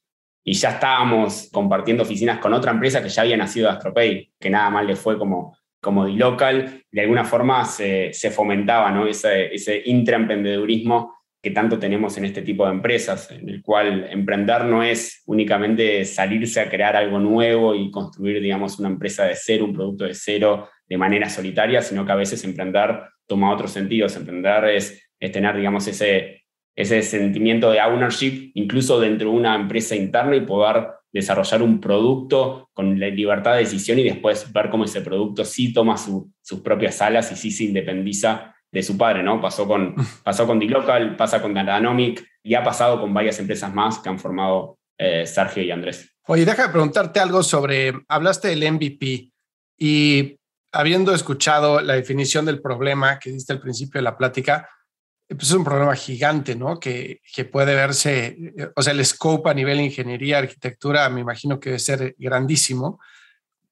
y 0.45 0.53
ya 0.53 0.73
estábamos 0.73 1.49
compartiendo 1.51 2.03
oficinas 2.03 2.39
con 2.39 2.53
otra 2.53 2.73
empresa 2.73 3.03
que 3.03 3.09
ya 3.09 3.23
había 3.23 3.39
nacido 3.39 3.69
de 3.69 3.73
Astropay, 3.73 4.33
que 4.39 4.51
nada 4.51 4.69
más 4.69 4.85
le 4.85 4.97
fue 4.97 5.19
como, 5.19 5.57
como 5.81 6.07
local 6.07 6.85
De 6.93 7.01
alguna 7.01 7.25
forma 7.25 7.65
se, 7.65 8.13
se 8.13 8.31
fomentaba 8.31 8.91
¿no? 8.91 9.07
ese, 9.07 9.55
ese 9.55 9.83
intraemprendedurismo 9.87 11.15
que 11.43 11.53
tanto 11.53 11.79
tenemos 11.79 12.19
en 12.19 12.27
este 12.27 12.43
tipo 12.43 12.67
de 12.67 12.73
empresas, 12.73 13.31
en 13.31 13.49
el 13.49 13.63
cual 13.63 14.09
emprender 14.11 14.67
no 14.67 14.83
es 14.83 15.23
únicamente 15.25 16.05
salirse 16.05 16.61
a 16.61 16.69
crear 16.69 16.97
algo 16.97 17.19
nuevo 17.19 17.75
y 17.75 17.91
construir, 17.91 18.43
digamos, 18.43 18.79
una 18.79 18.91
empresa 18.91 19.25
de 19.25 19.35
cero, 19.37 19.65
un 19.65 19.73
producto 19.73 20.05
de 20.05 20.13
cero 20.13 20.69
de 20.87 20.99
manera 20.99 21.31
solitaria, 21.31 21.81
sino 21.81 22.05
que 22.05 22.13
a 22.13 22.17
veces 22.17 22.45
emprender 22.45 23.01
toma 23.27 23.55
otros 23.55 23.71
sentidos. 23.71 24.17
Emprender 24.17 24.67
es, 24.67 25.10
es 25.21 25.33
tener, 25.33 25.57
digamos, 25.57 25.87
ese, 25.87 26.45
ese 26.75 27.03
sentimiento 27.03 27.71
de 27.71 27.81
ownership, 27.81 28.51
incluso 28.55 28.99
dentro 28.99 29.31
de 29.31 29.37
una 29.37 29.55
empresa 29.55 29.95
interna 29.95 30.35
y 30.35 30.41
poder 30.41 30.89
desarrollar 31.13 31.63
un 31.63 31.81
producto 31.81 32.71
con 32.73 32.99
la 32.99 33.09
libertad 33.09 33.55
de 33.55 33.61
decisión 33.61 33.99
y 33.99 34.05
después 34.05 34.53
ver 34.53 34.71
cómo 34.71 34.85
ese 34.85 35.01
producto 35.01 35.45
sí 35.45 35.73
toma 35.73 35.97
sus 35.97 36.61
propias 36.63 37.03
alas 37.03 37.31
y 37.33 37.37
sí 37.37 37.51
se 37.51 37.65
independiza 37.65 38.55
de 38.73 38.83
su 38.83 38.97
padre, 38.97 39.23
¿no? 39.23 39.41
Pasó 39.41 39.67
con, 39.67 39.95
pasó 40.25 40.47
con 40.47 40.59
D-Local, 40.59 41.17
pasa 41.17 41.43
con 41.43 41.53
Datanomic 41.53 42.25
y 42.43 42.55
ha 42.55 42.63
pasado 42.63 43.01
con 43.01 43.13
varias 43.13 43.39
empresas 43.39 43.73
más 43.75 43.99
que 43.99 44.09
han 44.09 44.19
formado 44.19 44.79
eh, 44.97 45.27
Sergio 45.27 45.63
y 45.63 45.71
Andrés. 45.71 46.09
Oye, 46.27 46.45
deja 46.45 46.67
de 46.67 46.73
preguntarte 46.73 47.19
algo 47.19 47.43
sobre, 47.43 47.93
hablaste 48.09 48.49
del 48.49 48.73
MVP 48.73 49.33
y 49.79 50.37
habiendo 50.73 51.13
escuchado 51.13 51.81
la 51.81 51.95
definición 51.95 52.45
del 52.45 52.61
problema 52.61 53.19
que 53.19 53.33
diste 53.33 53.53
al 53.53 53.61
principio 53.61 53.99
de 53.99 54.05
la 54.05 54.17
plática, 54.17 54.69
pues 55.37 55.49
es 55.51 55.55
un 55.55 55.65
problema 55.65 55.95
gigante, 55.95 56.57
¿no? 56.57 56.81
Que, 56.81 57.21
que 57.33 57.45
puede 57.45 57.75
verse, 57.75 58.37
o 58.75 58.83
sea, 58.83 58.93
el 58.93 59.05
scope 59.05 59.49
a 59.49 59.55
nivel 59.55 59.81
ingeniería, 59.81 60.39
arquitectura, 60.39 61.09
me 61.09 61.21
imagino 61.21 61.61
que 61.61 61.71
debe 61.71 61.79
ser 61.79 62.15
grandísimo. 62.19 62.99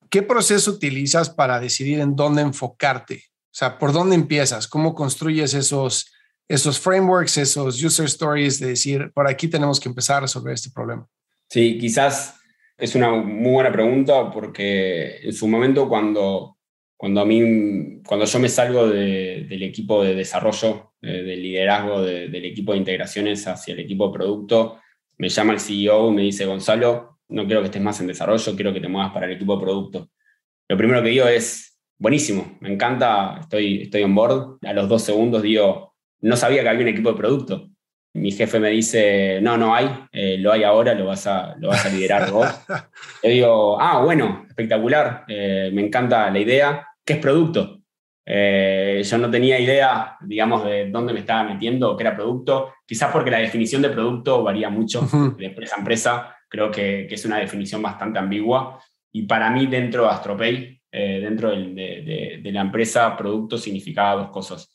¿Qué 0.08 0.22
proceso 0.22 0.70
utilizas 0.70 1.30
para 1.30 1.58
decidir 1.58 1.98
en 2.00 2.14
dónde 2.14 2.42
enfocarte? 2.42 3.24
O 3.46 3.54
sea, 3.58 3.78
¿por 3.78 3.92
dónde 3.92 4.14
empiezas? 4.14 4.68
¿Cómo 4.68 4.94
construyes 4.94 5.52
esos, 5.54 6.12
esos 6.46 6.78
frameworks, 6.78 7.38
esos 7.38 7.82
user 7.82 8.06
stories 8.06 8.60
de 8.60 8.68
decir, 8.68 9.10
por 9.12 9.26
aquí 9.26 9.48
tenemos 9.48 9.80
que 9.80 9.88
empezar 9.88 10.18
a 10.18 10.20
resolver 10.20 10.54
este 10.54 10.70
problema? 10.70 11.06
Sí, 11.48 11.76
quizás 11.78 12.36
es 12.76 12.94
una 12.94 13.10
muy 13.10 13.52
buena 13.52 13.72
pregunta 13.72 14.30
porque 14.30 15.16
en 15.22 15.32
su 15.32 15.48
momento 15.48 15.88
cuando, 15.88 16.57
cuando, 16.98 17.20
a 17.20 17.24
mí, 17.24 18.02
cuando 18.04 18.26
yo 18.26 18.38
me 18.40 18.48
salgo 18.48 18.88
del 18.88 19.62
equipo 19.62 20.02
de 20.02 20.14
desarrollo, 20.14 20.92
del 21.00 21.40
liderazgo 21.40 22.02
del 22.02 22.44
equipo 22.44 22.72
de 22.72 22.78
integraciones 22.78 23.46
hacia 23.46 23.72
el 23.72 23.80
equipo 23.80 24.08
de 24.08 24.14
producto, 24.14 24.80
me 25.16 25.28
llama 25.28 25.52
el 25.52 25.60
CEO 25.60 26.10
y 26.10 26.14
me 26.14 26.22
dice, 26.22 26.44
Gonzalo, 26.44 27.20
no 27.28 27.46
quiero 27.46 27.60
que 27.60 27.66
estés 27.66 27.82
más 27.82 28.00
en 28.00 28.08
desarrollo, 28.08 28.56
quiero 28.56 28.72
que 28.72 28.80
te 28.80 28.88
muevas 28.88 29.12
para 29.12 29.26
el 29.26 29.32
equipo 29.32 29.56
de 29.56 29.62
producto. 29.62 30.10
Lo 30.68 30.76
primero 30.76 31.02
que 31.02 31.10
digo 31.10 31.26
es, 31.28 31.78
buenísimo, 31.98 32.58
me 32.60 32.72
encanta, 32.72 33.38
estoy, 33.40 33.82
estoy 33.82 34.02
on 34.02 34.14
board. 34.14 34.58
A 34.66 34.72
los 34.72 34.88
dos 34.88 35.02
segundos 35.02 35.42
digo, 35.42 35.94
no 36.20 36.36
sabía 36.36 36.62
que 36.62 36.68
había 36.68 36.82
un 36.82 36.88
equipo 36.88 37.12
de 37.12 37.16
producto. 37.16 37.68
Mi 38.14 38.32
jefe 38.32 38.58
me 38.58 38.70
dice, 38.70 39.40
no, 39.40 39.56
no 39.56 39.74
hay, 39.74 39.88
eh, 40.12 40.38
lo 40.38 40.52
hay 40.52 40.64
ahora, 40.64 40.94
lo 40.94 41.06
vas 41.06 41.26
a, 41.26 41.54
lo 41.58 41.68
vas 41.68 41.86
a 41.86 41.90
liderar 41.90 42.30
vos. 42.32 42.48
Yo 43.22 43.30
digo, 43.30 43.80
ah, 43.80 44.02
bueno, 44.02 44.46
espectacular, 44.48 45.24
eh, 45.28 45.70
me 45.72 45.86
encanta 45.86 46.30
la 46.30 46.38
idea. 46.38 46.87
¿Qué 47.08 47.14
es 47.14 47.20
producto? 47.20 47.80
Eh, 48.26 49.00
yo 49.02 49.16
no 49.16 49.30
tenía 49.30 49.58
idea, 49.58 50.18
digamos, 50.20 50.62
de 50.62 50.90
dónde 50.90 51.14
me 51.14 51.20
estaba 51.20 51.42
metiendo, 51.42 51.96
qué 51.96 52.02
era 52.02 52.14
producto. 52.14 52.74
Quizás 52.84 53.10
porque 53.10 53.30
la 53.30 53.38
definición 53.38 53.80
de 53.80 53.88
producto 53.88 54.42
varía 54.42 54.68
mucho 54.68 55.08
de 55.38 55.46
empresa 55.46 55.76
a 55.76 55.78
empresa. 55.78 56.36
Creo 56.50 56.70
que, 56.70 57.06
que 57.08 57.14
es 57.14 57.24
una 57.24 57.38
definición 57.38 57.80
bastante 57.80 58.18
ambigua. 58.18 58.78
Y 59.10 59.22
para 59.22 59.48
mí, 59.48 59.66
dentro 59.66 60.02
de 60.02 60.10
Astropay, 60.10 60.82
eh, 60.92 61.20
dentro 61.22 61.50
de, 61.50 62.40
la 62.44 62.60
empresa 62.60 63.16
producto 63.16 63.56
significaba 63.56 64.20
dos 64.20 64.30
cosas. 64.30 64.70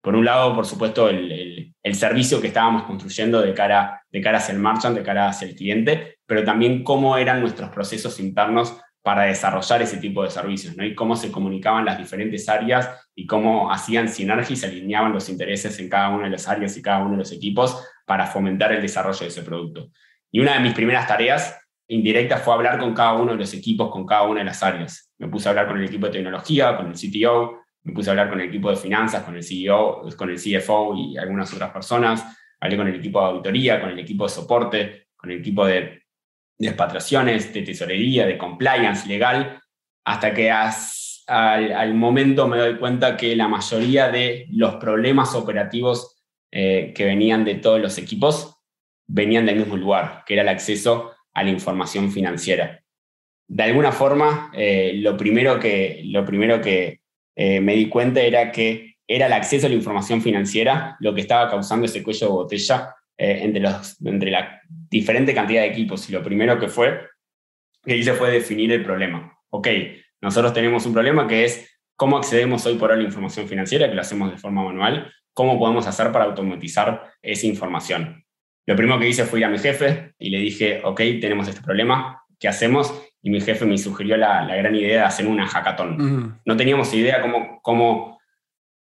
Por 0.00 0.16
un 0.16 0.24
lado, 0.24 0.54
por 0.54 0.64
supuesto, 0.64 1.10
el, 1.10 1.74
servicio 1.92 2.40
que 2.40 2.46
estábamos 2.46 2.84
construyendo 2.84 3.42
de 3.42 3.52
cara, 3.52 4.02
de 4.10 4.22
cara 4.22 4.38
hacia 4.38 4.54
el 4.54 4.60
merchant, 4.60 4.96
de 4.96 5.02
cara 5.02 5.28
hacia 5.28 5.48
el 5.48 5.54
cliente, 5.54 6.16
pero 6.24 6.44
también 6.44 6.82
cómo 6.82 7.18
eran 7.18 7.40
nuestros 7.40 7.68
procesos 7.68 8.18
internos 8.20 8.80
para 9.04 9.24
desarrollar 9.24 9.82
ese 9.82 9.98
tipo 9.98 10.22
de 10.24 10.30
servicios, 10.30 10.74
¿no? 10.78 10.84
Y 10.84 10.94
cómo 10.94 11.14
se 11.14 11.30
comunicaban 11.30 11.84
las 11.84 11.98
diferentes 11.98 12.48
áreas 12.48 13.06
y 13.14 13.26
cómo 13.26 13.70
hacían 13.70 14.08
sinergia 14.08 14.54
y 14.54 14.56
se 14.56 14.64
alineaban 14.64 15.12
los 15.12 15.28
intereses 15.28 15.78
en 15.78 15.90
cada 15.90 16.08
una 16.08 16.24
de 16.24 16.30
las 16.30 16.48
áreas 16.48 16.74
y 16.78 16.80
cada 16.80 17.00
uno 17.00 17.10
de 17.10 17.18
los 17.18 17.30
equipos 17.30 17.86
para 18.06 18.26
fomentar 18.26 18.72
el 18.72 18.80
desarrollo 18.80 19.20
de 19.20 19.26
ese 19.26 19.42
producto. 19.42 19.90
Y 20.32 20.40
una 20.40 20.54
de 20.54 20.60
mis 20.60 20.72
primeras 20.72 21.06
tareas 21.06 21.54
indirecta 21.86 22.38
fue 22.38 22.54
hablar 22.54 22.78
con 22.78 22.94
cada 22.94 23.12
uno 23.12 23.32
de 23.32 23.38
los 23.38 23.52
equipos, 23.52 23.90
con 23.90 24.06
cada 24.06 24.22
una 24.22 24.40
de 24.40 24.46
las 24.46 24.62
áreas. 24.62 25.12
Me 25.18 25.28
puse 25.28 25.48
a 25.48 25.50
hablar 25.50 25.68
con 25.68 25.76
el 25.76 25.84
equipo 25.84 26.06
de 26.06 26.12
tecnología, 26.12 26.74
con 26.74 26.86
el 26.86 26.94
CTO, 26.94 27.58
me 27.82 27.92
puse 27.92 28.08
a 28.08 28.12
hablar 28.12 28.30
con 28.30 28.40
el 28.40 28.48
equipo 28.48 28.70
de 28.70 28.76
finanzas, 28.76 29.22
con 29.22 29.36
el 29.36 29.44
CEO, 29.44 30.08
con 30.16 30.30
el 30.30 30.36
CFO 30.36 30.94
y 30.96 31.18
algunas 31.18 31.52
otras 31.52 31.70
personas. 31.70 32.24
Hablé 32.58 32.78
con 32.78 32.88
el 32.88 32.94
equipo 32.94 33.20
de 33.20 33.26
auditoría, 33.26 33.82
con 33.82 33.90
el 33.90 33.98
equipo 33.98 34.24
de 34.24 34.30
soporte, 34.30 35.08
con 35.14 35.30
el 35.30 35.40
equipo 35.40 35.66
de, 35.66 36.03
de 36.58 36.68
expatriaciones, 36.68 37.52
de 37.52 37.62
tesorería, 37.62 38.26
de 38.26 38.38
compliance 38.38 39.08
legal, 39.08 39.60
hasta 40.04 40.34
que 40.34 40.50
al, 40.50 41.94
momento 41.94 42.46
me 42.46 42.58
doy 42.58 42.76
cuenta 42.76 43.16
que 43.16 43.34
la 43.34 43.48
mayoría 43.48 44.08
de 44.08 44.46
los 44.50 44.76
problemas 44.76 45.34
operativos 45.34 46.22
eh, 46.52 46.92
que 46.94 47.04
venían 47.04 47.44
de 47.44 47.56
todos 47.56 47.80
los 47.80 47.98
equipos 47.98 48.56
venían 49.06 49.46
del 49.46 49.56
mismo 49.56 49.76
lugar, 49.76 50.22
que 50.26 50.34
era 50.34 50.42
el 50.42 50.48
acceso 50.48 51.12
a 51.32 51.42
la 51.42 51.50
información 51.50 52.12
financiera. 52.12 52.82
De 53.46 53.62
alguna 53.62 53.92
forma, 53.92 54.50
eh, 54.54 54.92
lo 54.96 55.16
primero 55.16 55.58
que, 55.58 56.02
lo 56.06 56.24
primero 56.24 56.60
que 56.60 57.00
eh, 57.36 57.60
me 57.60 57.74
di 57.74 57.88
cuenta 57.88 58.20
era 58.20 58.52
que 58.52 58.94
era 59.06 59.26
el 59.26 59.32
acceso 59.32 59.66
a 59.66 59.68
la 59.68 59.74
información 59.74 60.22
financiera 60.22 60.96
lo 61.00 61.14
que 61.14 61.20
estaba 61.20 61.50
causando 61.50 61.86
ese 61.86 62.02
cuello 62.02 62.26
de 62.26 62.32
botella 62.32 62.94
eh, 63.16 63.40
entre, 63.42 63.60
los, 63.60 64.00
entre 64.04 64.30
la 64.30 64.60
diferente 64.66 65.34
cantidad 65.34 65.62
de 65.62 65.68
equipos. 65.68 66.08
Y 66.08 66.12
lo 66.12 66.22
primero 66.22 66.58
que 66.58 66.68
fue, 66.68 67.00
que 67.84 67.96
hice 67.96 68.12
fue 68.14 68.30
definir 68.30 68.72
el 68.72 68.82
problema. 68.82 69.38
Ok, 69.50 69.68
nosotros 70.20 70.52
tenemos 70.52 70.84
un 70.86 70.92
problema 70.92 71.26
que 71.28 71.44
es 71.44 71.78
cómo 71.96 72.16
accedemos 72.16 72.66
hoy 72.66 72.74
por 72.74 72.90
hoy 72.90 72.96
a 72.96 72.98
la 73.00 73.04
información 73.04 73.46
financiera, 73.46 73.88
que 73.88 73.94
lo 73.94 74.00
hacemos 74.00 74.30
de 74.30 74.38
forma 74.38 74.64
manual, 74.64 75.12
cómo 75.32 75.58
podemos 75.58 75.86
hacer 75.86 76.10
para 76.10 76.24
automatizar 76.24 77.12
esa 77.22 77.46
información. 77.46 78.24
Lo 78.66 78.76
primero 78.76 78.98
que 78.98 79.08
hice 79.08 79.24
fue 79.24 79.40
ir 79.40 79.44
a 79.44 79.50
mi 79.50 79.58
jefe 79.58 80.14
y 80.18 80.30
le 80.30 80.38
dije, 80.38 80.80
ok, 80.82 81.00
tenemos 81.20 81.46
este 81.48 81.60
problema, 81.60 82.22
¿qué 82.38 82.48
hacemos? 82.48 82.94
Y 83.22 83.30
mi 83.30 83.40
jefe 83.40 83.64
me 83.64 83.78
sugirió 83.78 84.16
la, 84.16 84.44
gran 84.46 84.74
idea 84.74 85.00
de 85.00 85.06
hacer 85.06 85.26
una 85.26 85.46
hackathon. 85.46 86.40
No 86.44 86.56
teníamos 86.56 86.92
idea 86.94 87.20
cómo, 87.20 87.60
cómo, 87.62 88.20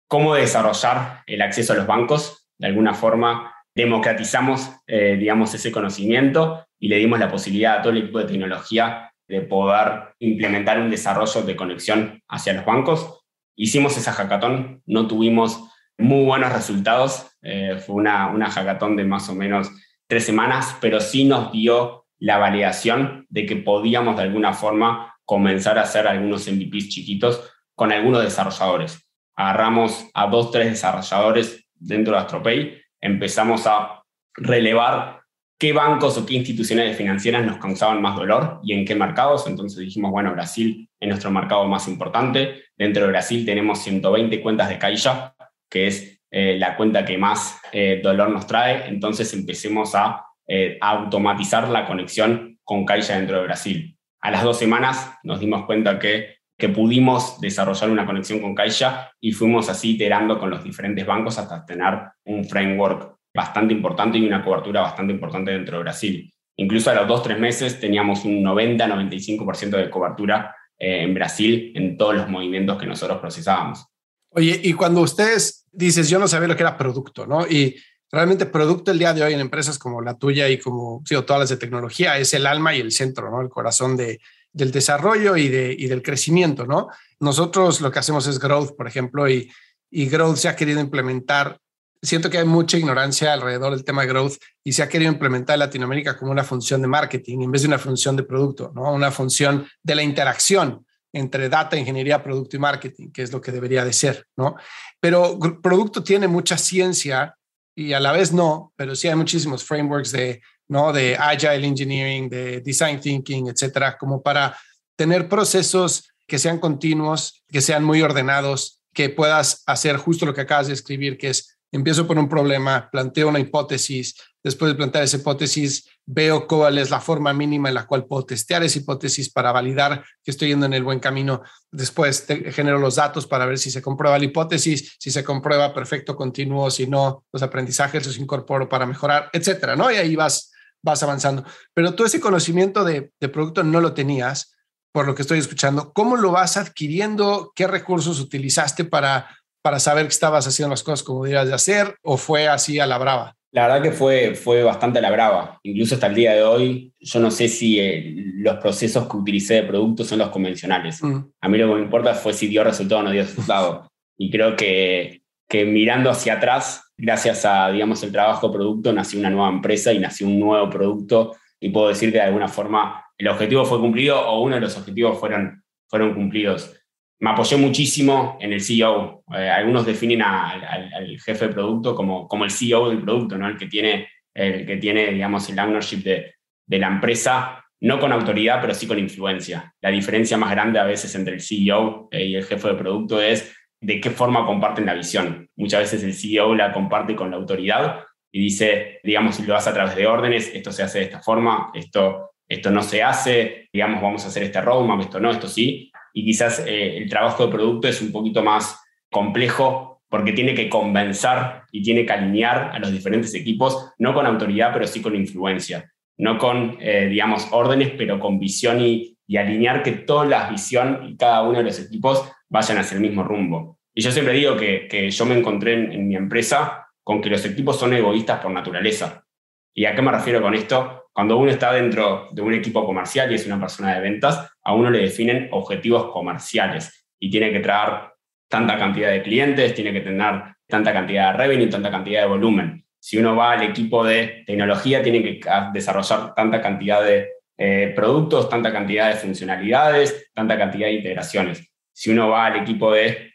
cómo 0.07 0.35
desarrollar 0.35 1.23
el 1.25 1.41
acceso 1.41 1.73
a 1.73 1.75
los 1.75 1.87
bancos. 1.87 2.47
De 2.57 2.67
alguna 2.67 2.93
forma, 2.93 3.53
democratizamos, 3.75 4.69
eh, 4.87 5.17
digamos, 5.19 5.53
ese 5.53 5.71
conocimiento 5.71 6.65
y 6.79 6.87
le 6.87 6.97
dimos 6.97 7.19
la 7.19 7.29
posibilidad 7.29 7.77
a 7.77 7.81
todo 7.81 7.93
el 7.93 7.99
equipo 7.99 8.19
de 8.19 8.25
tecnología 8.25 9.13
de 9.27 9.41
poder 9.41 10.13
implementar 10.19 10.79
un 10.79 10.89
desarrollo 10.89 11.41
de 11.43 11.55
conexión 11.55 12.21
hacia 12.27 12.53
los 12.53 12.65
bancos. 12.65 13.23
Hicimos 13.55 13.97
esa 13.97 14.11
hackathon, 14.11 14.81
no 14.85 15.07
tuvimos 15.07 15.69
muy 15.97 16.25
buenos 16.25 16.51
resultados, 16.51 17.27
eh, 17.41 17.81
fue 17.85 17.95
una, 17.95 18.27
una 18.27 18.49
hackathon 18.49 18.95
de 18.97 19.05
más 19.05 19.29
o 19.29 19.35
menos 19.35 19.71
tres 20.07 20.25
semanas, 20.25 20.75
pero 20.81 20.99
sí 20.99 21.23
nos 21.23 21.51
dio 21.51 22.05
la 22.19 22.37
validación 22.37 23.25
de 23.29 23.45
que 23.45 23.55
podíamos 23.55 24.17
de 24.17 24.23
alguna 24.23 24.53
forma 24.53 25.15
comenzar 25.23 25.77
a 25.77 25.83
hacer 25.83 26.07
algunos 26.07 26.47
MVPs 26.51 26.89
chiquitos 26.89 27.49
con 27.73 27.91
algunos 27.91 28.21
desarrolladores. 28.21 29.07
Agarramos 29.35 30.09
a 30.13 30.27
dos, 30.27 30.51
tres 30.51 30.69
desarrolladores 30.71 31.69
dentro 31.75 32.13
de 32.13 32.19
AstroPay, 32.19 32.80
empezamos 33.01 33.67
a 33.67 34.03
relevar 34.35 35.21
qué 35.59 35.73
bancos 35.73 36.17
o 36.17 36.25
qué 36.25 36.35
instituciones 36.35 36.97
financieras 36.97 37.45
nos 37.45 37.57
causaban 37.57 38.01
más 38.01 38.15
dolor 38.15 38.59
y 38.63 38.73
en 38.73 38.85
qué 38.85 38.95
mercados. 38.95 39.45
Entonces 39.47 39.79
dijimos, 39.79 40.11
bueno, 40.11 40.31
Brasil 40.31 40.89
es 40.99 41.07
nuestro 41.07 41.29
mercado 41.31 41.67
más 41.67 41.87
importante. 41.87 42.63
Dentro 42.75 43.03
de 43.03 43.09
Brasil 43.09 43.45
tenemos 43.45 43.79
120 43.79 44.41
cuentas 44.41 44.69
de 44.69 44.79
Caixa, 44.79 45.35
que 45.69 45.87
es 45.87 46.21
eh, 46.31 46.57
la 46.57 46.77
cuenta 46.77 47.05
que 47.05 47.17
más 47.17 47.59
eh, 47.71 47.99
dolor 48.01 48.29
nos 48.29 48.47
trae, 48.47 48.87
entonces 48.87 49.33
empecemos 49.33 49.93
a, 49.95 50.25
eh, 50.47 50.77
automatizar 50.81 51.69
la 51.69 51.85
conexión 51.85 52.59
con 52.63 52.85
Caixa 52.85 53.17
dentro 53.17 53.37
de 53.37 53.43
Brasil. 53.43 53.97
A 54.21 54.31
las 54.31 54.43
dos 54.43 54.57
semanas 54.57 55.17
nos 55.23 55.39
dimos 55.39 55.65
cuenta 55.65 55.99
que, 55.99 56.37
que 56.61 56.69
pudimos 56.69 57.41
desarrollar 57.41 57.89
una 57.89 58.05
conexión 58.05 58.39
con 58.39 58.53
Caixa 58.53 59.11
y 59.19 59.31
fuimos 59.31 59.67
así 59.67 59.95
iterando 59.95 60.37
con 60.37 60.51
los 60.51 60.63
diferentes 60.63 61.03
bancos 61.07 61.39
hasta 61.39 61.65
tener 61.65 61.97
un 62.25 62.45
framework 62.45 63.15
bastante 63.33 63.73
importante 63.73 64.19
y 64.19 64.27
una 64.27 64.45
cobertura 64.45 64.81
bastante 64.81 65.11
importante 65.11 65.49
dentro 65.49 65.77
de 65.77 65.83
Brasil. 65.83 66.31
Incluso 66.57 66.91
a 66.91 66.93
los 66.93 67.07
dos, 67.07 67.23
tres 67.23 67.39
meses 67.39 67.79
teníamos 67.79 68.25
un 68.25 68.43
90-95% 68.43 69.69
de 69.71 69.89
cobertura 69.89 70.55
en 70.77 71.15
Brasil 71.15 71.71
en 71.73 71.97
todos 71.97 72.13
los 72.13 72.29
movimientos 72.29 72.77
que 72.77 72.85
nosotros 72.85 73.19
procesábamos. 73.19 73.83
Oye, 74.29 74.61
y 74.63 74.73
cuando 74.73 75.01
ustedes 75.01 75.65
dices, 75.71 76.11
yo 76.11 76.19
no 76.19 76.27
sabía 76.27 76.47
lo 76.47 76.55
que 76.55 76.61
era 76.61 76.77
producto, 76.77 77.25
¿no? 77.25 77.47
Y 77.47 77.75
realmente 78.11 78.45
producto 78.45 78.91
el 78.91 78.99
día 78.99 79.15
de 79.15 79.23
hoy 79.23 79.33
en 79.33 79.39
empresas 79.39 79.79
como 79.79 79.99
la 79.99 80.15
tuya 80.15 80.47
y 80.47 80.59
como 80.59 81.01
sí, 81.05 81.15
todas 81.25 81.39
las 81.39 81.49
de 81.49 81.57
tecnología 81.57 82.19
es 82.19 82.35
el 82.35 82.45
alma 82.45 82.75
y 82.75 82.81
el 82.81 82.91
centro, 82.91 83.31
¿no? 83.31 83.41
El 83.41 83.49
corazón 83.49 83.97
de, 83.97 84.19
del 84.53 84.71
desarrollo 84.71 85.37
y, 85.37 85.47
de, 85.47 85.75
y 85.77 85.87
del 85.87 86.01
crecimiento, 86.01 86.65
¿no? 86.65 86.89
Nosotros 87.19 87.81
lo 87.81 87.91
que 87.91 87.99
hacemos 87.99 88.27
es 88.27 88.39
growth, 88.39 88.75
por 88.75 88.87
ejemplo, 88.87 89.29
y, 89.29 89.51
y 89.89 90.07
growth 90.07 90.37
se 90.37 90.49
ha 90.49 90.55
querido 90.55 90.79
implementar. 90.79 91.59
Siento 92.01 92.29
que 92.29 92.39
hay 92.39 92.45
mucha 92.45 92.77
ignorancia 92.77 93.33
alrededor 93.33 93.71
del 93.75 93.83
tema 93.83 94.01
de 94.01 94.07
growth 94.07 94.33
y 94.63 94.73
se 94.73 94.81
ha 94.81 94.89
querido 94.89 95.11
implementar 95.11 95.53
en 95.53 95.59
Latinoamérica 95.59 96.17
como 96.17 96.31
una 96.31 96.43
función 96.43 96.81
de 96.81 96.87
marketing 96.87 97.41
en 97.41 97.51
vez 97.51 97.61
de 97.61 97.67
una 97.67 97.77
función 97.77 98.15
de 98.15 98.23
producto, 98.23 98.71
¿no? 98.73 98.91
Una 98.91 99.11
función 99.11 99.67
de 99.83 99.95
la 99.95 100.03
interacción 100.03 100.85
entre 101.13 101.49
data, 101.49 101.77
ingeniería, 101.77 102.23
producto 102.23 102.55
y 102.55 102.59
marketing, 102.59 103.11
que 103.11 103.21
es 103.21 103.31
lo 103.31 103.41
que 103.41 103.51
debería 103.51 103.85
de 103.85 103.93
ser, 103.93 104.25
¿no? 104.37 104.55
Pero 104.99 105.37
producto 105.61 106.03
tiene 106.03 106.27
mucha 106.27 106.57
ciencia 106.57 107.35
y 107.75 107.93
a 107.93 107.99
la 107.99 108.11
vez 108.11 108.31
no, 108.31 108.73
pero 108.75 108.95
sí 108.95 109.07
hay 109.07 109.15
muchísimos 109.15 109.63
frameworks 109.63 110.11
de, 110.11 110.41
¿no? 110.71 110.93
De 110.93 111.17
agile 111.17 111.67
engineering, 111.67 112.29
de 112.29 112.61
design 112.61 113.01
thinking, 113.01 113.49
etcétera, 113.49 113.97
como 113.97 114.23
para 114.23 114.57
tener 114.95 115.27
procesos 115.27 116.13
que 116.25 116.39
sean 116.39 116.59
continuos, 116.59 117.43
que 117.49 117.59
sean 117.59 117.83
muy 117.83 118.01
ordenados, 118.01 118.81
que 118.93 119.09
puedas 119.09 119.63
hacer 119.65 119.97
justo 119.97 120.25
lo 120.25 120.33
que 120.33 120.41
acabas 120.41 120.67
de 120.67 120.73
escribir, 120.73 121.17
que 121.17 121.29
es 121.29 121.57
empiezo 121.73 122.07
por 122.07 122.17
un 122.17 122.29
problema, 122.29 122.89
planteo 122.89 123.27
una 123.29 123.39
hipótesis, 123.39 124.15
después 124.43 124.71
de 124.71 124.75
plantear 124.75 125.03
esa 125.03 125.17
hipótesis, 125.17 125.87
veo 126.05 126.47
cuál 126.47 126.77
es 126.77 126.89
la 126.89 126.99
forma 126.99 127.33
mínima 127.33 127.69
en 127.69 127.75
la 127.75 127.85
cual 127.85 128.05
puedo 128.05 128.25
testear 128.25 128.63
esa 128.63 128.79
hipótesis 128.79 129.29
para 129.29 129.51
validar 129.51 130.03
que 130.23 130.31
estoy 130.31 130.49
yendo 130.49 130.65
en 130.65 130.73
el 130.73 130.83
buen 130.83 130.99
camino. 130.99 131.41
Después 131.71 132.25
genero 132.27 132.79
los 132.79 132.95
datos 132.95 133.27
para 133.27 133.45
ver 133.45 133.57
si 133.57 133.71
se 133.71 133.81
comprueba 133.81 134.17
la 134.17 134.25
hipótesis, 134.25 134.95
si 134.99 135.11
se 135.11 135.23
comprueba 135.23 135.73
perfecto, 135.73 136.15
continuo, 136.15 136.69
si 136.71 136.87
no, 136.87 137.25
los 137.31 137.41
aprendizajes 137.41 138.05
los 138.05 138.17
incorporo 138.17 138.67
para 138.67 138.85
mejorar, 138.85 139.29
etcétera, 139.31 139.75
¿no? 139.75 139.91
Y 139.91 139.95
ahí 139.95 140.15
vas, 140.15 140.51
vas 140.83 141.03
avanzando. 141.03 141.43
Pero 141.73 141.95
tú 141.95 142.05
ese 142.05 142.19
conocimiento 142.19 142.83
de, 142.83 143.11
de 143.19 143.29
producto 143.29 143.63
no 143.63 143.81
lo 143.81 143.93
tenías, 143.93 144.55
por 144.93 145.05
lo 145.05 145.15
que 145.15 145.21
estoy 145.21 145.39
escuchando. 145.39 145.93
¿Cómo 145.93 146.17
lo 146.17 146.31
vas 146.31 146.57
adquiriendo? 146.57 147.51
¿Qué 147.55 147.67
recursos 147.67 148.19
utilizaste 148.19 148.83
para 148.83 149.29
para 149.61 149.79
saber 149.79 150.05
que 150.05 150.13
estabas 150.13 150.47
haciendo 150.47 150.71
las 150.71 150.83
cosas 150.83 151.03
como 151.03 151.23
debías 151.23 151.47
de 151.47 151.53
hacer 151.53 151.95
o 152.01 152.17
fue 152.17 152.47
así 152.47 152.79
a 152.79 152.87
la 152.87 152.97
brava? 152.97 153.35
La 153.53 153.67
verdad 153.67 153.83
que 153.83 153.91
fue, 153.91 154.33
fue 154.33 154.63
bastante 154.63 154.99
a 154.99 155.01
la 155.01 155.11
brava. 155.11 155.59
Incluso 155.63 155.95
hasta 155.95 156.07
el 156.07 156.15
día 156.15 156.33
de 156.33 156.43
hoy, 156.43 156.93
yo 156.99 157.19
no 157.19 157.29
sé 157.31 157.49
si 157.49 157.79
eh, 157.79 158.13
los 158.37 158.55
procesos 158.57 159.07
que 159.07 159.17
utilicé 159.17 159.55
de 159.55 159.63
producto 159.63 160.05
son 160.05 160.19
los 160.19 160.29
convencionales. 160.29 161.03
Mm. 161.03 161.19
A 161.41 161.49
mí 161.49 161.57
lo 161.57 161.67
que 161.67 161.75
me 161.75 161.81
importa 161.81 162.13
fue 162.13 162.33
si 162.33 162.47
dio 162.47 162.63
resultado 162.63 163.01
o 163.01 163.03
no 163.03 163.11
dio 163.11 163.23
resultado. 163.23 163.89
y 164.17 164.31
creo 164.31 164.55
que, 164.55 165.20
que 165.51 165.65
mirando 165.65 166.09
hacia 166.09 166.35
atrás, 166.35 166.93
gracias 166.97 167.43
a, 167.43 167.69
digamos, 167.69 168.01
el 168.03 168.11
trabajo 168.11 168.51
producto, 168.51 168.93
nació 168.93 169.19
una 169.19 169.29
nueva 169.29 169.49
empresa 169.49 169.91
y 169.91 169.99
nació 169.99 170.27
un 170.27 170.39
nuevo 170.39 170.69
producto. 170.69 171.35
Y 171.59 171.69
puedo 171.69 171.89
decir 171.89 172.11
que 172.11 172.19
de 172.19 172.23
alguna 172.23 172.47
forma 172.47 173.05
el 173.17 173.27
objetivo 173.27 173.65
fue 173.65 173.79
cumplido 173.79 174.19
o 174.19 174.41
uno 174.41 174.55
de 174.55 174.61
los 174.61 174.77
objetivos 174.77 175.19
fueron, 175.19 175.63
fueron 175.87 176.13
cumplidos 176.13 176.81
me 177.21 177.29
apoyé 177.29 177.55
muchísimo 177.55 178.37
en 178.41 178.51
el 178.51 178.61
CEO. 178.61 179.23
Eh, 179.35 179.47
algunos 179.47 179.85
definen 179.85 180.23
al 180.23 181.19
jefe 181.23 181.47
de 181.47 181.53
producto 181.53 181.95
como, 181.95 182.27
como 182.27 182.45
el 182.45 182.51
CEO 182.51 182.89
del 182.89 183.01
producto, 183.01 183.37
¿no? 183.37 183.47
el, 183.47 183.57
que 183.57 183.67
tiene, 183.67 184.09
el 184.33 184.65
que 184.65 184.77
tiene, 184.77 185.11
digamos, 185.11 185.47
el 185.49 185.59
ownership 185.59 186.03
de, 186.03 186.33
de 186.65 186.79
la 186.79 186.87
empresa, 186.87 187.63
no 187.81 187.99
con 187.99 188.11
autoridad, 188.11 188.59
pero 188.59 188.73
sí 188.73 188.87
con 188.87 188.97
influencia. 188.97 189.71
La 189.81 189.91
diferencia 189.91 190.35
más 190.35 190.49
grande 190.49 190.79
a 190.79 190.83
veces 190.83 191.13
entre 191.13 191.35
el 191.35 191.41
CEO 191.41 192.09
eh, 192.11 192.25
y 192.25 192.35
el 192.35 192.43
jefe 192.43 192.69
de 192.69 192.73
producto 192.73 193.21
es 193.21 193.55
de 193.81 193.99
qué 193.99 194.11
forma 194.11 194.45
comparten 194.45 194.85
la 194.85 194.93
visión. 194.93 195.49
Muchas 195.55 195.81
veces 195.81 196.03
el 196.03 196.13
CEO 196.13 196.55
la 196.55 196.71
comparte 196.71 197.15
con 197.15 197.31
la 197.31 197.37
autoridad 197.37 198.03
y 198.31 198.41
dice, 198.41 198.99
digamos, 199.03 199.35
si 199.35 199.43
lo 199.43 199.55
hace 199.55 199.71
a 199.71 199.73
través 199.73 199.95
de 199.95 200.07
órdenes, 200.07 200.51
esto 200.53 200.71
se 200.71 200.83
hace 200.83 200.99
de 200.99 201.05
esta 201.05 201.19
forma, 201.19 201.71
esto, 201.73 202.31
esto 202.47 202.71
no 202.71 202.81
se 202.83 203.03
hace, 203.03 203.67
digamos, 203.73 204.01
vamos 204.01 204.23
a 204.23 204.27
hacer 204.27 204.43
este 204.43 204.61
roadmap, 204.61 205.01
esto 205.01 205.19
no, 205.19 205.31
esto 205.31 205.47
sí 205.47 205.91
y 206.13 206.25
quizás 206.25 206.63
eh, 206.65 206.97
el 206.97 207.09
trabajo 207.09 207.45
de 207.45 207.51
producto 207.51 207.87
es 207.87 208.01
un 208.01 208.11
poquito 208.11 208.43
más 208.43 208.79
complejo 209.09 210.01
porque 210.09 210.33
tiene 210.33 210.53
que 210.53 210.69
convencer 210.69 211.63
y 211.71 211.81
tiene 211.81 212.05
que 212.05 212.11
alinear 212.11 212.71
a 212.73 212.79
los 212.79 212.91
diferentes 212.91 213.33
equipos, 213.33 213.93
no 213.97 214.13
con 214.13 214.25
autoridad, 214.25 214.71
pero 214.73 214.85
sí 214.85 215.01
con 215.01 215.15
influencia, 215.15 215.89
no 216.17 216.37
con, 216.37 216.77
eh, 216.81 217.07
digamos, 217.09 217.47
órdenes, 217.51 217.91
pero 217.97 218.19
con 218.19 218.37
visión 218.37 218.81
y, 218.81 219.10
alinear 219.37 219.83
que 219.83 219.91
toda 219.91 220.25
la 220.25 220.49
visión 220.49 221.01
y 221.07 221.17
cada 221.17 221.43
uno 221.43 221.59
de 221.59 221.65
los 221.65 221.79
equipos 221.79 222.31
vayan 222.49 222.77
hacia 222.77 222.95
el 222.95 223.01
mismo 223.01 223.23
rumbo. 223.23 223.79
Y 223.93 224.01
yo 224.01 224.11
siempre 224.11 224.33
digo 224.33 224.55
que, 224.57 224.87
que 224.87 225.09
yo 225.09 225.25
me 225.25 225.37
encontré 225.37 225.73
en, 225.73 225.91
en 225.91 226.07
mi 226.07 226.15
empresa 226.15 226.87
con 227.03 227.21
que 227.21 227.29
los 227.29 227.45
equipos 227.45 227.79
son 227.79 227.93
egoístas 227.93 228.39
por 228.39 228.51
naturaleza. 228.51 229.25
¿Y 229.73 229.85
a 229.85 229.95
qué 229.95 230.01
me 230.01 230.11
refiero 230.11 230.41
con 230.41 230.53
esto? 230.53 231.09
Cuando 231.13 231.37
uno 231.37 231.51
está 231.51 231.73
dentro 231.73 232.29
de 232.31 232.41
un 232.41 232.53
equipo 232.53 232.85
comercial 232.85 233.31
y 233.31 233.35
es 233.35 233.45
una 233.45 233.59
persona 233.59 233.93
de 233.93 234.01
ventas, 234.01 234.49
a 234.63 234.73
uno 234.73 234.89
le 234.89 234.99
definen 234.99 235.49
objetivos 235.51 236.11
comerciales 236.11 237.07
y 237.19 237.29
tiene 237.29 237.51
que 237.51 237.59
traer 237.59 238.11
tanta 238.49 238.77
cantidad 238.77 239.11
de 239.11 239.21
clientes, 239.21 239.73
tiene 239.73 239.93
que 239.93 240.01
tener 240.01 240.43
tanta 240.67 240.93
cantidad 240.93 241.31
de 241.31 241.37
revenue, 241.37 241.67
tanta 241.67 241.91
cantidad 241.91 242.21
de 242.21 242.27
volumen. 242.27 242.85
Si 242.99 243.17
uno 243.17 243.35
va 243.35 243.53
al 243.53 243.63
equipo 243.63 244.03
de 244.05 244.43
tecnología, 244.45 245.01
tiene 245.01 245.23
que 245.23 245.41
desarrollar 245.73 246.33
tanta 246.35 246.61
cantidad 246.61 247.03
de 247.03 247.29
eh, 247.63 247.93
productos, 247.95 248.49
tanta 248.49 248.71
cantidad 248.71 249.09
de 249.09 249.15
funcionalidades, 249.19 250.31
tanta 250.33 250.57
cantidad 250.57 250.87
de 250.87 250.93
integraciones. 250.93 251.71
Si 251.93 252.09
uno 252.09 252.29
va 252.29 252.47
al 252.47 252.57
equipo 252.57 252.91
de 252.91 253.29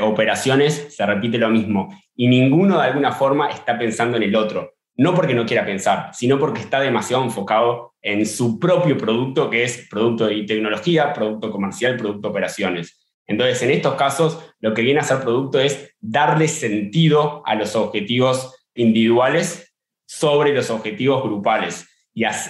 operaciones, 0.00 0.88
se 0.90 1.06
repite 1.06 1.38
lo 1.38 1.50
mismo. 1.50 1.88
Y 2.16 2.26
ninguno 2.26 2.80
de 2.80 2.86
alguna 2.88 3.12
forma 3.12 3.50
está 3.50 3.78
pensando 3.78 4.16
en 4.16 4.24
el 4.24 4.34
otro 4.34 4.78
no 4.98 5.14
porque 5.14 5.32
no 5.32 5.46
quiera 5.46 5.64
pensar, 5.64 6.10
sino 6.12 6.38
porque 6.38 6.60
está 6.60 6.80
demasiado 6.80 7.22
enfocado 7.22 7.94
en 8.02 8.26
su 8.26 8.58
propio 8.58 8.98
producto, 8.98 9.48
que 9.48 9.62
es 9.62 9.86
producto 9.88 10.26
de 10.26 10.42
tecnología, 10.42 11.12
producto 11.12 11.50
comercial, 11.52 11.96
producto 11.96 12.28
operaciones. 12.28 13.00
Entonces, 13.24 13.62
en 13.62 13.70
estos 13.70 13.94
casos, 13.94 14.52
lo 14.58 14.74
que 14.74 14.82
viene 14.82 14.98
a 14.98 15.04
ser 15.04 15.20
producto 15.20 15.60
es 15.60 15.94
darle 16.00 16.48
sentido 16.48 17.42
a 17.46 17.54
los 17.54 17.76
objetivos 17.76 18.66
individuales 18.74 19.72
sobre 20.04 20.52
los 20.52 20.68
objetivos 20.70 21.22
grupales 21.22 21.87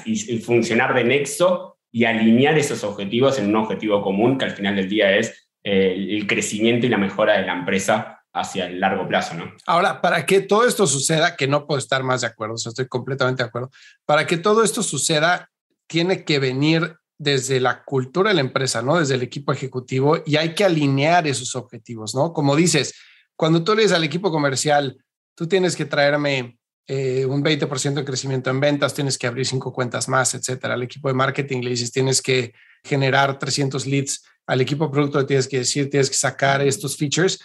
y, 0.04 0.38
funcionar 0.38 0.94
de 0.94 1.04
nexo 1.04 1.78
y 1.90 2.04
alinear 2.04 2.58
esos 2.58 2.84
objetivos 2.84 3.38
en 3.38 3.48
un 3.48 3.56
objetivo 3.56 4.02
común 4.02 4.38
que 4.38 4.44
al 4.44 4.52
final 4.52 4.76
del 4.76 4.88
día 4.88 5.16
es 5.16 5.48
eh, 5.64 5.94
el 6.10 6.26
crecimiento 6.26 6.86
y 6.86 6.90
la 6.90 6.98
mejora 6.98 7.38
de 7.38 7.46
la 7.46 7.52
empresa 7.52 8.18
hacia 8.32 8.66
el 8.66 8.78
largo 8.78 9.08
plazo, 9.08 9.34
¿no? 9.34 9.52
Ahora, 9.66 10.00
para 10.00 10.24
que 10.26 10.40
todo 10.40 10.66
esto 10.66 10.86
suceda, 10.86 11.34
que 11.34 11.48
no 11.48 11.66
puedo 11.66 11.78
estar 11.78 12.02
más 12.02 12.20
de 12.20 12.28
acuerdo, 12.28 12.54
estoy 12.54 12.86
completamente 12.86 13.42
de 13.42 13.48
acuerdo, 13.48 13.70
para 14.04 14.26
que 14.26 14.36
todo 14.36 14.62
esto 14.62 14.82
suceda, 14.82 15.50
tiene 15.86 16.24
que 16.24 16.38
venir 16.38 16.96
desde 17.18 17.58
la 17.58 17.82
cultura 17.84 18.30
de 18.30 18.34
la 18.34 18.42
empresa, 18.42 18.80
¿no? 18.80 18.98
Desde 18.98 19.14
el 19.14 19.22
equipo 19.22 19.52
ejecutivo 19.52 20.18
y 20.24 20.36
hay 20.36 20.54
que 20.54 20.64
alinear 20.64 21.26
esos 21.26 21.56
objetivos, 21.56 22.14
¿no? 22.14 22.32
Como 22.32 22.54
dices, 22.54 22.94
cuando 23.34 23.64
tú 23.64 23.74
le 23.74 23.82
dices 23.82 23.96
al 23.96 24.04
equipo 24.04 24.30
comercial, 24.30 25.02
tú 25.34 25.48
tienes 25.48 25.74
que 25.74 25.84
traerme 25.84 26.57
eh, 26.91 27.26
un 27.26 27.45
20% 27.45 27.95
de 27.95 28.05
crecimiento 28.05 28.49
en 28.49 28.61
ventas, 28.61 28.95
tienes 28.95 29.18
que 29.18 29.26
abrir 29.26 29.45
cinco 29.45 29.74
cuentas 29.74 30.09
más, 30.09 30.32
etcétera. 30.32 30.72
Al 30.72 30.82
equipo 30.82 31.09
de 31.09 31.14
marketing 31.14 31.61
le 31.61 31.70
dices, 31.70 31.93
tienes 31.93 32.22
que 32.22 32.55
generar 32.82 33.39
300 33.39 33.86
leads. 33.86 34.24
Al 34.47 34.62
equipo 34.62 34.86
de 34.86 34.93
producto 34.93 35.18
le 35.18 35.26
tienes 35.26 35.47
que 35.47 35.59
decir, 35.59 35.91
tienes 35.91 36.09
que 36.09 36.16
sacar 36.16 36.62
estos 36.62 36.97
features. 36.97 37.41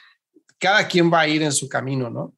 Cada 0.57 0.87
quien 0.87 1.11
va 1.11 1.19
a 1.19 1.27
ir 1.27 1.43
en 1.43 1.51
su 1.51 1.67
camino, 1.67 2.09
¿no? 2.09 2.33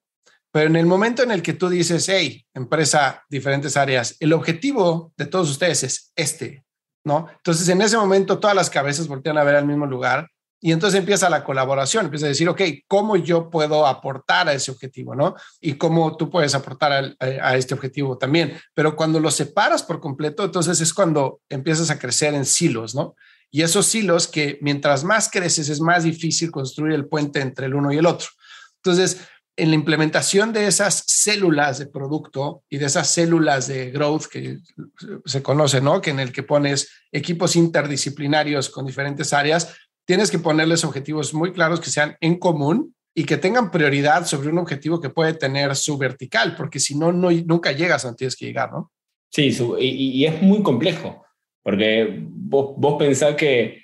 Pero 0.52 0.66
en 0.68 0.78
el 0.78 0.88
momento 0.88 1.22
en 1.22 1.30
el 1.30 1.44
que 1.44 1.54
tú 1.54 1.70
dices, 1.70 2.10
hey, 2.10 2.44
empresa, 2.56 3.24
diferentes 3.30 3.78
áreas, 3.78 4.16
el 4.20 4.34
objetivo 4.34 5.14
de 5.16 5.28
todos 5.28 5.52
ustedes 5.52 5.84
es 5.84 6.12
este, 6.16 6.66
¿no? 7.04 7.28
Entonces, 7.30 7.70
en 7.70 7.84
ese 7.84 7.98
momento, 7.98 8.40
todas 8.40 8.56
las 8.56 8.72
cabezas 8.72 9.08
voltean 9.08 9.38
a 9.38 9.44
ver 9.44 9.58
al 9.58 9.68
mismo 9.68 9.86
lugar 9.86 10.28
y 10.66 10.72
entonces 10.72 10.98
empieza 10.98 11.30
la 11.30 11.44
colaboración, 11.44 12.06
empieza 12.06 12.26
a 12.26 12.30
decir, 12.30 12.50
ok, 12.50 12.60
¿cómo 12.88 13.18
yo 13.18 13.52
puedo 13.52 13.86
aportar 13.86 14.50
a 14.50 14.54
ese 14.54 14.72
objetivo, 14.72 15.14
no? 15.14 15.36
Y 15.62 15.76
cómo 15.76 16.18
tú 16.18 16.32
puedes 16.32 16.56
aportar 16.56 17.16
a, 17.20 17.56
este 17.56 17.76
objetivo 17.76 18.18
también. 18.18 18.58
Pero 18.74 18.96
cuando 18.96 19.20
lo 19.20 19.30
separas 19.30 19.84
por 19.84 20.00
completo, 20.00 20.44
entonces 20.44 20.82
es 20.82 20.92
cuando 20.92 21.40
empiezas 21.50 21.92
a 21.92 22.00
crecer 22.00 22.34
en 22.34 22.46
silos, 22.46 22.96
¿no? 22.96 23.16
Y 23.52 23.62
esos 23.62 23.86
silos 23.86 24.28
que 24.28 24.58
mientras 24.60 25.04
más 25.04 25.30
creces 25.30 25.70
es 25.70 25.82
más 25.82 26.04
difícil 26.04 26.50
construir 26.50 26.96
el 26.96 27.06
puente 27.06 27.42
entre 27.42 27.68
el 27.68 27.76
uno 27.76 27.94
y 27.94 28.00
el 28.00 28.08
otro. 28.08 28.30
Entonces, 28.78 29.20
en 29.58 29.70
la 29.70 29.76
implementación 29.76 30.52
de 30.52 30.68
esas 30.68 31.04
células 31.06 31.78
de 31.78 31.86
producto 31.86 32.64
y 32.70 32.78
de 32.78 32.88
esas 32.88 33.10
células 33.10 33.68
de 33.68 33.92
growth 33.92 34.26
que 34.26 34.58
se 35.26 35.42
conoce, 35.42 35.80
¿no? 35.80 36.02
Que 36.02 36.10
en 36.10 36.20
el 36.20 36.32
que 36.32 36.44
pones 36.44 36.90
equipos 37.12 37.56
interdisciplinarios 37.56 38.70
con 38.70 38.86
diferentes 38.86 39.32
áreas, 39.32 39.76
tienes 40.06 40.32
que 40.32 40.40
ponerles 40.40 40.84
objetivos 40.84 41.34
muy 41.34 41.52
claros 41.52 41.80
que 41.80 41.90
sean 41.90 42.16
en 42.22 42.38
común 42.38 42.96
y 43.14 43.26
que 43.26 43.38
tengan 43.38 43.72
prioridad 43.72 44.26
sobre 44.26 44.50
un 44.50 44.58
objetivo 44.58 45.00
que 45.00 45.10
puede 45.10 45.34
tener 45.34 45.76
su 45.76 45.98
vertical, 45.98 46.56
porque 46.56 46.80
si 46.80 46.98
no, 46.98 47.12
no 47.12 47.32
nunca 47.32 47.72
llegas 47.72 48.04
a 48.04 48.08
donde 48.08 48.18
tienes 48.18 48.36
que 48.36 48.46
llegar, 48.46 48.72
¿no? 48.72 48.92
Sí, 49.32 49.56
y, 49.80 50.26
es 50.26 50.42
muy 50.42 50.62
complejo, 50.62 51.26
porque 51.64 52.24
vos, 52.28 52.74
vos 52.78 52.96
pensás 52.98 53.36
que, 53.36 53.84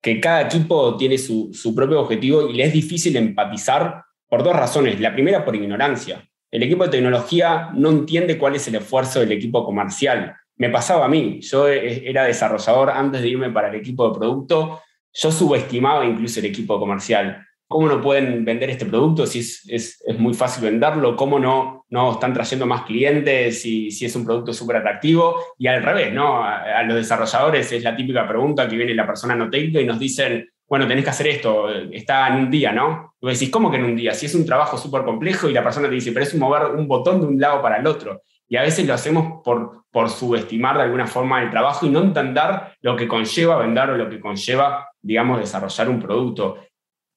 que 0.00 0.20
cada 0.20 0.42
equipo 0.42 0.96
tiene 0.96 1.18
su, 1.18 1.50
su 1.52 1.74
propio 1.74 2.00
objetivo 2.00 2.48
y 2.48 2.54
le 2.54 2.64
es 2.64 2.72
difícil 2.72 3.16
empatizar 3.16 4.04
por 4.28 4.42
dos 4.42 4.54
razones. 4.54 5.00
La 5.00 5.12
primera, 5.12 5.44
por 5.44 5.56
ignorancia. 5.56 6.28
El 6.50 6.62
equipo 6.62 6.84
de 6.84 6.90
tecnología 6.90 7.70
no 7.74 7.90
entiende 7.90 8.38
cuál 8.38 8.56
es 8.56 8.68
el 8.68 8.76
esfuerzo 8.76 9.20
del 9.20 9.32
equipo 9.32 9.64
comercial. 9.64 10.36
Me 10.56 10.70
pasaba 10.70 11.06
a 11.06 11.08
mí, 11.08 11.40
yo 11.40 11.68
e, 11.68 12.08
era 12.08 12.24
desarrollador 12.24 12.90
antes 12.90 13.22
de 13.22 13.28
irme 13.28 13.50
para 13.50 13.68
el 13.68 13.76
equipo 13.76 14.08
de 14.08 14.18
producto 14.18 14.80
yo 15.12 15.30
subestimaba 15.30 16.04
incluso 16.04 16.40
el 16.40 16.46
equipo 16.46 16.78
comercial. 16.78 17.46
¿Cómo 17.66 17.88
no 17.88 18.02
pueden 18.02 18.44
vender 18.44 18.68
este 18.68 18.84
producto 18.84 19.26
si 19.26 19.38
es, 19.38 19.66
es, 19.66 20.02
es 20.06 20.18
muy 20.18 20.34
fácil 20.34 20.64
venderlo? 20.64 21.16
¿Cómo 21.16 21.38
no, 21.38 21.86
no 21.88 22.12
están 22.12 22.34
trayendo 22.34 22.66
más 22.66 22.82
clientes 22.82 23.62
si, 23.62 23.90
si 23.90 24.04
es 24.04 24.14
un 24.14 24.26
producto 24.26 24.52
súper 24.52 24.76
atractivo? 24.76 25.36
Y 25.58 25.68
al 25.68 25.82
revés, 25.82 26.12
¿no? 26.12 26.44
A, 26.44 26.82
los 26.82 26.96
desarrolladores 26.96 27.72
es 27.72 27.82
la 27.82 27.96
típica 27.96 28.28
pregunta 28.28 28.68
que 28.68 28.76
viene 28.76 28.94
la 28.94 29.06
persona 29.06 29.34
no 29.34 29.48
técnica 29.48 29.80
y 29.80 29.86
nos 29.86 29.98
dicen, 29.98 30.46
bueno, 30.68 30.86
tenés 30.86 31.04
que 31.04 31.10
hacer 31.10 31.28
esto, 31.28 31.70
está 31.90 32.28
en 32.28 32.44
un 32.44 32.50
día, 32.50 32.72
¿no? 32.72 33.14
Y 33.20 33.28
decís, 33.28 33.48
¿cómo 33.50 33.70
que 33.70 33.78
en 33.78 33.84
un 33.84 33.96
día? 33.96 34.12
Si 34.12 34.26
es 34.26 34.34
un 34.34 34.44
trabajo 34.44 34.76
súper 34.76 35.02
complejo 35.02 35.48
y 35.48 35.54
la 35.54 35.62
persona 35.62 35.88
te 35.88 35.94
dice, 35.94 36.12
pero 36.12 36.24
es 36.24 36.34
mover 36.34 36.74
un 36.74 36.86
botón 36.86 37.20
de 37.22 37.26
un 37.26 37.40
lado 37.40 37.62
para 37.62 37.78
el 37.78 37.86
otro 37.86 38.22
y 38.52 38.56
a 38.58 38.62
veces 38.62 38.86
lo 38.86 38.92
hacemos 38.92 39.40
por, 39.42 39.86
por 39.90 40.10
subestimar 40.10 40.76
de 40.76 40.82
alguna 40.82 41.06
forma 41.06 41.42
el 41.42 41.48
trabajo 41.48 41.86
y 41.86 41.88
no 41.88 42.02
entender 42.02 42.50
lo 42.82 42.94
que 42.94 43.08
conlleva 43.08 43.56
vender 43.56 43.88
o 43.88 43.96
lo 43.96 44.10
que 44.10 44.20
conlleva, 44.20 44.90
digamos, 45.00 45.40
desarrollar 45.40 45.88
un 45.88 45.98
producto. 45.98 46.58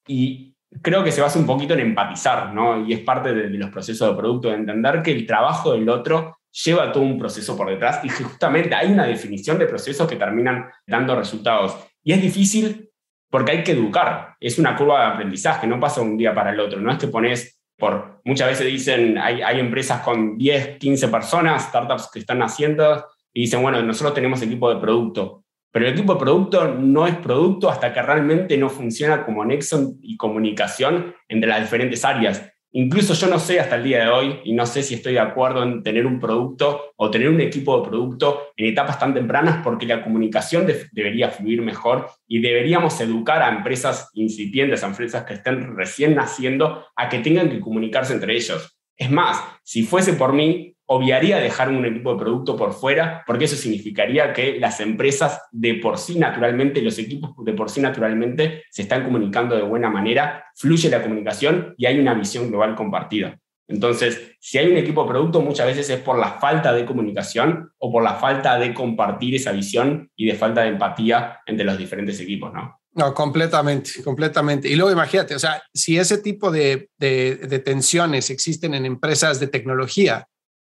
Y 0.08 0.56
creo 0.82 1.04
que 1.04 1.12
se 1.12 1.20
basa 1.20 1.38
un 1.38 1.46
poquito 1.46 1.74
en 1.74 1.82
empatizar, 1.82 2.54
¿no? 2.54 2.88
Y 2.88 2.94
es 2.94 3.02
parte 3.02 3.34
de, 3.34 3.50
los 3.50 3.70
procesos 3.70 4.10
de 4.10 4.16
producto, 4.16 4.48
de 4.48 4.56
entender 4.56 5.02
que 5.02 5.12
el 5.12 5.28
trabajo 5.28 5.74
del 5.74 5.90
otro 5.90 6.38
lleva 6.64 6.90
todo 6.94 7.04
un 7.04 7.20
proceso 7.20 7.58
por 7.58 7.70
detrás 7.70 8.00
y 8.06 8.08
justamente 8.08 8.74
hay 8.74 8.94
una 8.94 9.06
definición 9.06 9.60
de 9.60 9.66
procesos 9.66 10.08
que 10.08 10.16
terminan 10.16 10.70
dando 10.88 11.18
resultados. 11.18 11.78
Y 12.02 12.14
es 12.14 12.22
difícil 12.22 12.90
porque 13.30 13.52
hay 13.52 13.64
que 13.66 13.74
educar, 13.74 14.38
es 14.40 14.58
una 14.58 14.74
curva 14.78 15.02
de 15.02 15.14
aprendizaje, 15.16 15.68
no 15.68 15.82
pasa 15.82 16.00
un 16.00 16.16
día 16.16 16.34
para 16.34 16.52
el 16.52 16.62
otro, 16.62 16.80
no 16.80 16.94
es 16.94 16.98
que 16.98 17.10
pones 17.10 17.62
por, 17.78 18.22
muchas 18.24 18.50
veces 18.50 18.68
dicen, 18.68 19.18
hay, 19.18 19.42
hay 19.42 19.60
empresas 19.60 20.02
con 20.02 20.38
10, 20.38 20.78
15 20.78 21.08
personas, 21.10 21.64
startups 21.64 22.10
que 22.12 22.20
están 22.20 22.42
haciendo, 22.42 23.06
y 23.34 23.42
dicen, 23.42 23.62
bueno, 23.62 23.82
nosotros 23.82 24.14
tenemos 24.14 24.42
equipo 24.42 24.74
de 24.74 24.80
producto, 24.80 25.44
pero 25.76 25.88
el 25.88 25.94
equipo 25.94 26.14
de 26.14 26.20
producto 26.22 26.74
no 26.74 27.06
es 27.06 27.18
producto 27.18 27.70
hasta 27.70 27.94
que 27.94 28.02
realmente 28.02 28.58
no 28.58 28.70
funciona 28.70 29.26
como 29.26 29.44
nexo 29.44 29.96
y 30.02 30.16
comunicación 30.16 31.14
entre 31.28 31.50
las 31.50 31.60
diferentes 31.60 32.06
áreas. 32.06 32.50
Incluso 32.78 33.14
yo 33.14 33.28
no 33.28 33.40
sé 33.40 33.58
hasta 33.62 33.78
el 33.78 33.86
día 33.86 34.04
de 34.04 34.10
hoy, 34.10 34.40
y 34.44 34.52
no 34.52 34.66
sé 34.66 34.84
si 34.84 34.96
estoy 34.96 35.14
de 35.14 35.22
acuerdo 35.22 35.64
en 35.64 35.82
tener 35.82 36.06
un 36.06 36.20
producto 36.20 36.92
o 36.98 37.10
tener 37.10 37.30
un 37.30 37.40
equipo 37.40 37.80
de 37.80 37.88
producto 37.88 38.48
en 38.58 38.66
etapas 38.66 39.00
tan 39.00 39.14
tempranas, 39.14 39.64
porque 39.64 39.86
la 39.86 40.04
comunicación 40.04 40.68
debería 40.92 41.30
fluir 41.30 41.62
mejor 41.62 42.10
y 42.28 42.42
deberíamos 42.42 43.00
educar 43.00 43.42
a 43.42 43.56
empresas 43.56 44.10
incipientes, 44.14 44.84
a 44.84 44.88
empresas 44.88 45.24
que 45.24 45.36
estén 45.36 45.78
recién 45.78 46.16
naciendo, 46.16 46.86
a 46.98 47.08
que 47.08 47.20
tengan 47.20 47.50
que 47.50 47.62
comunicarse 47.62 48.12
entre 48.12 48.36
ellos. 48.36 48.78
Es 48.98 49.10
más, 49.10 49.42
si 49.64 49.84
fuese 49.84 50.12
por 50.12 50.34
mí, 50.34 50.75
obviaría 50.88 51.38
dejar 51.38 51.70
un 51.70 51.86
equipo 51.86 52.14
de 52.14 52.20
producto 52.20 52.56
por 52.56 52.74
fuera, 52.74 53.24
porque 53.26 53.46
eso 53.46 53.56
significaría 53.56 54.34
que 54.34 54.60
las 54.60 54.80
empresas 54.80 55.42
de 55.52 55.76
por 55.76 55.98
sí 55.98 56.20
naturalmente, 56.20 56.82
los 56.82 56.98
equipos 57.00 57.32
de 57.44 57.54
por 57.54 57.70
sí 57.70 57.82
naturalmente 57.82 58.64
se 58.70 58.84
están 58.84 59.04
comunicando 59.04 59.56
de 59.56 59.64
buena 59.64 59.90
manera, 59.90 60.46
fluye 60.56 60.90
la 60.90 61.02
comunicación 61.02 61.74
y 61.78 61.86
hay 61.86 62.00
una 62.00 62.14
visión 62.14 62.50
global 62.50 62.76
compartida. 62.76 63.40
Entonces, 63.68 64.36
si 64.40 64.60
hay 64.60 64.68
un 64.68 64.78
equipo 64.78 65.04
de 65.04 65.10
producto, 65.10 65.42
muchas 65.42 65.66
veces 65.66 65.90
es 65.90 66.00
por 66.00 66.20
la 66.20 66.34
falta 66.34 66.72
de 66.72 66.86
comunicación 66.86 67.72
o 67.80 67.92
por 67.92 68.04
la 68.04 68.14
falta 68.14 68.60
de 68.60 68.74
compartir 68.74 69.34
esa 69.34 69.52
visión 69.52 70.12
y 70.16 70.28
de 70.28 70.36
falta 70.36 70.62
de 70.62 70.70
empatía 70.70 71.40
entre 71.48 71.66
los 71.66 71.78
diferentes 71.78 72.20
equipos, 72.20 72.54
¿no? 72.54 72.80
No, 72.94 73.14
completamente, 73.14 74.04
completamente. 74.04 74.70
Y 74.70 74.76
luego 74.76 74.92
imagínate, 74.92 75.36
o 75.36 75.40
sea, 75.40 75.62
si 75.74 75.98
ese 75.98 76.20
tipo 76.20 76.50
de, 76.50 76.90
de 76.98 77.60
tensiones 77.60 78.30
existen 78.30 78.74
en 78.74 78.86
empresas 78.86 79.40
de 79.40 79.48
tecnología, 79.48 80.28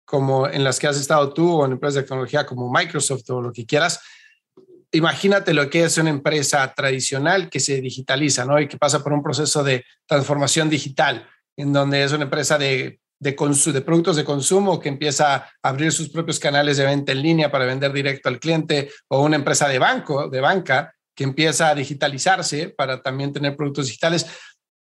como 0.08 0.48
en 0.48 0.64
las 0.64 0.78
que 0.78 0.86
has 0.86 0.96
estado 0.96 1.34
tú 1.34 1.52
o 1.52 1.66
en 1.66 1.72
empresas 1.72 1.96
de 1.96 2.02
tecnología 2.04 2.46
como 2.46 2.72
Microsoft 2.72 3.28
o 3.28 3.42
lo 3.42 3.52
que 3.52 3.66
quieras, 3.66 4.00
imagínate 4.90 5.52
lo 5.52 5.68
que 5.68 5.84
es 5.84 5.98
una 5.98 6.08
empresa 6.08 6.72
tradicional 6.74 7.50
que 7.50 7.60
se 7.60 7.82
digitaliza, 7.82 8.46
¿no? 8.46 8.58
Y 8.58 8.68
que 8.68 8.78
pasa 8.78 9.04
por 9.04 9.12
un 9.12 9.22
proceso 9.22 9.62
de 9.62 9.84
transformación 10.06 10.70
digital, 10.70 11.28
en 11.58 11.74
donde 11.74 12.04
es 12.04 12.12
una 12.12 12.24
empresa 12.24 12.56
de, 12.56 13.00
de, 13.20 13.32
de 13.32 13.80
productos 13.82 14.16
de 14.16 14.24
consumo 14.24 14.80
que 14.80 14.88
empieza 14.88 15.34
a 15.34 15.50
abrir 15.62 15.92
sus 15.92 16.08
propios 16.08 16.38
canales 16.38 16.78
de 16.78 16.86
venta 16.86 17.12
en 17.12 17.20
línea 17.20 17.50
para 17.50 17.66
vender 17.66 17.92
directo 17.92 18.30
al 18.30 18.40
cliente, 18.40 18.90
o 19.08 19.22
una 19.22 19.36
empresa 19.36 19.68
de 19.68 19.78
banco, 19.78 20.30
de 20.30 20.40
banca, 20.40 20.94
que 21.14 21.24
empieza 21.24 21.68
a 21.68 21.74
digitalizarse 21.74 22.70
para 22.70 23.02
también 23.02 23.34
tener 23.34 23.56
productos 23.56 23.88
digitales 23.88 24.26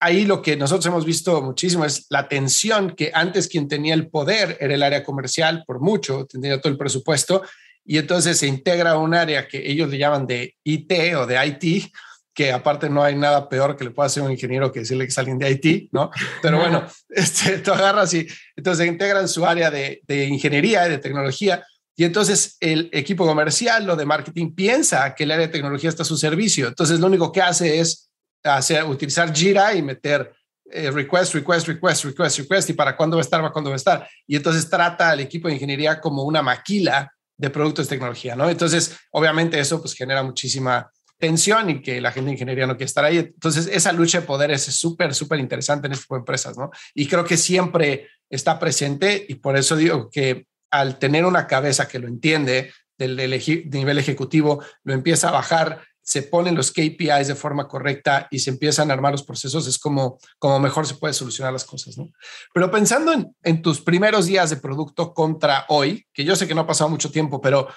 ahí 0.04 0.26
lo 0.26 0.42
que 0.42 0.56
nosotros 0.56 0.84
hemos 0.86 1.06
visto 1.06 1.40
muchísimo 1.40 1.84
es 1.84 2.06
la 2.10 2.28
tensión 2.28 2.94
que 2.94 3.10
antes 3.14 3.48
quien 3.48 3.68
tenía 3.68 3.94
el 3.94 4.08
poder 4.08 4.58
era 4.60 4.74
el 4.74 4.82
área 4.82 5.02
comercial, 5.02 5.64
por 5.66 5.80
mucho, 5.80 6.26
tenía 6.26 6.60
todo 6.60 6.70
el 6.70 6.78
presupuesto, 6.78 7.42
y 7.86 7.96
entonces 7.96 8.38
se 8.38 8.46
integra 8.46 8.98
un 8.98 9.14
área 9.14 9.48
que 9.48 9.70
ellos 9.70 9.88
le 9.88 9.96
llaman 9.96 10.26
de 10.26 10.56
IT 10.62 10.92
o 11.16 11.26
de 11.26 11.46
IT, 11.46 11.90
que 12.34 12.52
aparte 12.52 12.90
no 12.90 13.02
hay 13.02 13.14
nada 13.14 13.48
peor 13.48 13.76
que 13.76 13.84
le 13.84 13.92
pueda 13.92 14.08
hacer 14.08 14.22
un 14.22 14.32
ingeniero 14.32 14.70
que 14.70 14.80
decirle 14.80 15.04
que 15.04 15.10
es 15.10 15.18
alguien 15.18 15.38
de 15.38 15.50
IT, 15.50 15.88
¿no? 15.92 16.10
Pero 16.42 16.58
bueno, 16.58 16.84
este, 17.08 17.58
tú 17.58 17.72
agarras 17.72 18.12
y 18.12 18.26
entonces 18.56 18.86
integran 18.86 19.26
su 19.26 19.46
área 19.46 19.70
de, 19.70 20.02
de 20.06 20.26
ingeniería, 20.26 20.86
de 20.86 20.98
tecnología, 20.98 21.64
y 21.96 22.04
entonces 22.04 22.58
el 22.60 22.90
equipo 22.92 23.24
comercial 23.24 23.88
o 23.88 23.96
de 23.96 24.04
marketing 24.04 24.54
piensa 24.54 25.14
que 25.14 25.24
el 25.24 25.30
área 25.30 25.46
de 25.46 25.52
tecnología 25.52 25.88
está 25.88 26.02
a 26.02 26.06
su 26.06 26.16
servicio. 26.16 26.68
Entonces 26.68 27.00
lo 27.00 27.06
único 27.06 27.30
que 27.32 27.40
hace 27.40 27.78
es 27.78 28.10
hacer, 28.44 28.84
utilizar 28.84 29.34
Jira 29.34 29.74
y 29.74 29.82
meter 29.82 30.32
eh, 30.70 30.90
request, 30.90 31.34
request, 31.34 31.68
request, 31.68 32.04
request, 32.04 32.38
request, 32.38 32.70
y 32.70 32.72
para 32.72 32.96
cuándo 32.96 33.16
va 33.16 33.20
a 33.20 33.24
estar, 33.24 33.40
para 33.40 33.52
cuándo 33.52 33.70
va 33.70 33.74
a 33.74 33.76
estar. 33.76 34.08
Y 34.26 34.36
entonces 34.36 34.68
trata 34.68 35.10
al 35.10 35.20
equipo 35.20 35.48
de 35.48 35.54
ingeniería 35.54 36.00
como 36.00 36.24
una 36.24 36.42
maquila 36.42 37.12
de 37.36 37.50
productos 37.50 37.86
de 37.86 37.96
tecnología, 37.96 38.34
¿no? 38.36 38.48
Entonces, 38.48 38.96
obviamente 39.10 39.58
eso 39.58 39.80
pues 39.80 39.94
genera 39.94 40.22
muchísima 40.22 40.90
tensión 41.18 41.70
y 41.70 41.82
que 41.82 42.00
la 42.00 42.12
gente 42.12 42.26
de 42.26 42.32
ingeniería 42.32 42.66
no 42.66 42.76
quiere 42.76 42.86
estar 42.86 43.04
ahí. 43.04 43.18
Entonces, 43.18 43.68
esa 43.70 43.92
lucha 43.92 44.20
de 44.20 44.26
poder 44.26 44.50
es 44.50 44.62
súper, 44.64 45.14
súper 45.14 45.38
interesante 45.38 45.86
en 45.86 45.92
este 45.92 46.04
tipo 46.04 46.14
de 46.14 46.20
empresas, 46.20 46.56
¿no? 46.56 46.70
Y 46.94 47.06
creo 47.06 47.24
que 47.24 47.36
siempre 47.36 48.08
está 48.30 48.58
presente 48.58 49.24
y 49.28 49.36
por 49.36 49.56
eso 49.56 49.76
digo 49.76 50.08
que 50.10 50.46
al 50.70 50.98
tener 50.98 51.24
una 51.24 51.46
cabeza 51.46 51.86
que 51.86 51.98
lo 51.98 52.08
entiende 52.08 52.72
del, 52.98 53.16
del 53.16 53.70
nivel 53.70 53.98
ejecutivo, 53.98 54.62
lo 54.82 54.94
empieza 54.94 55.28
a 55.28 55.32
bajar 55.32 55.82
se 56.04 56.22
ponen 56.22 56.54
los 56.54 56.70
KPIs 56.70 57.28
de 57.28 57.34
forma 57.34 57.66
correcta 57.66 58.28
y 58.30 58.38
se 58.38 58.50
empiezan 58.50 58.90
a 58.90 58.94
armar 58.94 59.12
los 59.12 59.22
procesos, 59.22 59.66
es 59.66 59.78
como, 59.78 60.18
como 60.38 60.60
mejor 60.60 60.86
se 60.86 60.94
puede 60.94 61.14
solucionar 61.14 61.52
las 61.52 61.64
cosas, 61.64 61.96
¿no? 61.96 62.12
Pero 62.52 62.70
pensando 62.70 63.12
en, 63.42 63.62
tus 63.62 63.80
primeros 63.80 64.26
días 64.26 64.50
de 64.50 64.56
producto 64.56 65.14
contra 65.14 65.64
hoy, 65.68 66.06
que 66.12 66.24
yo 66.24 66.36
sé 66.36 66.46
que 66.46 66.54
no 66.54 66.60
ha 66.60 66.66
pasado 66.66 66.90
mucho 66.90 67.10
tiempo, 67.10 67.40
pero 67.40 67.68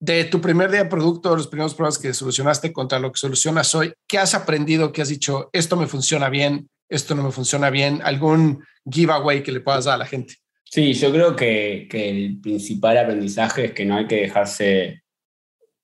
de 0.00 0.24
tu 0.24 0.40
primer 0.40 0.70
día 0.70 0.84
de 0.84 0.90
producto, 0.90 1.36
los 1.36 1.46
primeros 1.46 1.74
problemas 1.74 1.98
que 1.98 2.12
solucionaste 2.12 2.72
contra 2.72 2.98
lo 2.98 3.12
que 3.12 3.18
solucionas 3.18 3.72
hoy, 3.74 3.92
¿qué 4.08 4.18
has 4.18 4.34
aprendido? 4.34 4.92
¿Qué 4.92 5.02
has 5.02 5.08
dicho? 5.08 5.48
Esto 5.52 5.76
me 5.76 5.86
funciona 5.86 6.28
bien, 6.28 6.68
esto 6.88 7.14
no 7.14 7.22
me 7.22 7.32
funciona 7.32 7.70
bien, 7.70 8.00
algún 8.02 8.64
giveaway 8.90 9.42
que 9.42 9.52
le 9.52 9.60
puedas 9.60 9.84
dar 9.84 9.94
a 9.94 9.98
la 9.98 10.06
gente. 10.06 10.34
Sí, 10.64 10.92
yo 10.92 11.10
creo 11.12 11.34
que, 11.34 11.88
el 11.90 12.40
principal 12.40 12.98
aprendizaje 12.98 13.66
es 13.66 13.72
que 13.72 13.84
no 13.84 13.96
hay 13.96 14.06
que 14.06 14.16
dejarse 14.16 15.02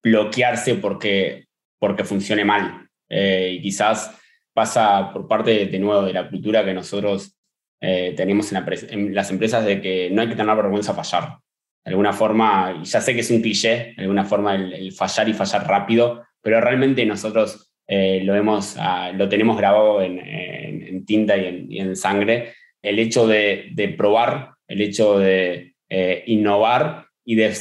bloquearse 0.02 0.74
porque, 0.74 1.46
porque 1.84 2.02
funcione 2.04 2.46
mal. 2.46 2.88
Eh, 3.10 3.56
y 3.58 3.60
quizás 3.60 4.18
pasa 4.54 5.12
por 5.12 5.28
parte, 5.28 5.66
de 5.66 5.78
nuevo, 5.78 6.02
de 6.02 6.14
la 6.14 6.30
cultura 6.30 6.64
que 6.64 6.72
nosotros 6.72 7.36
eh, 7.78 8.14
tenemos 8.16 8.50
en, 8.52 9.14
las 9.14 9.30
empresas 9.30 9.66
de 9.66 9.82
que 9.82 10.08
no 10.10 10.22
hay 10.22 10.28
que 10.28 10.34
tener 10.34 10.56
vergüenza 10.56 10.92
a 10.92 11.02
fallar. 11.02 11.36
De 11.84 11.90
alguna 11.90 12.14
forma, 12.14 12.80
y 12.80 12.86
ya 12.86 13.02
sé 13.02 13.12
que 13.12 13.20
es 13.20 13.30
un 13.30 13.42
cliché, 13.42 13.92
de 13.94 14.02
alguna 14.02 14.24
forma 14.24 14.54
el, 14.54 14.92
fallar 14.92 15.28
y 15.28 15.34
fallar 15.34 15.68
rápido, 15.68 16.24
pero 16.40 16.58
realmente 16.58 17.04
nosotros 17.04 17.70
eh, 17.86 18.22
lo, 18.24 18.34
hemos, 18.34 18.76
ah, 18.78 19.12
lo 19.14 19.28
tenemos 19.28 19.58
grabado 19.58 20.00
en, 20.00 21.04
tinta 21.04 21.36
y 21.36 21.78
en, 21.78 21.94
sangre. 21.94 22.54
El 22.80 22.98
hecho 22.98 23.26
de, 23.26 23.68
de 23.72 23.90
probar 23.90 24.54
el 24.66 24.80
hecho 24.80 25.18
de 25.18 25.74
eh, 25.90 26.24
innovar 26.28 27.08
y 27.26 27.34
de, 27.34 27.54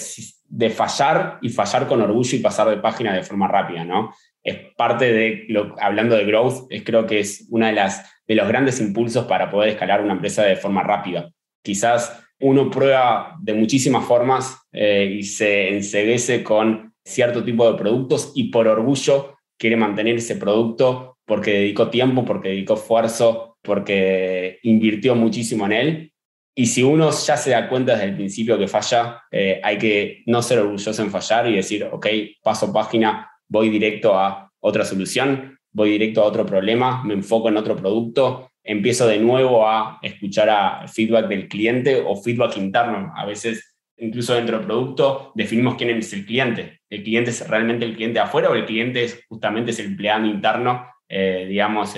fallar 0.70 1.40
y 1.42 1.50
fallar 1.50 1.88
con 1.88 2.02
orgullo 2.02 2.38
y 2.38 2.42
pasar 2.42 2.70
de 2.70 2.78
página 2.78 3.14
de 3.14 3.24
forma 3.24 3.48
rápida, 3.48 3.84
¿no? 3.84 4.14
Es 4.44 4.58
parte 4.76 5.12
de, 5.12 5.46
lo, 5.50 5.76
hablando 5.80 6.16
de 6.16 6.26
growth, 6.26 6.68
es, 6.70 6.84
creo 6.84 7.06
que 7.06 7.20
es 7.20 7.48
uno 7.50 7.66
de, 7.66 7.74
las, 7.74 8.22
de 8.28 8.36
los 8.36 8.48
grandes 8.48 8.80
impulsos 8.80 9.26
para 9.26 9.50
poder 9.50 9.70
escalar 9.70 10.02
una 10.02 10.14
empresa 10.14 10.44
de 10.44 10.56
forma 10.56 10.84
rápida. 10.84 11.30
Quizás 11.64 12.24
uno 12.40 12.70
prueba 12.70 13.38
de 13.42 13.54
muchísimas 13.54 14.06
formas 14.06 14.68
eh, 14.72 15.16
y 15.20 15.24
se 15.24 15.70
enseguece 15.70 16.44
con 16.44 16.94
cierto 17.06 17.44
tipo 17.44 17.70
de 17.72 17.78
productos 17.78 18.32
y 18.36 18.50
por 18.50 18.68
orgullo 18.68 19.38
quiere 19.58 19.78
mantener 19.78 20.18
ese 20.18 20.36
producto 20.36 21.18
porque 21.26 21.52
dedicó 21.52 21.90
tiempo, 21.90 22.26
porque 22.26 22.50
dedicó 22.50 22.74
esfuerzo, 22.74 23.58
porque 23.62 24.60
invirtió 24.64 25.16
muchísimo 25.16 25.66
en 25.66 25.72
él 25.72 26.13
y 26.56 26.68
si 26.68 26.84
uno 26.84 27.10
ya 27.12 27.36
se 27.36 27.52
da 27.52 27.68
cuenta 27.68 27.94
desde 27.94 28.10
el 28.10 28.16
principio 28.16 28.58
que 28.58 28.68
falla, 28.68 29.24
eh, 29.32 29.60
hay 29.64 29.78
que 29.78 30.24
no 30.28 30.42
ser 30.42 30.60
orgulloso 30.60 31.02
en 31.02 31.10
fallar 31.10 31.48
y 31.48 31.56
decir, 31.56 31.88
ok, 31.92 32.08
paso 32.44 32.72
página, 32.72 33.32
voy 33.48 33.70
directo 33.70 34.18
a 34.18 34.52
otra 34.60 34.86
solución, 34.86 35.58
voy 35.72 35.92
directo 35.92 36.22
a 36.22 36.26
otro 36.26 36.46
problema, 36.46 37.04
me 37.04 37.16
enfoco 37.16 37.50
en 37.50 37.58
otro 37.58 37.76
producto, 37.76 38.52
empiezo 38.64 39.08
de 39.08 39.18
nuevo 39.18 39.68
a 39.68 39.98
escuchar 40.04 40.50
a 40.50 40.88
feedback 40.88 41.28
del 41.28 41.48
cliente 41.48 42.04
o 42.06 42.16
feedback 42.16 42.58
interno. 42.58 43.12
A 43.16 43.26
veces, 43.26 43.76
incluso 43.98 44.36
dentro 44.36 44.58
del 44.58 44.68
producto, 44.68 45.32
definimos 45.34 45.76
quién 45.76 45.90
es 45.90 46.14
el 46.14 46.24
cliente. 46.26 46.82
¿El 46.88 47.04
cliente 47.04 47.32
es 47.32 47.48
realmente 47.50 47.84
el 47.84 47.96
cliente 47.96 48.20
afuera 48.20 48.52
o 48.52 48.54
el 48.54 48.66
cliente 48.66 49.04
es 49.04 49.26
justamente 49.28 49.72
es 49.72 49.80
el 49.80 49.88
empleado 49.88 50.28
interno, 50.28 50.88
eh, 51.10 51.48
digamos, 51.50 51.96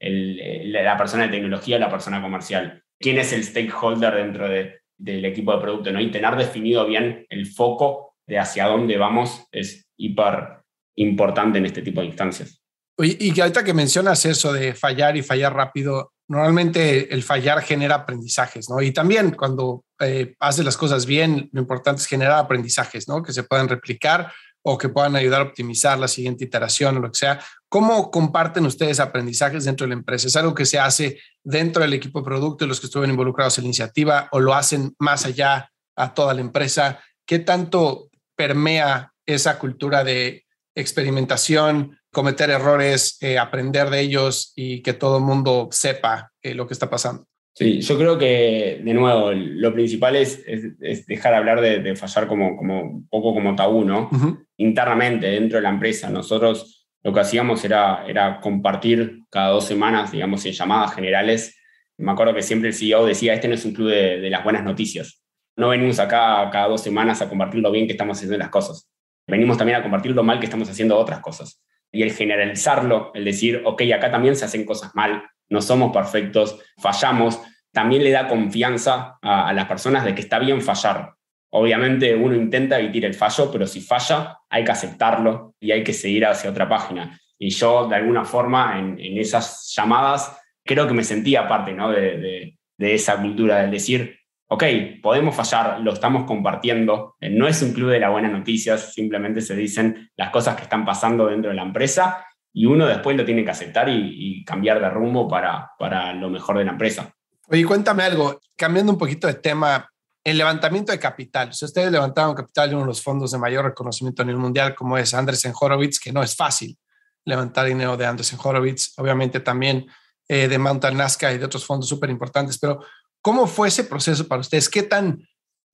la 0.00 0.96
persona 0.96 1.24
de 1.24 1.30
tecnología 1.30 1.76
o 1.76 1.80
la 1.80 1.90
persona 1.90 2.20
comercial? 2.20 2.82
Quién 3.02 3.18
es 3.18 3.32
el 3.32 3.44
stakeholder 3.44 4.14
dentro 4.14 4.48
del 4.48 5.24
equipo 5.24 5.54
de 5.54 5.60
producto, 5.60 5.92
¿no? 5.92 6.00
Y 6.00 6.10
tener 6.10 6.36
definido 6.36 6.86
bien 6.86 7.26
el 7.28 7.46
foco 7.46 8.14
de 8.26 8.38
hacia 8.38 8.66
dónde 8.66 8.96
vamos 8.96 9.46
es 9.50 9.86
hiper 9.98 10.62
importante 10.96 11.58
en 11.58 11.66
este 11.66 11.82
tipo 11.82 12.00
de 12.00 12.06
instancias. 12.06 12.58
y 12.98 13.32
que 13.32 13.42
ahorita 13.42 13.64
que 13.64 13.74
mencionas 13.74 14.24
eso 14.24 14.52
de 14.52 14.74
fallar 14.74 15.16
y 15.16 15.22
fallar 15.22 15.54
rápido, 15.54 16.12
normalmente 16.28 17.12
el 17.12 17.22
fallar 17.22 17.62
genera 17.62 17.96
aprendizajes, 17.96 18.68
¿no? 18.70 18.80
Y 18.80 18.92
también 18.92 19.32
cuando 19.32 19.84
eh, 20.00 20.34
haces 20.40 20.64
las 20.64 20.76
cosas 20.76 21.04
bien, 21.04 21.50
lo 21.52 21.60
importante 21.60 22.00
es 22.00 22.06
generar 22.06 22.38
aprendizajes, 22.38 23.08
¿no? 23.08 23.22
Que 23.22 23.32
se 23.32 23.42
puedan 23.42 23.68
replicar 23.68 24.32
o 24.62 24.78
que 24.78 24.88
puedan 24.88 25.16
ayudar 25.16 25.40
a 25.40 25.44
optimizar 25.44 25.98
la 25.98 26.08
siguiente 26.08 26.44
iteración 26.44 26.96
o 26.96 27.00
lo 27.00 27.10
que 27.10 27.18
sea. 27.18 27.40
¿Cómo 27.68 28.10
comparten 28.10 28.64
ustedes 28.64 29.00
aprendizajes 29.00 29.64
dentro 29.64 29.84
de 29.84 29.88
la 29.88 29.98
empresa? 29.98 30.28
¿Es 30.28 30.36
algo 30.36 30.54
que 30.54 30.66
se 30.66 30.78
hace 30.78 31.18
dentro 31.42 31.82
del 31.82 31.92
equipo 31.94 32.20
de 32.20 32.24
producto 32.24 32.64
y 32.64 32.68
los 32.68 32.80
que 32.80 32.86
estuvieron 32.86 33.10
involucrados 33.10 33.58
en 33.58 33.64
la 33.64 33.68
iniciativa 33.68 34.28
o 34.32 34.40
lo 34.40 34.54
hacen 34.54 34.94
más 34.98 35.26
allá 35.26 35.70
a 35.96 36.14
toda 36.14 36.34
la 36.34 36.40
empresa? 36.40 37.00
¿Qué 37.26 37.40
tanto 37.40 38.08
permea 38.36 39.12
esa 39.26 39.58
cultura 39.58 40.04
de 40.04 40.44
experimentación, 40.74 41.98
cometer 42.12 42.50
errores, 42.50 43.16
eh, 43.20 43.38
aprender 43.38 43.90
de 43.90 44.00
ellos 44.00 44.52
y 44.54 44.82
que 44.82 44.92
todo 44.92 45.18
el 45.18 45.24
mundo 45.24 45.68
sepa 45.70 46.32
eh, 46.42 46.54
lo 46.54 46.66
que 46.66 46.74
está 46.74 46.88
pasando? 46.88 47.26
Sí, 47.54 47.82
yo 47.82 47.98
creo 47.98 48.16
que, 48.16 48.80
de 48.82 48.94
nuevo, 48.94 49.30
lo 49.32 49.74
principal 49.74 50.16
es, 50.16 50.42
es, 50.46 51.06
dejar 51.06 51.34
hablar 51.34 51.60
de, 51.60 51.94
fallar 51.96 52.26
como, 52.26 52.56
como 52.56 52.80
un 52.80 53.08
poco 53.08 53.34
como 53.34 53.54
tabú, 53.54 53.84
¿no? 53.84 54.08
Internamente, 54.56 55.26
dentro 55.26 55.58
de 55.58 55.62
la 55.62 55.68
empresa. 55.68 56.08
Nosotros 56.08 56.88
lo 57.02 57.12
que 57.12 57.20
hacíamos 57.20 57.62
era, 57.64 58.06
era 58.06 58.40
compartir 58.40 59.20
cada 59.30 59.48
dos 59.50 59.66
semanas, 59.66 60.12
digamos, 60.12 60.44
en 60.46 60.52
llamadas 60.52 60.94
generales. 60.94 61.58
Me 61.98 62.12
acuerdo 62.12 62.34
que 62.34 62.42
siempre 62.42 62.70
el 62.70 62.74
CEO 62.74 63.04
decía, 63.04 63.34
este 63.34 63.48
no 63.48 63.54
es 63.54 63.64
un 63.66 63.74
club 63.74 63.90
de, 63.90 64.20
de 64.20 64.30
las 64.30 64.44
buenas 64.44 64.64
noticias. 64.64 65.22
No 65.54 65.68
venimos 65.68 65.98
acá 65.98 66.48
cada 66.50 66.68
dos 66.68 66.80
semanas 66.80 67.20
a 67.20 67.28
compartir 67.28 67.60
lo 67.60 67.70
bien 67.70 67.86
que 67.86 67.92
estamos 67.92 68.16
haciendo 68.16 68.38
las 68.38 68.48
cosas. 68.48 68.88
Venimos 69.26 69.58
también 69.58 69.78
a 69.78 69.82
compartir 69.82 70.12
lo 70.12 70.22
mal 70.22 70.40
que 70.40 70.46
estamos 70.46 70.70
haciendo 70.70 70.96
otras 70.96 71.20
cosas. 71.20 71.62
Y 71.92 72.02
el 72.02 72.12
generalizarlo, 72.12 73.10
el 73.14 73.26
decir, 73.26 73.60
ok, 73.66 73.82
acá 73.94 74.10
también 74.10 74.36
se 74.36 74.46
hacen 74.46 74.64
cosas 74.64 74.94
mal, 74.94 75.22
no 75.50 75.60
somos 75.60 75.92
perfectos, 75.92 76.58
fallamos, 76.78 77.40
también 77.72 78.04
le 78.04 78.10
da 78.10 78.28
confianza 78.28 79.18
a, 79.22 79.52
las 79.52 79.66
personas 79.66 80.04
de 80.04 80.14
que 80.14 80.20
está 80.20 80.38
bien 80.38 80.60
fallar. 80.60 81.14
Obviamente 81.50 82.14
uno 82.14 82.34
intenta 82.34 82.78
evitar 82.78 83.04
el 83.04 83.14
fallo, 83.14 83.50
pero 83.50 83.66
si 83.66 83.80
falla 83.80 84.38
hay 84.48 84.64
que 84.64 84.72
aceptarlo 84.72 85.54
y 85.60 85.72
hay 85.72 85.82
que 85.82 85.92
seguir 85.92 86.26
hacia 86.26 86.50
otra 86.50 86.68
página. 86.68 87.18
Y 87.38 87.50
yo, 87.50 87.88
de 87.88 87.96
alguna 87.96 88.24
forma, 88.24 88.78
en, 88.78 88.98
esas 89.18 89.72
llamadas, 89.74 90.38
creo 90.64 90.86
que 90.86 90.94
me 90.94 91.04
sentía 91.04 91.48
parte 91.48 91.72
¿no? 91.72 91.90
de, 91.90 92.56
esa 92.78 93.20
cultura, 93.20 93.62
del 93.62 93.70
decir, 93.70 94.18
ok, 94.48 94.64
podemos 95.02 95.34
fallar, 95.34 95.80
lo 95.80 95.92
estamos 95.92 96.24
compartiendo, 96.24 97.16
no 97.20 97.48
es 97.48 97.62
un 97.62 97.72
club 97.72 97.90
de 97.90 98.00
las 98.00 98.10
buenas 98.10 98.32
noticias, 98.32 98.92
simplemente 98.94 99.40
se 99.40 99.56
dicen 99.56 100.10
las 100.16 100.30
cosas 100.30 100.56
que 100.56 100.62
están 100.62 100.84
pasando 100.84 101.26
dentro 101.26 101.50
de 101.50 101.56
la 101.56 101.62
empresa 101.62 102.26
y 102.52 102.66
uno 102.66 102.86
después 102.86 103.16
lo 103.16 103.24
tiene 103.24 103.44
que 103.44 103.50
aceptar 103.50 103.88
y, 103.88 104.44
cambiar 104.44 104.80
de 104.80 104.90
rumbo 104.90 105.28
para, 105.28 105.70
para 105.78 106.12
lo 106.12 106.28
mejor 106.28 106.58
de 106.58 106.64
la 106.64 106.72
empresa. 106.72 107.14
Oye, 107.48 107.64
cuéntame 107.64 108.02
algo, 108.02 108.40
cambiando 108.56 108.92
un 108.92 108.98
poquito 108.98 109.26
de 109.26 109.34
tema, 109.34 109.88
el 110.24 110.36
levantamiento 110.36 110.92
de 110.92 110.98
capital. 110.98 111.52
Si 111.54 111.64
ustedes 111.64 111.90
levantaron 111.90 112.34
capital 112.34 112.70
en 112.70 112.76
uno 112.76 112.84
de 112.84 112.88
los 112.88 113.02
fondos 113.02 113.30
de 113.30 113.38
mayor 113.38 113.64
reconocimiento 113.64 114.22
a 114.22 114.24
nivel 114.24 114.40
mundial, 114.40 114.74
como 114.74 114.98
es 114.98 115.14
Andresen 115.14 115.52
Horowitz, 115.58 115.98
que 115.98 116.12
no 116.12 116.22
es 116.22 116.36
fácil 116.36 116.76
levantar 117.24 117.66
dinero 117.66 117.96
de 117.96 118.06
Andresen 118.06 118.38
Horowitz, 118.42 118.92
obviamente 118.98 119.40
también 119.40 119.86
eh, 120.28 120.48
de 120.48 120.58
Mountain 120.58 120.96
Nazca 120.96 121.32
y 121.32 121.38
de 121.38 121.44
otros 121.44 121.64
fondos 121.64 121.88
súper 121.88 122.10
importantes, 122.10 122.58
pero 122.58 122.80
¿cómo 123.20 123.46
fue 123.46 123.68
ese 123.68 123.84
proceso 123.84 124.26
para 124.26 124.40
ustedes? 124.40 124.68
¿Qué 124.68 124.82
tan 124.82 125.22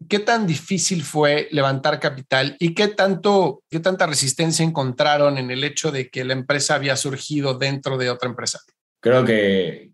¿Qué 0.09 0.21
tan 0.21 0.47
difícil 0.47 1.03
fue 1.03 1.49
levantar 1.51 1.99
capital 1.99 2.57
y 2.61 2.75
qué, 2.75 2.89
tanto, 2.89 3.63
qué 3.69 3.81
tanta 3.81 4.07
resistencia 4.07 4.65
encontraron 4.65 5.39
en 5.39 5.51
el 5.51 5.65
hecho 5.65 5.91
de 5.91 6.09
que 6.09 6.25
la 6.25 6.35
empresa 6.35 6.77
había 6.77 6.97
surgido 6.97 7.59
dentro 7.59 7.99
de 7.99 8.11
otra 8.11 8.29
empresa? 8.29 8.61
Creo 9.01 9.25
que, 9.25 9.91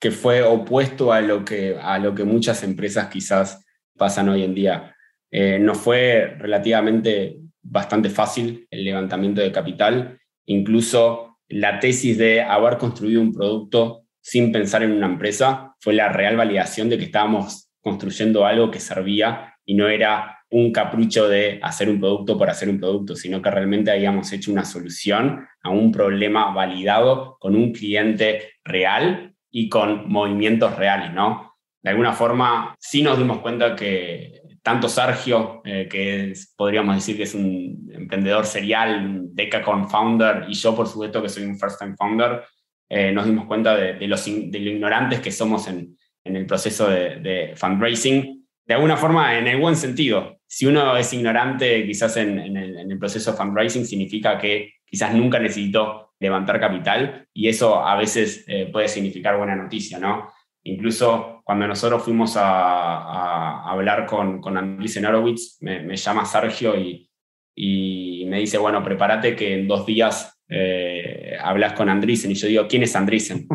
que 0.00 0.10
fue 0.10 0.42
opuesto 0.42 1.12
a 1.12 1.20
lo 1.20 1.44
que, 1.44 1.78
a 1.80 1.98
lo 1.98 2.14
que 2.14 2.24
muchas 2.24 2.62
empresas 2.64 3.08
quizás 3.08 3.64
pasan 3.96 4.28
hoy 4.28 4.42
en 4.42 4.54
día. 4.54 4.96
Eh, 5.30 5.58
nos 5.58 5.78
fue 5.78 6.36
relativamente 6.38 7.38
bastante 7.62 8.10
fácil 8.10 8.66
el 8.70 8.84
levantamiento 8.84 9.40
de 9.40 9.52
capital, 9.52 10.20
incluso 10.46 11.38
la 11.48 11.80
tesis 11.80 12.18
de 12.18 12.42
haber 12.42 12.78
construido 12.78 13.20
un 13.20 13.32
producto 13.32 14.04
sin 14.20 14.52
pensar 14.52 14.82
en 14.82 14.92
una 14.92 15.06
empresa 15.06 15.74
fue 15.80 15.94
la 15.94 16.08
real 16.08 16.36
validación 16.36 16.88
de 16.88 16.98
que 16.98 17.04
estábamos 17.04 17.63
construyendo 17.84 18.46
algo 18.46 18.70
que 18.70 18.80
servía 18.80 19.54
y 19.64 19.74
no 19.74 19.88
era 19.88 20.38
un 20.50 20.72
capricho 20.72 21.28
de 21.28 21.60
hacer 21.62 21.90
un 21.90 22.00
producto 22.00 22.38
por 22.38 22.48
hacer 22.48 22.68
un 22.70 22.80
producto, 22.80 23.14
sino 23.14 23.42
que 23.42 23.50
realmente 23.50 23.90
habíamos 23.90 24.32
hecho 24.32 24.50
una 24.50 24.64
solución 24.64 25.46
a 25.62 25.70
un 25.70 25.92
problema 25.92 26.52
validado 26.54 27.36
con 27.38 27.54
un 27.54 27.72
cliente 27.72 28.54
real 28.64 29.34
y 29.50 29.68
con 29.68 30.08
movimientos 30.08 30.76
reales, 30.76 31.12
¿no? 31.12 31.56
De 31.82 31.90
alguna 31.90 32.12
forma, 32.12 32.74
sí 32.78 33.02
nos 33.02 33.18
dimos 33.18 33.40
cuenta 33.40 33.76
que 33.76 34.40
tanto 34.62 34.88
Sergio, 34.88 35.60
eh, 35.64 35.86
que 35.90 36.32
podríamos 36.56 36.94
decir 36.94 37.18
que 37.18 37.24
es 37.24 37.34
un 37.34 37.90
emprendedor 37.92 38.46
serial, 38.46 39.04
un 39.04 39.34
decacorn 39.34 39.90
founder, 39.90 40.46
y 40.48 40.54
yo, 40.54 40.74
por 40.74 40.86
supuesto, 40.86 41.20
que 41.20 41.28
soy 41.28 41.44
un 41.44 41.58
first-time 41.58 41.96
founder, 41.96 42.42
eh, 42.88 43.12
nos 43.12 43.26
dimos 43.26 43.46
cuenta 43.46 43.76
de, 43.76 44.06
los, 44.06 44.24
de 44.24 44.58
lo 44.58 44.70
ignorantes 44.70 45.20
que 45.20 45.30
somos 45.30 45.68
en, 45.68 45.98
en 46.24 46.36
el 46.36 46.46
proceso 46.46 46.88
de, 46.88 47.52
fundraising, 47.56 48.46
de 48.66 48.74
alguna 48.74 48.96
forma 48.96 49.38
en 49.38 49.46
el 49.46 49.60
buen 49.60 49.76
sentido. 49.76 50.38
Si 50.46 50.66
uno 50.66 50.96
es 50.96 51.12
ignorante 51.12 51.84
quizás 51.86 52.16
en, 52.16 52.38
el, 52.56 52.98
proceso 52.98 53.32
de 53.32 53.36
fundraising, 53.36 53.84
significa 53.84 54.38
que 54.38 54.74
quizás 54.84 55.14
nunca 55.14 55.38
necesitó 55.38 56.14
levantar 56.18 56.58
capital 56.58 57.28
y 57.34 57.48
eso 57.48 57.84
a 57.84 57.96
veces 57.96 58.44
eh, 58.48 58.70
puede 58.72 58.88
significar 58.88 59.36
buena 59.36 59.56
noticia, 59.56 59.98
¿no? 59.98 60.30
Incluso 60.62 61.42
cuando 61.44 61.66
nosotros 61.66 62.02
fuimos 62.02 62.36
a, 62.38 63.70
hablar 63.70 64.06
con, 64.06 64.40
con 64.40 64.56
Andreessen 64.56 65.04
Horowitz, 65.04 65.58
me, 65.60 65.94
llama 65.94 66.24
Sergio 66.24 66.78
y, 66.78 67.10
y, 67.54 68.24
me 68.26 68.38
dice, 68.38 68.56
bueno, 68.56 68.82
prepárate 68.82 69.36
que 69.36 69.54
en 69.54 69.68
dos 69.68 69.84
días 69.84 70.40
eh, 70.48 71.36
hablas 71.38 71.74
con 71.74 71.90
Andreessen. 71.90 72.30
Y 72.30 72.34
yo 72.34 72.48
digo, 72.48 72.66
¿quién 72.66 72.82
es 72.82 72.96
Andreessen? 72.96 73.46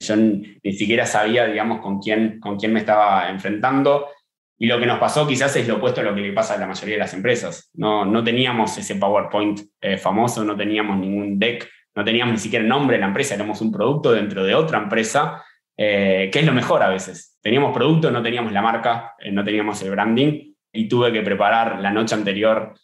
Yo 0.00 0.16
ni 0.16 0.72
siquiera 0.72 1.06
sabía, 1.06 1.46
digamos, 1.46 1.80
con 1.80 1.98
quién, 1.98 2.38
con 2.40 2.56
quién 2.56 2.72
me 2.72 2.80
estaba 2.80 3.28
enfrentando. 3.30 4.06
Y 4.60 4.66
lo 4.66 4.78
que 4.80 4.86
nos 4.86 4.98
pasó 4.98 5.26
quizás 5.26 5.54
es 5.56 5.68
lo 5.68 5.76
opuesto 5.76 6.00
a 6.00 6.04
lo 6.04 6.14
que 6.14 6.20
le 6.20 6.32
pasa 6.32 6.54
a 6.54 6.58
la 6.58 6.66
mayoría 6.66 6.96
de 6.96 7.00
las 7.00 7.14
empresas. 7.14 7.70
No, 7.74 8.04
no 8.04 8.24
teníamos 8.24 8.76
ese 8.76 8.96
PowerPoint 8.96 9.60
eh, 9.80 9.96
famoso, 9.96 10.44
no 10.44 10.56
teníamos 10.56 10.98
ningún 10.98 11.38
deck, 11.38 11.68
no 11.94 12.04
teníamos 12.04 12.34
ni 12.34 12.40
siquiera 12.40 12.64
nombre 12.64 12.96
de 12.96 13.00
la 13.00 13.06
empresa, 13.06 13.36
éramos 13.36 13.60
un 13.60 13.70
producto 13.70 14.12
dentro 14.12 14.44
de 14.44 14.56
otra 14.56 14.78
empresa, 14.78 15.44
eh, 15.76 16.28
que 16.32 16.40
es 16.40 16.44
lo 16.44 16.52
mejor 16.52 16.82
a 16.82 16.88
veces. 16.88 17.38
Teníamos 17.40 17.72
producto, 17.72 18.10
no 18.10 18.20
teníamos 18.20 18.52
la 18.52 18.62
marca, 18.62 19.14
eh, 19.20 19.30
no 19.30 19.44
teníamos 19.44 19.80
el 19.82 19.92
branding 19.92 20.54
y 20.72 20.88
tuve 20.88 21.12
que 21.12 21.22
preparar 21.22 21.80
la 21.80 21.92
noche 21.92 22.14
anterior 22.14 22.74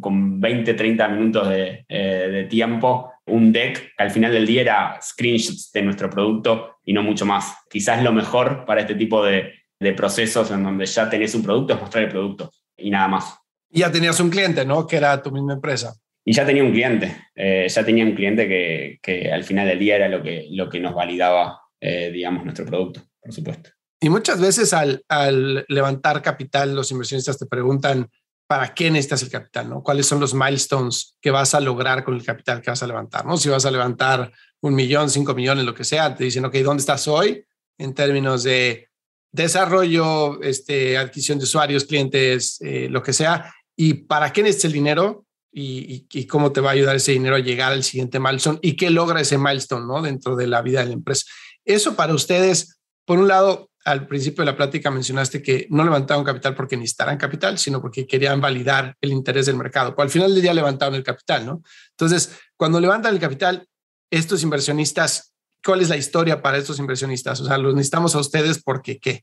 con 0.00 0.40
20, 0.40 0.72
30 0.72 1.08
minutos 1.08 1.50
de 1.50 2.46
tiempo 2.48 3.13
un 3.26 3.52
deck 3.52 3.94
que 3.96 4.02
al 4.02 4.10
final 4.10 4.32
del 4.32 4.46
día 4.46 4.60
era 4.60 4.98
screenshots 5.00 5.72
de 5.72 5.82
nuestro 5.82 6.10
producto 6.10 6.76
y 6.84 6.92
no 6.92 7.02
mucho 7.02 7.26
más. 7.26 7.54
Quizás 7.70 8.02
lo 8.02 8.12
mejor 8.12 8.64
para 8.66 8.82
este 8.82 8.94
tipo 8.94 9.24
de, 9.24 9.52
de 9.80 9.92
procesos 9.92 10.50
en 10.50 10.62
donde 10.62 10.86
ya 10.86 11.08
tenés 11.08 11.34
un 11.34 11.42
producto 11.42 11.74
es 11.74 11.80
mostrar 11.80 12.04
el 12.04 12.10
producto 12.10 12.50
y 12.76 12.90
nada 12.90 13.08
más. 13.08 13.36
Y 13.70 13.80
ya 13.80 13.90
tenías 13.90 14.20
un 14.20 14.30
cliente, 14.30 14.64
¿no? 14.64 14.86
Que 14.86 14.96
era 14.96 15.20
tu 15.22 15.30
misma 15.30 15.54
empresa. 15.54 15.94
Y 16.24 16.32
ya 16.32 16.46
tenía 16.46 16.64
un 16.64 16.72
cliente, 16.72 17.14
eh, 17.34 17.66
ya 17.68 17.84
tenía 17.84 18.04
un 18.04 18.14
cliente 18.14 18.48
que, 18.48 18.98
que, 19.02 19.30
al 19.30 19.44
final 19.44 19.66
del 19.66 19.78
día 19.78 19.96
era 19.96 20.08
lo 20.08 20.22
que, 20.22 20.46
lo 20.50 20.70
que 20.70 20.80
nos 20.80 20.94
validaba, 20.94 21.60
eh, 21.80 22.10
digamos, 22.10 22.44
nuestro 22.44 22.64
producto, 22.64 23.02
por 23.20 23.32
supuesto. 23.32 23.70
Y 24.00 24.08
muchas 24.08 24.40
veces 24.40 24.72
al, 24.72 25.04
al, 25.08 25.66
levantar 25.68 26.22
capital, 26.22 26.74
los 26.74 26.90
inversionistas 26.92 27.38
te 27.38 27.46
preguntan, 27.46 28.08
¿para 28.46 28.74
qué 28.74 28.90
necesitas 28.90 29.22
el 29.22 29.30
capital? 29.30 29.68
¿no? 29.68 29.82
¿Cuáles 29.82 30.06
son 30.06 30.20
los 30.20 30.34
milestones 30.34 31.16
que 31.20 31.30
vas 31.30 31.54
a 31.54 31.60
lograr 31.60 32.04
con 32.04 32.14
el 32.14 32.24
capital 32.24 32.60
que 32.60 32.70
vas 32.70 32.82
a 32.82 32.86
levantar? 32.86 33.24
¿no? 33.26 33.36
Si 33.36 33.48
vas 33.48 33.64
a 33.64 33.70
levantar 33.70 34.32
un 34.60 34.74
millón, 34.74 35.10
cinco 35.10 35.34
millones, 35.34 35.64
lo 35.64 35.74
que 35.74 35.84
sea, 35.84 36.14
te 36.14 36.24
dicen, 36.24 36.44
ok, 36.44 36.54
¿dónde 36.56 36.80
estás 36.80 37.08
hoy 37.08 37.44
en 37.78 37.94
términos 37.94 38.42
de 38.42 38.88
desarrollo, 39.32 40.40
este, 40.42 40.96
adquisición 40.96 41.38
de 41.38 41.44
usuarios, 41.44 41.84
clientes, 41.84 42.60
eh, 42.60 42.88
lo 42.88 43.02
que 43.02 43.12
sea, 43.12 43.52
y 43.76 43.94
para 43.94 44.32
qué 44.32 44.42
necesitas 44.42 44.66
el 44.66 44.72
dinero 44.72 45.26
y, 45.56 46.26
cómo 46.26 46.52
te 46.52 46.60
va 46.60 46.70
a 46.70 46.72
ayudar 46.72 46.96
ese 46.96 47.12
dinero 47.12 47.36
a 47.36 47.40
llegar 47.40 47.72
al 47.72 47.84
siguiente 47.84 48.18
milestone 48.18 48.58
y 48.62 48.76
qué 48.76 48.90
logra 48.90 49.20
ese 49.20 49.38
milestone 49.38 49.86
¿no? 49.86 50.02
dentro 50.02 50.36
de 50.36 50.46
la 50.46 50.62
vida 50.62 50.80
de 50.80 50.86
la 50.86 50.92
empresa. 50.92 51.26
Eso 51.64 51.94
para 51.94 52.14
ustedes, 52.14 52.80
por 53.04 53.18
un 53.18 53.28
lado, 53.28 53.70
al 53.84 54.06
principio 54.06 54.42
de 54.44 54.50
la 54.50 54.56
plática 54.56 54.90
mencionaste 54.90 55.42
que 55.42 55.66
no 55.70 55.84
levantaron 55.84 56.24
capital 56.24 56.54
porque 56.54 56.76
necesitaran 56.76 57.18
capital, 57.18 57.58
sino 57.58 57.80
porque 57.80 58.06
querían 58.06 58.40
validar 58.40 58.96
el 59.00 59.12
interés 59.12 59.46
del 59.46 59.56
mercado. 59.56 59.94
Pues 59.94 60.06
al 60.06 60.10
final 60.10 60.32
del 60.32 60.42
día 60.42 60.54
levantaron 60.54 60.94
el 60.94 61.02
capital, 61.02 61.44
¿no? 61.44 61.62
Entonces, 61.90 62.38
cuando 62.56 62.80
levantan 62.80 63.14
el 63.14 63.20
capital, 63.20 63.66
estos 64.10 64.42
inversionistas 64.42 65.34
¿Cuál 65.64 65.80
es 65.80 65.88
la 65.88 65.96
historia 65.96 66.42
para 66.42 66.58
estos 66.58 66.78
inversionistas? 66.78 67.40
O 67.40 67.46
sea, 67.46 67.56
los 67.56 67.74
necesitamos 67.74 68.14
a 68.14 68.18
ustedes 68.18 68.62
porque 68.62 68.98
qué. 68.98 69.22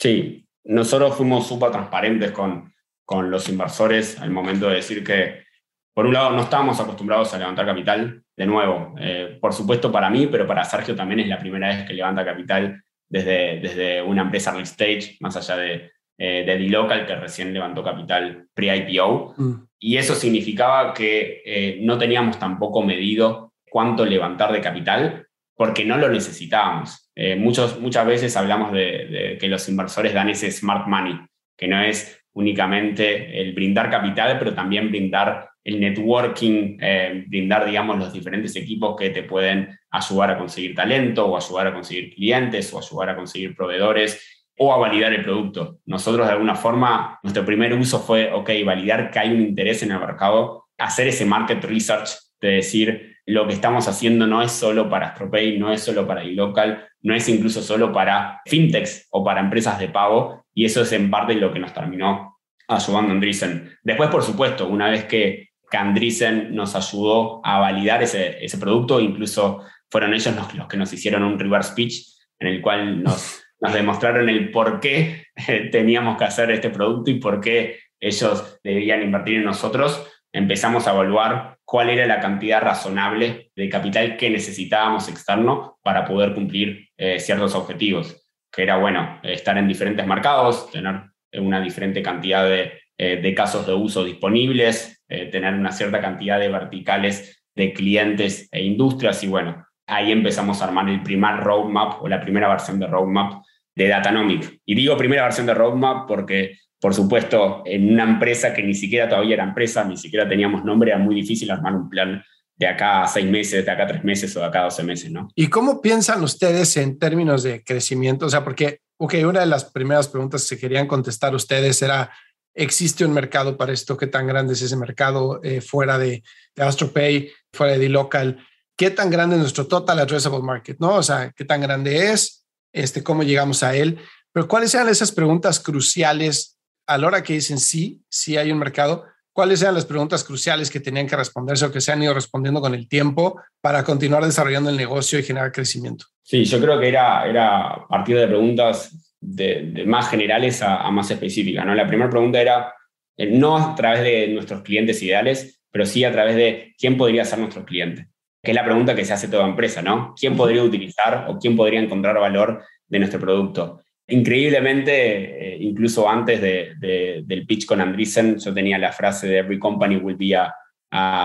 Sí, 0.00 0.46
nosotros 0.64 1.14
fuimos 1.14 1.46
súper 1.46 1.70
transparentes 1.70 2.32
con, 2.32 2.72
con 3.04 3.30
los 3.30 3.46
inversores 3.50 4.18
al 4.18 4.30
momento 4.30 4.68
de 4.68 4.76
decir 4.76 5.04
que, 5.04 5.44
por 5.92 6.06
un 6.06 6.14
lado, 6.14 6.30
no 6.30 6.42
estábamos 6.42 6.80
acostumbrados 6.80 7.34
a 7.34 7.38
levantar 7.38 7.66
capital. 7.66 8.24
De 8.34 8.46
nuevo, 8.46 8.94
eh, 8.98 9.36
por 9.38 9.52
supuesto 9.52 9.92
para 9.92 10.08
mí, 10.08 10.26
pero 10.28 10.46
para 10.46 10.64
Sergio 10.64 10.96
también 10.96 11.20
es 11.20 11.28
la 11.28 11.38
primera 11.38 11.68
vez 11.68 11.86
que 11.86 11.92
levanta 11.92 12.24
capital 12.24 12.82
desde, 13.12 13.60
desde 13.60 14.02
una 14.02 14.22
empresa 14.22 14.50
early 14.50 14.62
stage, 14.62 15.18
más 15.20 15.36
allá 15.36 15.56
de, 15.58 15.90
eh, 16.16 16.44
de 16.46 16.56
D-Local, 16.56 17.06
que 17.06 17.14
recién 17.14 17.52
levantó 17.52 17.84
capital 17.84 18.48
pre-IPO. 18.54 19.34
Mm. 19.36 19.52
Y 19.78 19.98
eso 19.98 20.14
significaba 20.14 20.94
que 20.94 21.42
eh, 21.44 21.78
no 21.82 21.98
teníamos 21.98 22.38
tampoco 22.38 22.82
medido 22.82 23.52
cuánto 23.68 24.06
levantar 24.06 24.50
de 24.50 24.62
capital, 24.62 25.26
porque 25.54 25.84
no 25.84 25.98
lo 25.98 26.08
necesitábamos. 26.08 27.10
Eh, 27.14 27.36
muchos, 27.36 27.78
muchas 27.78 28.06
veces 28.06 28.34
hablamos 28.38 28.72
de, 28.72 29.36
que 29.38 29.48
los 29.48 29.68
inversores 29.68 30.14
dan 30.14 30.30
ese 30.30 30.50
smart 30.50 30.86
money, 30.86 31.20
que 31.54 31.68
no 31.68 31.82
es 31.82 32.24
únicamente 32.32 33.38
el 33.42 33.52
brindar 33.52 33.90
capital, 33.90 34.38
pero 34.38 34.54
también 34.54 34.88
brindar 34.88 35.50
el 35.64 35.80
networking, 35.80 36.78
eh, 36.80 37.24
brindar, 37.28 37.66
digamos, 37.66 37.98
los 37.98 38.12
diferentes 38.12 38.54
equipos 38.56 38.96
que 38.96 39.10
te 39.10 39.22
pueden 39.22 39.78
ayudar 39.90 40.30
a 40.32 40.38
conseguir 40.38 40.74
talento 40.74 41.26
o 41.26 41.36
ayudar 41.36 41.68
a 41.68 41.74
conseguir 41.74 42.14
clientes 42.14 42.72
o 42.72 42.78
ayudar 42.78 43.10
a 43.10 43.16
conseguir 43.16 43.54
proveedores 43.54 44.44
o 44.58 44.72
a 44.72 44.78
validar 44.78 45.12
el 45.12 45.22
producto. 45.22 45.78
Nosotros 45.86 46.26
de 46.26 46.32
alguna 46.32 46.54
forma, 46.54 47.18
nuestro 47.22 47.44
primer 47.44 47.72
uso 47.74 48.00
fue, 48.00 48.32
ok, 48.32 48.50
validar 48.64 49.10
que 49.10 49.18
hay 49.18 49.30
un 49.30 49.40
interés 49.40 49.82
en 49.82 49.92
el 49.92 50.00
mercado, 50.00 50.66
hacer 50.78 51.08
ese 51.08 51.24
market 51.24 51.62
research 51.64 52.10
de 52.40 52.48
decir, 52.48 53.16
lo 53.24 53.46
que 53.46 53.54
estamos 53.54 53.86
haciendo 53.86 54.26
no 54.26 54.42
es 54.42 54.50
solo 54.50 54.90
para 54.90 55.08
AstroPay, 55.08 55.58
no 55.58 55.72
es 55.72 55.80
solo 55.80 56.06
para 56.06 56.24
iLocal, 56.24 56.88
no 57.02 57.14
es 57.14 57.28
incluso 57.28 57.62
solo 57.62 57.92
para 57.92 58.40
fintechs 58.46 59.06
o 59.10 59.22
para 59.22 59.40
empresas 59.40 59.78
de 59.78 59.88
pago, 59.88 60.44
y 60.52 60.64
eso 60.64 60.82
es 60.82 60.92
en 60.92 61.08
parte 61.08 61.34
lo 61.34 61.52
que 61.52 61.60
nos 61.60 61.72
terminó 61.72 62.32
ayudando 62.68 63.12
Andreessen. 63.12 63.70
Después, 63.82 64.10
por 64.10 64.22
supuesto, 64.22 64.68
una 64.68 64.90
vez 64.90 65.04
que, 65.04 65.50
Andreessen 65.76 66.54
nos 66.54 66.74
ayudó 66.74 67.44
a 67.44 67.58
validar 67.58 68.02
ese, 68.02 68.44
ese 68.44 68.58
producto, 68.58 69.00
incluso 69.00 69.64
fueron 69.90 70.14
ellos 70.14 70.34
los, 70.34 70.54
los, 70.54 70.68
que 70.68 70.76
nos 70.76 70.92
hicieron 70.92 71.22
un 71.22 71.38
reverse 71.38 71.74
pitch 71.74 72.06
en 72.38 72.48
el 72.48 72.60
cual 72.60 73.02
nos, 73.02 73.42
nos 73.60 73.72
demostraron 73.72 74.28
el 74.28 74.50
por 74.50 74.80
qué 74.80 75.26
teníamos 75.70 76.16
que 76.18 76.24
hacer 76.24 76.50
este 76.50 76.70
producto 76.70 77.10
y 77.10 77.20
por 77.20 77.40
qué 77.40 77.78
ellos 78.00 78.58
debían 78.64 79.02
invertir 79.02 79.36
en 79.36 79.44
nosotros, 79.44 80.06
empezamos 80.32 80.86
a 80.88 80.92
evaluar 80.92 81.58
cuál 81.64 81.90
era 81.90 82.06
la 82.06 82.20
cantidad 82.20 82.60
razonable 82.60 83.50
de 83.54 83.68
capital 83.68 84.16
que 84.16 84.30
necesitábamos 84.30 85.08
externo 85.08 85.78
para 85.82 86.04
poder 86.04 86.34
cumplir 86.34 86.88
eh, 86.96 87.20
ciertos 87.20 87.54
objetivos, 87.54 88.28
que 88.50 88.62
era, 88.64 88.76
bueno, 88.76 89.20
estar 89.22 89.56
en 89.56 89.68
diferentes 89.68 90.06
mercados, 90.06 90.70
tener 90.70 91.02
una 91.34 91.60
diferente 91.60 92.02
cantidad 92.02 92.44
de, 92.44 92.81
eh, 93.04 93.16
de 93.16 93.34
casos 93.34 93.66
de 93.66 93.74
uso 93.74 94.04
disponibles, 94.04 95.02
eh, 95.08 95.26
tener 95.26 95.54
una 95.54 95.72
cierta 95.72 96.00
cantidad 96.00 96.38
de 96.38 96.48
verticales 96.48 97.42
de 97.52 97.72
clientes 97.72 98.48
e 98.52 98.62
industrias 98.62 99.24
y 99.24 99.26
bueno, 99.26 99.66
ahí 99.88 100.12
empezamos 100.12 100.62
a 100.62 100.66
armar 100.66 100.88
el 100.88 101.02
primer 101.02 101.38
roadmap 101.38 102.00
o 102.00 102.06
la 102.06 102.20
primera 102.20 102.48
versión 102.48 102.78
de 102.78 102.86
roadmap 102.86 103.42
de 103.74 103.88
Datanomic. 103.88 104.60
Y 104.64 104.76
digo 104.76 104.96
primera 104.96 105.24
versión 105.24 105.46
de 105.46 105.54
roadmap 105.54 106.06
porque 106.06 106.58
por 106.80 106.94
supuesto, 106.94 107.64
en 107.64 107.92
una 107.92 108.04
empresa 108.04 108.54
que 108.54 108.62
ni 108.62 108.74
siquiera 108.74 109.08
todavía 109.08 109.34
era 109.34 109.44
empresa, 109.44 109.82
ni 109.82 109.96
siquiera 109.96 110.28
teníamos 110.28 110.64
nombre, 110.64 110.92
era 110.92 110.98
muy 111.00 111.16
difícil 111.16 111.50
armar 111.50 111.74
un 111.74 111.90
plan 111.90 112.22
de 112.56 112.66
acá 112.68 113.02
a 113.02 113.08
seis 113.08 113.26
meses, 113.26 113.64
de 113.64 113.70
acá 113.72 113.82
a 113.82 113.86
tres 113.88 114.04
meses 114.04 114.36
o 114.36 114.40
de 114.40 114.46
acá 114.46 114.60
a 114.60 114.64
doce 114.64 114.84
meses, 114.84 115.10
¿no? 115.10 115.28
¿Y 115.34 115.48
cómo 115.48 115.80
piensan 115.80 116.22
ustedes 116.22 116.76
en 116.76 117.00
términos 117.00 117.42
de 117.42 117.64
crecimiento? 117.64 118.26
O 118.26 118.30
sea, 118.30 118.44
porque, 118.44 118.80
ok, 118.96 119.14
una 119.26 119.40
de 119.40 119.46
las 119.46 119.64
primeras 119.64 120.06
preguntas 120.06 120.48
que 120.48 120.56
querían 120.56 120.86
contestar 120.86 121.34
ustedes 121.34 121.82
era, 121.82 122.10
¿existe 122.54 123.04
un 123.04 123.12
mercado 123.12 123.56
para 123.56 123.72
esto? 123.72 123.96
¿Qué 123.96 124.06
tan 124.06 124.26
grande 124.26 124.54
es 124.54 124.62
ese 124.62 124.76
mercado 124.76 125.40
eh, 125.42 125.60
fuera 125.60 125.98
de, 125.98 126.22
de 126.54 126.62
AstroPay, 126.62 127.30
fuera 127.52 127.72
de 127.74 127.78
D-Local? 127.78 128.44
¿Qué 128.76 128.90
tan 128.90 129.10
grande 129.10 129.36
es 129.36 129.40
nuestro 129.40 129.66
total 129.66 129.98
addressable 129.98 130.42
market? 130.42 130.78
¿No? 130.80 130.96
O 130.96 131.02
sea, 131.02 131.32
¿qué 131.36 131.44
tan 131.44 131.60
grande 131.60 132.10
es? 132.10 132.46
Este, 132.72 133.02
¿Cómo 133.02 133.22
llegamos 133.22 133.62
a 133.62 133.76
él? 133.76 133.98
Pero 134.32 134.48
¿cuáles 134.48 134.74
eran 134.74 134.88
esas 134.88 135.12
preguntas 135.12 135.60
cruciales 135.60 136.58
a 136.86 136.98
la 136.98 137.06
hora 137.06 137.22
que 137.22 137.34
dicen 137.34 137.58
sí, 137.58 138.02
sí 138.08 138.36
hay 138.36 138.50
un 138.50 138.58
mercado, 138.58 139.04
¿cuáles 139.32 139.62
eran 139.62 139.74
las 139.74 139.86
preguntas 139.86 140.24
cruciales 140.24 140.70
que 140.70 140.80
tenían 140.80 141.06
que 141.06 141.16
responderse 141.16 141.64
o 141.64 141.72
que 141.72 141.80
se 141.80 141.92
han 141.92 142.02
ido 142.02 142.14
respondiendo 142.14 142.60
con 142.60 142.74
el 142.74 142.88
tiempo 142.88 143.40
para 143.60 143.84
continuar 143.84 144.24
desarrollando 144.24 144.70
el 144.70 144.76
negocio 144.76 145.18
y 145.18 145.22
generar 145.22 145.52
crecimiento? 145.52 146.06
Sí, 146.22 146.44
yo 146.44 146.60
creo 146.60 146.78
que 146.78 146.88
era, 146.88 147.26
era 147.26 147.86
partir 147.88 148.16
de 148.16 148.26
preguntas 148.26 148.90
de, 149.22 149.84
más 149.86 150.10
generales 150.10 150.60
a, 150.62 150.90
más 150.90 151.10
específicas. 151.10 151.64
¿no? 151.64 151.74
La 151.74 151.86
primera 151.86 152.10
pregunta 152.10 152.40
era, 152.40 152.74
eh, 153.16 153.26
no 153.26 153.56
a 153.56 153.74
través 153.74 154.02
de 154.02 154.28
nuestros 154.28 154.62
clientes 154.62 155.02
ideales, 155.02 155.62
pero 155.70 155.86
sí 155.86 156.04
a 156.04 156.12
través 156.12 156.36
de 156.36 156.74
quién 156.78 156.98
podría 156.98 157.24
ser 157.24 157.38
nuestro 157.38 157.64
cliente, 157.64 158.08
que 158.42 158.50
es 158.50 158.54
la 158.54 158.64
pregunta 158.64 158.94
que 158.94 159.04
se 159.04 159.14
hace 159.14 159.28
toda 159.28 159.46
empresa, 159.46 159.80
¿no? 159.80 160.14
¿Quién 160.18 160.36
podría 160.36 160.62
utilizar 160.62 161.26
o 161.28 161.38
quién 161.38 161.56
podría 161.56 161.80
encontrar 161.80 162.18
valor 162.18 162.62
de 162.86 162.98
nuestro 162.98 163.18
producto? 163.18 163.80
increíblemente, 164.08 165.54
eh, 165.54 165.56
incluso 165.60 166.08
antes 166.08 166.40
de, 166.40 167.22
del 167.24 167.46
pitch 167.46 167.66
con 167.66 167.80
Andreessen, 167.80 168.38
yo 168.38 168.52
tenía 168.52 168.78
la 168.78 168.92
frase 168.92 169.28
de 169.28 169.38
every 169.38 169.58
company 169.58 169.96
will 169.96 170.16
be 170.16 170.34
a, 170.36 170.52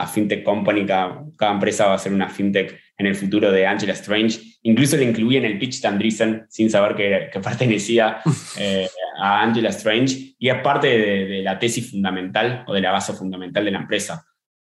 fintech 0.08 0.44
company, 0.44 0.86
cada, 0.86 1.52
empresa 1.52 1.88
va 1.88 1.96
a 1.96 2.00
ser 2.00 2.14
una 2.14 2.30
fintech 2.30 2.80
en 2.98 3.06
el 3.06 3.16
futuro 3.16 3.52
de 3.52 3.68
Angela 3.68 3.92
Strange. 3.94 4.40
Incluso 4.64 4.98
le 4.98 5.06
incluí 5.06 5.38
en 5.38 5.46
el 5.46 5.60
pitch 5.60 5.82
de 5.82 5.88
Andreessen 5.88 6.46
sin 6.50 6.70
saber 6.70 6.96
que, 6.96 7.40
pertenecía 7.40 8.20
eh, 8.60 8.90
a 9.20 9.42
Angela 9.42 9.70
Strange 9.70 10.36
y 10.38 10.50
es 10.50 10.62
parte 10.62 10.88
de, 10.88 11.42
la 11.42 11.58
tesis 11.58 11.92
fundamental 11.92 12.64
o 12.68 12.74
de 12.74 12.82
la 12.82 12.92
base 12.92 13.14
fundamental 13.14 13.64
de 13.66 13.72
la 13.72 13.80
empresa. 13.80 14.26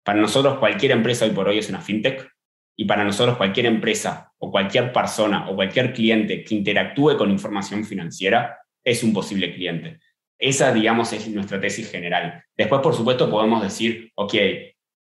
Para 0.05 0.21
nosotros 0.21 0.59
cualquier 0.59 0.93
empresa 0.93 1.25
hoy 1.25 1.33
por 1.33 1.49
hoy 1.49 1.59
es 1.59 1.69
una 1.69 1.81
fintech 1.81 2.29
y 2.77 2.85
para 2.85 3.05
nosotros 3.05 3.37
cualquier 3.37 3.67
empresa 3.67 4.33
o 4.39 4.51
cualquier 4.51 4.93
persona 4.93 5.49
o 5.49 5.57
cualquier 5.57 5.93
cliente 5.93 6.45
que 6.45 6.55
interactúe 6.55 7.17
con 7.17 7.31
información 7.31 7.85
financiera 7.85 8.59
es 8.85 9.03
un 9.03 9.13
posible 9.13 9.55
cliente. 9.55 9.99
Esa, 10.39 10.73
digamos, 10.73 11.13
es 11.13 11.27
nuestra 11.29 11.59
tesis 11.59 11.91
general. 11.91 12.45
Después, 12.57 12.83
por 12.83 12.95
supuesto, 12.95 13.31
podemos 13.31 13.63
decir, 13.63 14.13
ok, 14.15 14.35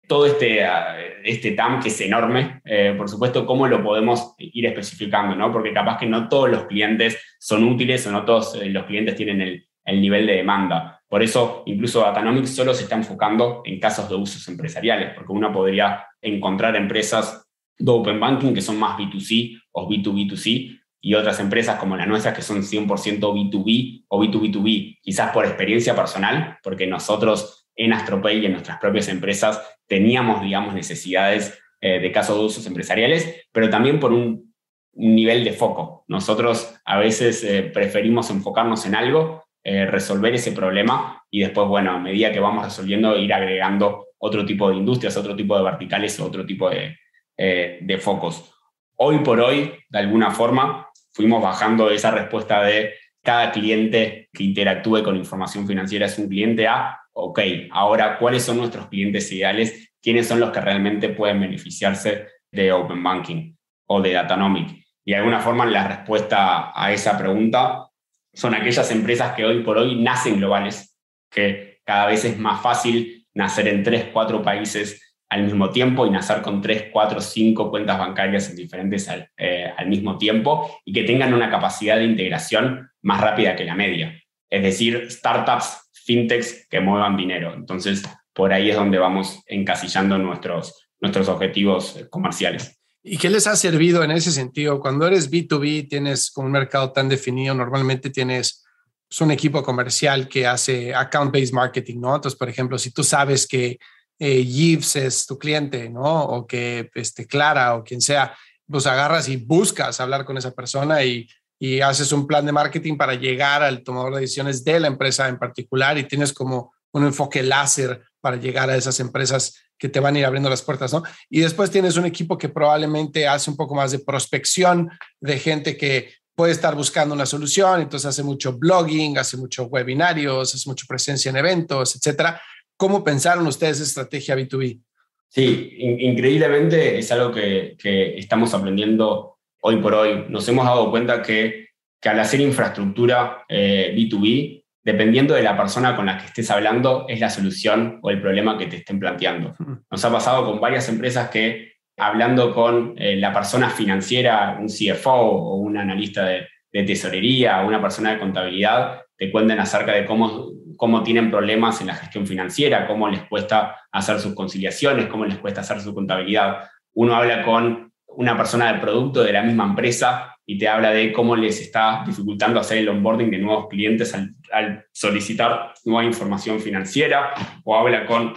todo 0.08 0.26
este, 0.26 0.64
ah, 0.64 0.97
este 1.24 1.51
TAM 1.51 1.82
que 1.82 1.89
es 1.89 2.01
enorme, 2.01 2.62
eh, 2.66 2.93
por 2.97 3.10
supuesto, 3.10 3.45
cómo 3.45 3.68
lo 3.68 3.84
podemos 3.84 4.36
ir 4.38 4.66
especificando, 4.66 5.36
¿no? 5.36 5.51
Porque 5.51 5.74
capaz 5.74 5.97
que 5.97 6.06
no 6.06 6.28
todos 6.28 6.49
los 6.49 6.66
clientes 6.66 7.18
son 7.39 7.64
útiles 7.64 8.06
o 8.08 8.12
no 8.12 8.26
todos 8.26 8.56
eh, 8.56 8.66
los 8.70 8.86
clientes 8.86 9.16
tienen 9.16 9.41
el, 9.41 9.68
el 9.86 10.01
nivel 10.01 10.26
de 10.28 10.38
demanda. 10.38 11.01
Por 11.08 11.22
eso, 11.22 11.64
incluso 11.66 12.01
Datanomics 12.01 12.56
solo 12.56 12.74
se 12.74 12.84
está 12.84 12.95
enfocando 12.95 13.62
en 13.66 13.80
casos 13.80 14.10
de 14.10 14.16
usos 14.16 14.47
empresariales, 14.47 15.12
porque 15.14 15.32
uno 15.32 15.51
podría 15.51 16.06
encontrar 16.22 16.76
empresas 16.76 17.47
de 17.78 17.91
Open 17.91 18.20
Banking 18.20 18.54
que 18.54 18.62
son 18.62 18.80
más 18.80 18.97
B2C 18.97 19.62
o 19.72 19.89
B2B2C 19.89 20.80
y 21.01 21.14
otras 21.16 21.39
empresas 21.39 21.78
como 21.80 21.97
la 21.97 22.06
nuestra 22.06 22.34
que 22.34 22.41
son 22.41 22.64
100% 22.64 23.20
B2B 23.20 24.06
o 24.08 24.24
B2B2B, 24.24 24.99
quizás 25.01 25.32
por 25.32 25.45
experiencia 25.45 25.95
personal, 25.95 26.58
porque 26.64 26.88
nosotros 26.88 27.62
en 27.76 27.94
Astropay 27.94 28.40
y 28.40 28.46
en 28.46 28.54
nuestras 28.54 28.80
propias 28.80 29.08
empresas 29.08 29.62
teníamos, 29.88 30.42
digamos, 30.42 30.74
necesidades 30.74 31.60
eh, 31.82 32.00
de 32.00 32.12
casos 32.12 32.38
de 32.38 32.46
usos 32.46 32.66
empresariales, 32.66 33.48
pero 33.52 33.70
también 33.70 34.00
por 34.00 34.14
un, 34.14 34.54
nivel 34.96 35.44
de 35.44 35.54
foco. 35.54 36.06
Nosotros 36.08 36.76
a 36.86 37.00
veces 37.00 37.44
eh, 37.44 37.64
preferimos 37.64 38.30
enfocarnos 38.30 38.86
en 38.86 38.94
algo, 38.94 39.44
eh, 39.64 39.88
resolver 39.88 40.36
ese 40.36 40.52
problema 40.52 41.24
y 41.32 41.40
después, 41.40 41.68
bueno, 41.68 41.92
a 41.92 41.98
medida 41.98 42.32
que 42.32 42.40
vamos 42.40 42.64
resolviendo, 42.64 43.18
ir 43.18 43.34
agregando 43.34 44.10
otro 44.20 44.46
tipo 44.46 44.70
de 44.70 44.76
industrias, 44.76 45.18
otro 45.18 45.36
tipo 45.36 45.58
de 45.58 45.64
verticales, 45.64 46.20
otro 46.20 46.46
tipo 46.46 46.70
de, 46.70 46.96
de 47.36 47.98
focos. 47.98 48.54
Hoy 48.98 49.20
por 49.20 49.40
hoy, 49.40 49.74
de 49.90 49.98
alguna 49.98 50.30
forma, 50.30 50.88
fuimos 51.12 51.42
bajando 51.42 51.90
esa 51.90 52.12
respuesta 52.12 52.62
de 52.62 52.94
cada 53.24 53.52
cliente 53.52 54.30
que 54.32 54.44
interactúe 54.44 55.02
con 55.02 55.16
información 55.16 55.66
financiera 55.66 56.06
es 56.06 56.20
un 56.20 56.28
cliente 56.28 56.68
A, 56.68 57.03
ok, 57.14 57.39
ahora, 57.72 58.18
¿cuáles 58.18 58.43
son 58.43 58.57
nuestros 58.57 58.88
clientes 58.88 59.32
ideales? 59.32 59.93
¿Quiénes 60.01 60.28
son 60.28 60.39
los 60.39 60.51
que 60.51 60.61
realmente 60.61 61.09
pueden 61.09 61.39
beneficiarse 61.39 62.28
de 62.51 62.72
Open 62.72 63.01
Banking 63.01 63.55
o 63.88 64.01
de 64.01 64.14
Datanomic? 64.14 64.84
Y 65.05 65.11
de 65.11 65.18
alguna 65.18 65.39
forma 65.39 65.66
la 65.66 65.88
respuesta 65.88 66.72
a 66.76 66.91
esa 66.91 67.18
pregunta 67.18 67.88
son 68.34 68.55
aquellas 68.55 68.89
empresas 68.91 69.34
que 69.34 69.45
hoy 69.45 69.61
por 69.61 69.78
hoy 69.78 70.01
nacen 70.01 70.38
globales, 70.38 70.97
que 71.30 71.82
cada 71.86 72.07
vez 72.07 72.26
es 72.26 72.38
más 72.38 72.61
fácil 72.61 73.28
nacer 73.34 73.68
en 73.68 73.84
tres, 73.84 74.07
cuatro 74.11 74.41
países 74.41 75.16
al 75.30 75.43
mismo 75.43 75.70
tiempo 75.72 76.05
y 76.05 76.11
nacer 76.11 76.41
con 76.41 76.61
tres, 76.61 76.86
cuatro, 76.91 77.20
cinco 77.20 77.70
cuentas 77.70 77.97
bancarias 77.97 78.49
en 78.49 78.55
diferentes 78.55 79.09
al, 79.09 79.30
eh, 79.38 79.72
al 79.76 79.88
mismo 79.88 80.18
tiempo 80.18 80.80
y 80.86 80.93
que 80.93 81.03
tengan 81.03 81.34
una 81.34 81.49
capacidad 81.49 81.97
de 81.97 82.05
integración 82.05 82.89
más 83.01 83.20
rápida 83.20 83.55
que 83.55 83.66
la 83.66 83.76
media. 83.76 84.20
Es 84.49 84.61
decir, 84.61 85.09
startups, 85.09 85.83
fintechs 86.06 86.68
que 86.70 86.80
muevan 86.80 87.18
dinero. 87.18 87.54
Entonces, 87.54 88.04
por 88.34 88.51
ahí 88.54 88.70
es 88.70 88.76
donde 88.76 88.97
vamos 88.97 89.41
encasillando 89.47 90.18
nuestros, 90.18 90.88
nuestros 90.99 91.30
objetivos 91.30 91.99
comerciales. 92.10 92.80
¿Y 93.04 93.18
qué 93.18 93.30
les 93.30 93.47
ha 93.47 93.56
servido 93.56 94.04
en 94.04 94.12
ese 94.12 94.32
sentido? 94.32 94.80
Cuando 94.80 95.06
eres 95.06 95.30
B2B, 95.30 95.89
tienes 95.89 96.32
un 96.38 96.51
mercado 96.51 96.91
tan 96.91 97.10
definido, 97.10 97.54
normalmente 97.54 98.10
tienes 98.10 98.64
pues, 99.10 99.20
un 99.22 99.32
equipo 99.32 99.62
comercial 99.62 100.28
que 100.28 100.47
hace 100.47 100.95
account-based 100.95 101.54
marketing, 101.54 101.99
¿no? 101.99 102.16
Entonces, 102.16 102.38
por 102.38 102.47
ejemplo, 102.47 102.78
si 102.78 102.91
tú 102.91 103.04
sabes 103.04 103.45
que 103.45 103.78
eh, 104.20 104.80
es 104.95 105.26
tu 105.26 105.38
cliente, 105.38 105.89
¿no? 105.89 106.24
O 106.24 106.47
que 106.47 106.89
este, 106.95 107.28
Clara 107.28 107.76
o 107.76 107.84
quien 107.84 107.99
sea, 107.99 108.34
pues 108.66 108.88
agarras 108.88 109.28
y 109.28 109.36
buscas 109.36 109.99
hablar 109.99 110.24
con 110.24 110.38
esa 110.38 110.51
persona 110.51 111.04
y, 111.04 111.28
y 111.64 111.80
haces 111.80 112.11
un 112.11 112.28
plan 112.28 112.45
de 112.45 112.51
marketing 112.51 112.97
para 112.97 113.16
llegar 113.16 113.64
al 113.64 113.84
tomador 113.84 114.16
de 114.16 114.20
decisiones 114.20 114.66
de 114.66 114.82
la 114.82 114.88
empresa 114.88 115.30
en 115.30 115.39
particular 115.39 115.97
y 115.97 116.03
tienes 116.03 116.34
como 116.34 116.74
un 116.91 117.05
enfoque 117.05 117.41
láser 117.41 118.01
para 118.20 118.36
llegar 118.36 118.70
a 118.70 118.76
esas 118.76 118.99
empresas 118.99 119.64
que 119.78 119.88
te 119.88 120.01
van 120.01 120.14
a 120.14 120.20
ir 120.20 120.26
abriendo 120.26 120.49
las 120.49 120.61
puertas, 120.61 120.91
¿no? 120.91 121.03
Y 121.30 121.39
después 121.39 121.72
tienes 121.72 121.95
un 121.95 122.05
equipo 122.05 122.38
que 122.38 122.49
probablemente 122.49 123.30
hace 123.30 123.49
un 123.49 123.55
poco 123.55 123.76
más 123.76 123.91
de 123.93 123.99
prospección 123.99 124.89
de 125.22 125.39
gente 125.39 125.78
que 125.78 126.11
puede 126.36 126.51
estar 126.51 126.76
buscando 126.76 127.16
una 127.16 127.26
solución, 127.26 127.80
entonces 127.80 128.07
hace 128.07 128.24
mucho 128.24 128.57
blogging, 128.57 129.18
hace 129.18 129.38
mucho 129.38 129.64
webinarios, 129.64 130.53
hace 130.53 130.68
mucha 130.68 130.86
presencia 130.86 131.30
en 131.30 131.38
eventos, 131.38 131.95
etcétera. 131.95 132.41
¿Cómo 132.76 133.05
pensaron 133.05 133.47
ustedes 133.47 133.80
estrategia 133.80 134.36
B2B? 134.36 134.82
Sí, 135.30 135.78
increíblemente 135.80 136.99
es 136.99 137.11
algo 137.11 137.32
que, 137.32 137.78
estamos 138.18 138.53
aprendiendo 138.53 139.33
hoy 139.66 139.78
por 139.78 139.93
hoy. 139.95 140.26
Nos 140.30 140.47
hemos 140.47 140.66
dado 140.66 140.91
cuenta 140.91 141.22
que, 141.22 141.70
que 142.01 142.09
al 142.09 142.20
hacer 142.20 142.41
infraestructura 142.41 143.43
eh, 143.47 143.93
B2B, 143.95 144.64
dependiendo 144.84 145.34
de 145.34 145.43
la 145.43 145.55
persona 145.55 145.95
con 145.95 146.05
la 146.05 146.18
que 146.18 146.26
estés 146.26 146.51
hablando, 146.51 147.05
es 147.07 147.20
la 147.20 147.30
solución 147.30 147.99
o 148.01 148.09
el 148.09 148.22
problema 148.22 148.57
que 148.57 148.68
te 148.68 148.78
estén 148.78 148.99
planteando. 148.99 149.55
Nos 149.89 150.03
ha 150.03 150.11
pasado 150.11 150.45
con 150.45 150.59
varias 150.59 150.89
empresas 150.89 151.30
que 151.30 151.74
hablando 151.97 152.53
con 152.53 152.95
eh, 152.97 153.16
la 153.16 153.32
persona 153.32 153.70
financiera, 153.70 154.57
un 154.59 154.68
CFO 154.68 155.11
o 155.11 155.55
un 155.55 155.78
analista 155.78 156.26
de, 156.26 156.47
de 156.74 156.84
tesorería, 156.84 157.61
una 157.61 157.82
persona 157.82 158.14
de 158.14 158.20
contabilidad, 158.20 159.01
te 159.16 159.32
cuentan 159.32 159.59
acerca 159.59 159.93
de 159.93 160.05
cómo, 160.05 160.49
cómo 160.76 161.03
tienen 161.03 161.32
problemas 161.32 161.80
en 161.80 161.88
la 161.88 161.95
gestión 161.95 162.28
financiera, 162.28 162.86
cómo 162.86 163.07
les 163.07 163.24
cuesta 163.24 163.78
hacer 163.93 164.20
sus 164.20 164.34
conciliaciones, 164.34 165.05
cómo 165.05 165.24
les 165.24 165.38
cuesta 165.38 165.61
hacer 165.61 165.80
su 165.80 165.93
contabilidad. 165.93 166.70
Uno 166.95 167.16
habla 167.16 167.45
con 167.45 167.93
una 168.18 168.38
persona 168.38 168.72
del 168.72 168.82
producto 168.82 169.24
de 169.24 169.34
la 169.34 169.43
misma 169.43 169.66
empresa 169.66 170.36
y 170.45 170.57
te 170.57 170.68
habla 170.68 170.91
de 170.91 171.11
cómo 171.14 171.36
les 171.36 171.61
está 171.61 172.03
dificultando 172.05 172.59
hacer 172.59 172.80
el 172.80 172.89
onboarding 172.89 173.32
de 173.32 173.38
nuevos 173.38 173.68
clientes 173.70 174.14
al, 174.14 174.36
al 174.51 174.86
solicitar 174.91 175.74
nueva 175.86 176.03
información 176.03 176.59
financiera, 176.59 177.34
o 177.64 177.76
habla 177.78 178.05
con 178.05 178.34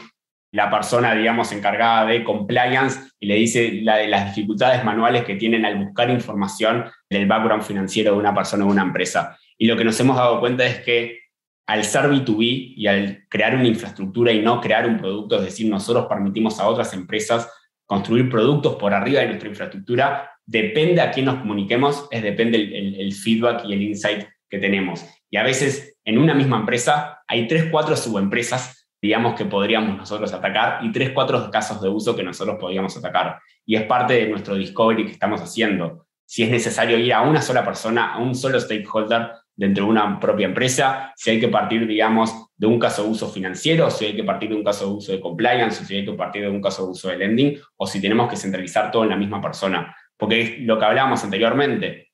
la 0.52 0.70
persona, 0.70 1.14
digamos, 1.14 1.52
encargada 1.52 2.06
de 2.06 2.24
compliance 2.24 3.00
y 3.18 3.26
le 3.26 3.34
dice 3.34 3.80
la 3.82 3.96
de 3.96 4.08
las 4.08 4.34
dificultades 4.34 4.84
manuales 4.84 5.24
que 5.24 5.34
tienen 5.34 5.64
al 5.64 5.76
buscar 5.76 6.08
información 6.08 6.86
del 7.10 7.26
background 7.26 7.62
financiero 7.62 8.12
de 8.12 8.18
una 8.18 8.34
persona 8.34 8.64
o 8.64 8.68
una 8.68 8.82
empresa. 8.82 9.36
Y 9.58 9.66
lo 9.66 9.76
que 9.76 9.84
nos 9.84 9.98
hemos 10.00 10.16
dado 10.16 10.40
cuenta 10.40 10.64
es 10.64 10.80
que 10.80 11.18
al 11.66 11.84
ser 11.84 12.04
B2B 12.04 12.74
y 12.76 12.86
al 12.86 13.26
crear 13.28 13.54
una 13.54 13.66
infraestructura 13.66 14.32
y 14.32 14.40
no 14.40 14.60
crear 14.60 14.86
un 14.86 14.98
producto, 14.98 15.36
es 15.36 15.44
decir, 15.44 15.68
nosotros 15.68 16.06
permitimos 16.06 16.60
a 16.60 16.68
otras 16.68 16.94
empresas 16.94 17.50
construir 17.86 18.28
productos 18.28 18.74
por 18.76 18.92
arriba 18.92 19.20
de 19.20 19.28
nuestra 19.28 19.48
infraestructura, 19.48 20.30
depende 20.44 21.00
a 21.00 21.10
quién 21.10 21.26
nos 21.26 21.36
comuniquemos, 21.36 22.06
es 22.10 22.22
depende 22.22 22.58
el, 22.58 23.12
feedback 23.12 23.64
y 23.64 23.72
el 23.72 23.82
insight 23.82 24.26
que 24.48 24.58
tenemos. 24.58 25.04
Y 25.30 25.36
a 25.36 25.42
veces 25.42 25.96
en 26.04 26.18
una 26.18 26.34
misma 26.34 26.58
empresa 26.58 27.22
hay 27.26 27.48
tres, 27.48 27.68
cuatro 27.70 27.96
subempresas, 27.96 28.88
digamos, 29.00 29.34
que 29.34 29.44
podríamos 29.44 29.96
nosotros 29.96 30.32
atacar 30.32 30.84
y 30.84 30.92
tres, 30.92 31.10
cuatro 31.10 31.50
casos 31.50 31.80
de 31.80 31.88
uso 31.88 32.14
que 32.14 32.22
nosotros 32.22 32.56
podríamos 32.60 32.96
atacar. 32.96 33.40
Y 33.64 33.76
es 33.76 33.82
parte 33.84 34.14
de 34.14 34.28
nuestro 34.28 34.54
discovery 34.54 35.06
que 35.06 35.12
estamos 35.12 35.40
haciendo. 35.40 36.06
Si 36.24 36.42
es 36.42 36.50
necesario 36.50 36.98
ir 36.98 37.12
a 37.12 37.22
una 37.22 37.40
sola 37.40 37.64
persona, 37.64 38.14
a 38.14 38.18
un 38.18 38.34
solo 38.34 38.60
stakeholder, 38.60 39.30
dentro 39.56 39.84
de 39.84 39.90
una 39.90 40.20
propia 40.20 40.46
empresa, 40.46 41.12
si 41.16 41.30
hay 41.30 41.40
que 41.40 41.48
partir, 41.48 41.86
digamos, 41.86 42.50
de 42.56 42.66
un 42.66 42.78
caso 42.78 43.02
de 43.02 43.08
uso 43.08 43.28
financiero, 43.28 43.90
si 43.90 44.06
hay 44.06 44.16
que 44.16 44.22
partir 44.22 44.50
de 44.50 44.54
un 44.54 44.64
caso 44.64 44.86
de 44.86 44.92
uso 44.92 45.12
de 45.12 45.20
compliance, 45.20 45.84
si 45.84 45.96
hay 45.96 46.04
que 46.04 46.12
partir 46.12 46.42
de 46.42 46.50
un 46.50 46.60
caso 46.60 46.84
de 46.84 46.90
uso 46.90 47.08
de 47.08 47.16
lending, 47.16 47.58
o 47.76 47.86
si 47.86 48.00
tenemos 48.00 48.28
que 48.28 48.36
centralizar 48.36 48.90
todo 48.90 49.04
en 49.04 49.10
la 49.10 49.16
misma 49.16 49.40
persona. 49.40 49.96
Porque 50.16 50.40
es 50.40 50.60
lo 50.60 50.78
que 50.78 50.84
hablábamos 50.84 51.24
anteriormente, 51.24 52.06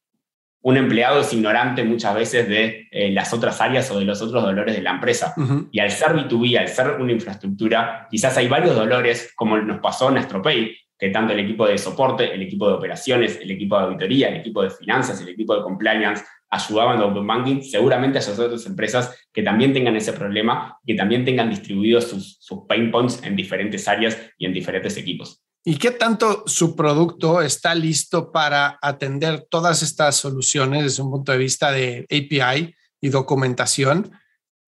un 0.65 0.77
empleado 0.77 1.21
es 1.21 1.33
ignorante 1.33 1.83
muchas 1.83 2.15
veces 2.15 2.49
de 2.49 2.87
eh, 2.93 3.11
las 3.11 3.33
otras 3.35 3.61
áreas 3.61 3.91
o 3.91 3.99
de 3.99 4.05
los 4.05 4.23
otros 4.23 4.43
dolores 4.45 4.77
de 4.77 4.83
la 4.83 4.93
empresa. 4.93 5.35
Y 5.73 5.81
al 5.81 5.91
ser 5.91 6.13
B2B, 6.13 6.57
al 6.57 6.69
ser 6.69 7.01
una 7.01 7.11
infraestructura, 7.11 8.07
quizás 8.09 8.37
hay 8.37 8.47
varios 8.47 8.77
dolores, 8.77 9.33
como 9.35 9.59
nos 9.59 9.81
pasó 9.81 10.11
en 10.11 10.19
Astropay, 10.19 10.77
que 10.97 11.11
tanto 11.11 11.33
el 11.33 11.41
equipo 11.41 11.67
de 11.67 11.79
soporte, 11.79 12.33
el 12.33 12.43
equipo 12.43 12.69
de 12.69 12.75
operaciones, 12.75 13.41
el 13.43 13.51
equipo 13.51 13.77
de 13.77 13.85
auditoría, 13.87 14.29
el 14.29 14.37
equipo 14.37 14.63
de 14.63 14.71
finanzas, 14.71 15.21
el 15.21 15.31
equipo 15.31 15.57
de 15.57 15.63
compliance 15.63 16.25
ayudaban 16.53 17.01
a 17.01 17.07
Open 17.07 17.27
Banking, 17.27 17.63
seguramente 17.63 18.19
hay 18.19 18.25
otras 18.31 18.67
empresas 18.67 19.11
que 19.33 19.43
también 19.43 19.73
tengan 19.73 19.97
ese 19.97 20.13
problema, 20.13 20.79
que 20.87 20.95
también 20.95 21.25
tengan 21.25 21.49
distribuidos 21.49 22.05
sus, 22.05 22.37
sus 22.41 22.61
pain 22.69 22.91
points 22.91 23.23
en 23.25 23.35
diferentes 23.35 23.89
áreas 23.89 24.17
y 24.37 24.45
en 24.47 24.53
diferentes 24.53 24.97
equipos. 24.99 25.43
¿Y 25.65 25.77
qué 25.77 25.93
tanto 25.93 26.45
su 26.47 26.77
producto 26.77 27.41
está 27.41 27.75
listo 27.75 28.31
para 28.31 28.79
atender 28.83 29.47
todas 29.49 29.83
estas 29.83 30.17
soluciones 30.17 30.83
desde 30.85 31.03
un 31.03 31.11
punto 31.11 31.33
de 31.33 31.39
vista 31.39 31.73
de 31.73 32.07
API 32.11 32.75
y 33.01 33.09
documentación? 33.09 34.13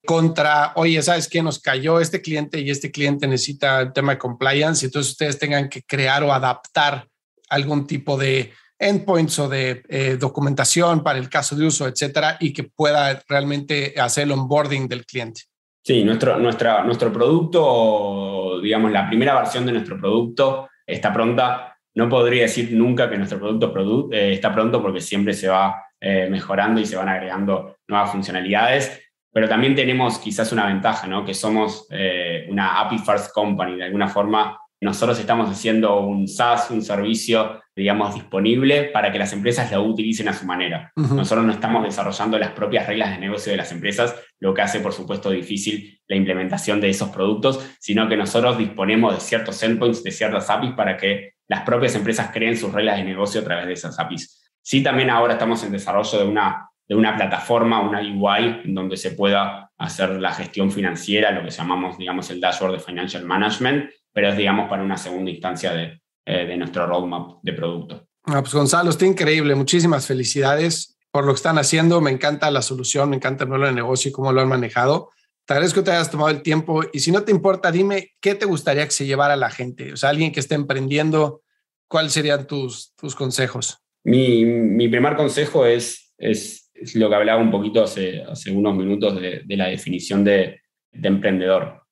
contra, 0.06 0.72
oye, 0.76 1.00
¿sabes 1.02 1.28
qué? 1.28 1.42
Nos 1.42 1.58
cayó 1.58 1.98
este 1.98 2.20
cliente 2.20 2.60
y 2.60 2.70
este 2.70 2.90
cliente 2.90 3.26
necesita 3.26 3.80
el 3.80 3.92
tema 3.94 4.12
de 4.12 4.18
compliance 4.18 4.84
y 4.84 4.86
entonces 4.88 5.12
ustedes 5.12 5.38
tengan 5.38 5.70
que 5.70 5.82
crear 5.82 6.22
o 6.22 6.32
adaptar 6.32 7.08
algún 7.48 7.86
tipo 7.86 8.16
de 8.16 8.52
endpoints 8.84 9.38
o 9.38 9.48
de 9.48 9.82
eh, 9.88 10.16
documentación 10.18 11.02
para 11.02 11.18
el 11.18 11.28
caso 11.28 11.56
de 11.56 11.66
uso, 11.66 11.86
etcétera, 11.88 12.36
y 12.40 12.52
que 12.52 12.64
pueda 12.64 13.22
realmente 13.28 13.94
hacer 13.98 14.24
el 14.24 14.32
onboarding 14.32 14.88
del 14.88 15.04
cliente. 15.06 15.42
Sí, 15.82 16.04
nuestro, 16.04 16.38
nuestra, 16.38 16.84
nuestro 16.84 17.12
producto, 17.12 18.60
digamos, 18.60 18.90
la 18.90 19.06
primera 19.08 19.34
versión 19.34 19.66
de 19.66 19.72
nuestro 19.72 19.98
producto 19.98 20.68
está 20.86 21.12
pronta. 21.12 21.76
No 21.94 22.08
podría 22.08 22.42
decir 22.42 22.72
nunca 22.72 23.08
que 23.08 23.18
nuestro 23.18 23.38
producto 23.38 23.72
eh, 24.12 24.32
está 24.32 24.52
pronto 24.52 24.82
porque 24.82 25.00
siempre 25.00 25.34
se 25.34 25.48
va 25.48 25.82
eh, 26.00 26.28
mejorando 26.30 26.80
y 26.80 26.86
se 26.86 26.96
van 26.96 27.08
agregando 27.08 27.76
nuevas 27.86 28.10
funcionalidades 28.10 29.00
pero 29.34 29.48
también 29.48 29.74
tenemos 29.74 30.20
quizás 30.20 30.52
una 30.52 30.66
ventaja, 30.66 31.08
¿no? 31.08 31.24
que 31.24 31.34
somos 31.34 31.88
eh, 31.90 32.46
una 32.48 32.80
API 32.80 32.98
First 32.98 33.32
Company, 33.34 33.74
de 33.74 33.82
alguna 33.82 34.06
forma 34.06 34.56
nosotros 34.84 35.18
estamos 35.18 35.50
haciendo 35.50 35.98
un 36.00 36.28
SaaS, 36.28 36.70
un 36.70 36.82
servicio, 36.82 37.62
digamos, 37.74 38.14
disponible 38.14 38.84
para 38.84 39.10
que 39.10 39.18
las 39.18 39.32
empresas 39.32 39.72
lo 39.72 39.82
utilicen 39.82 40.28
a 40.28 40.34
su 40.34 40.44
manera. 40.44 40.92
Nosotros 40.94 41.44
no 41.44 41.52
estamos 41.52 41.82
desarrollando 41.82 42.38
las 42.38 42.50
propias 42.50 42.86
reglas 42.86 43.10
de 43.10 43.18
negocio 43.18 43.50
de 43.50 43.56
las 43.56 43.72
empresas, 43.72 44.14
lo 44.40 44.52
que 44.52 44.60
hace, 44.60 44.80
por 44.80 44.92
supuesto, 44.92 45.30
difícil 45.30 46.00
la 46.06 46.16
implementación 46.16 46.82
de 46.82 46.90
esos 46.90 47.08
productos, 47.08 47.76
sino 47.80 48.08
que 48.08 48.16
nosotros 48.16 48.58
disponemos 48.58 49.14
de 49.14 49.20
ciertos 49.20 49.62
endpoints, 49.62 50.04
de 50.04 50.10
ciertas 50.10 50.50
APIs 50.50 50.72
para 50.72 50.98
que 50.98 51.32
las 51.48 51.62
propias 51.62 51.94
empresas 51.94 52.30
creen 52.30 52.56
sus 52.56 52.72
reglas 52.72 52.98
de 52.98 53.04
negocio 53.04 53.40
a 53.40 53.44
través 53.44 53.66
de 53.66 53.72
esas 53.72 53.98
APIs. 53.98 54.52
Sí, 54.60 54.82
también 54.82 55.08
ahora 55.08 55.32
estamos 55.32 55.64
en 55.64 55.72
desarrollo 55.72 56.18
de 56.18 56.24
una, 56.24 56.68
de 56.86 56.94
una 56.94 57.16
plataforma, 57.16 57.80
una 57.80 58.00
UI, 58.00 58.62
en 58.64 58.74
donde 58.74 58.98
se 58.98 59.12
pueda 59.12 59.63
hacer 59.78 60.10
la 60.10 60.32
gestión 60.32 60.70
financiera, 60.70 61.30
lo 61.32 61.42
que 61.42 61.50
llamamos, 61.50 61.98
digamos, 61.98 62.30
el 62.30 62.40
dashboard 62.40 62.74
de 62.74 62.80
financial 62.80 63.24
management, 63.24 63.90
pero 64.12 64.28
es, 64.28 64.36
digamos, 64.36 64.68
para 64.68 64.82
una 64.82 64.96
segunda 64.96 65.30
instancia 65.30 65.72
de, 65.72 66.00
eh, 66.26 66.46
de 66.46 66.56
nuestro 66.56 66.86
roadmap 66.86 67.42
de 67.42 67.52
producto. 67.52 68.08
Ah, 68.24 68.40
pues 68.40 68.54
Gonzalo, 68.54 68.90
está 68.90 69.04
increíble. 69.04 69.54
Muchísimas 69.54 70.06
felicidades 70.06 70.96
por 71.10 71.24
lo 71.24 71.32
que 71.32 71.36
están 71.36 71.58
haciendo. 71.58 72.00
Me 72.00 72.10
encanta 72.10 72.50
la 72.50 72.62
solución, 72.62 73.10
me 73.10 73.16
encanta 73.16 73.44
el 73.44 73.50
modelo 73.50 73.66
de 73.66 73.72
negocio 73.72 74.08
y 74.08 74.12
cómo 74.12 74.32
lo 74.32 74.40
han 74.40 74.48
manejado. 74.48 75.10
Te 75.46 75.52
agradezco 75.52 75.80
que 75.80 75.84
te 75.84 75.90
hayas 75.90 76.10
tomado 76.10 76.30
el 76.30 76.42
tiempo 76.42 76.82
y 76.90 77.00
si 77.00 77.12
no 77.12 77.22
te 77.22 77.30
importa, 77.30 77.70
dime 77.70 78.14
qué 78.20 78.34
te 78.34 78.46
gustaría 78.46 78.84
que 78.86 78.92
se 78.92 79.04
llevara 79.04 79.36
la 79.36 79.50
gente. 79.50 79.92
O 79.92 79.96
sea, 79.96 80.08
alguien 80.08 80.32
que 80.32 80.40
esté 80.40 80.54
emprendiendo, 80.54 81.42
¿cuáles 81.86 82.12
serían 82.12 82.46
tus, 82.46 82.94
tus 82.96 83.14
consejos? 83.14 83.78
Mi, 84.04 84.44
mi 84.44 84.88
primer 84.88 85.16
consejo 85.16 85.66
es, 85.66 86.14
es, 86.16 86.63
lo 86.94 87.08
que 87.08 87.14
hablaba 87.14 87.40
un 87.40 87.50
poquito 87.50 87.82
hace, 87.82 88.22
hace 88.22 88.50
unos 88.50 88.74
minutos 88.74 89.20
de, 89.20 89.42
de 89.44 89.56
la 89.56 89.68
definición 89.68 90.24
de, 90.24 90.60
de 90.92 91.08
emprendedor. 91.08 91.82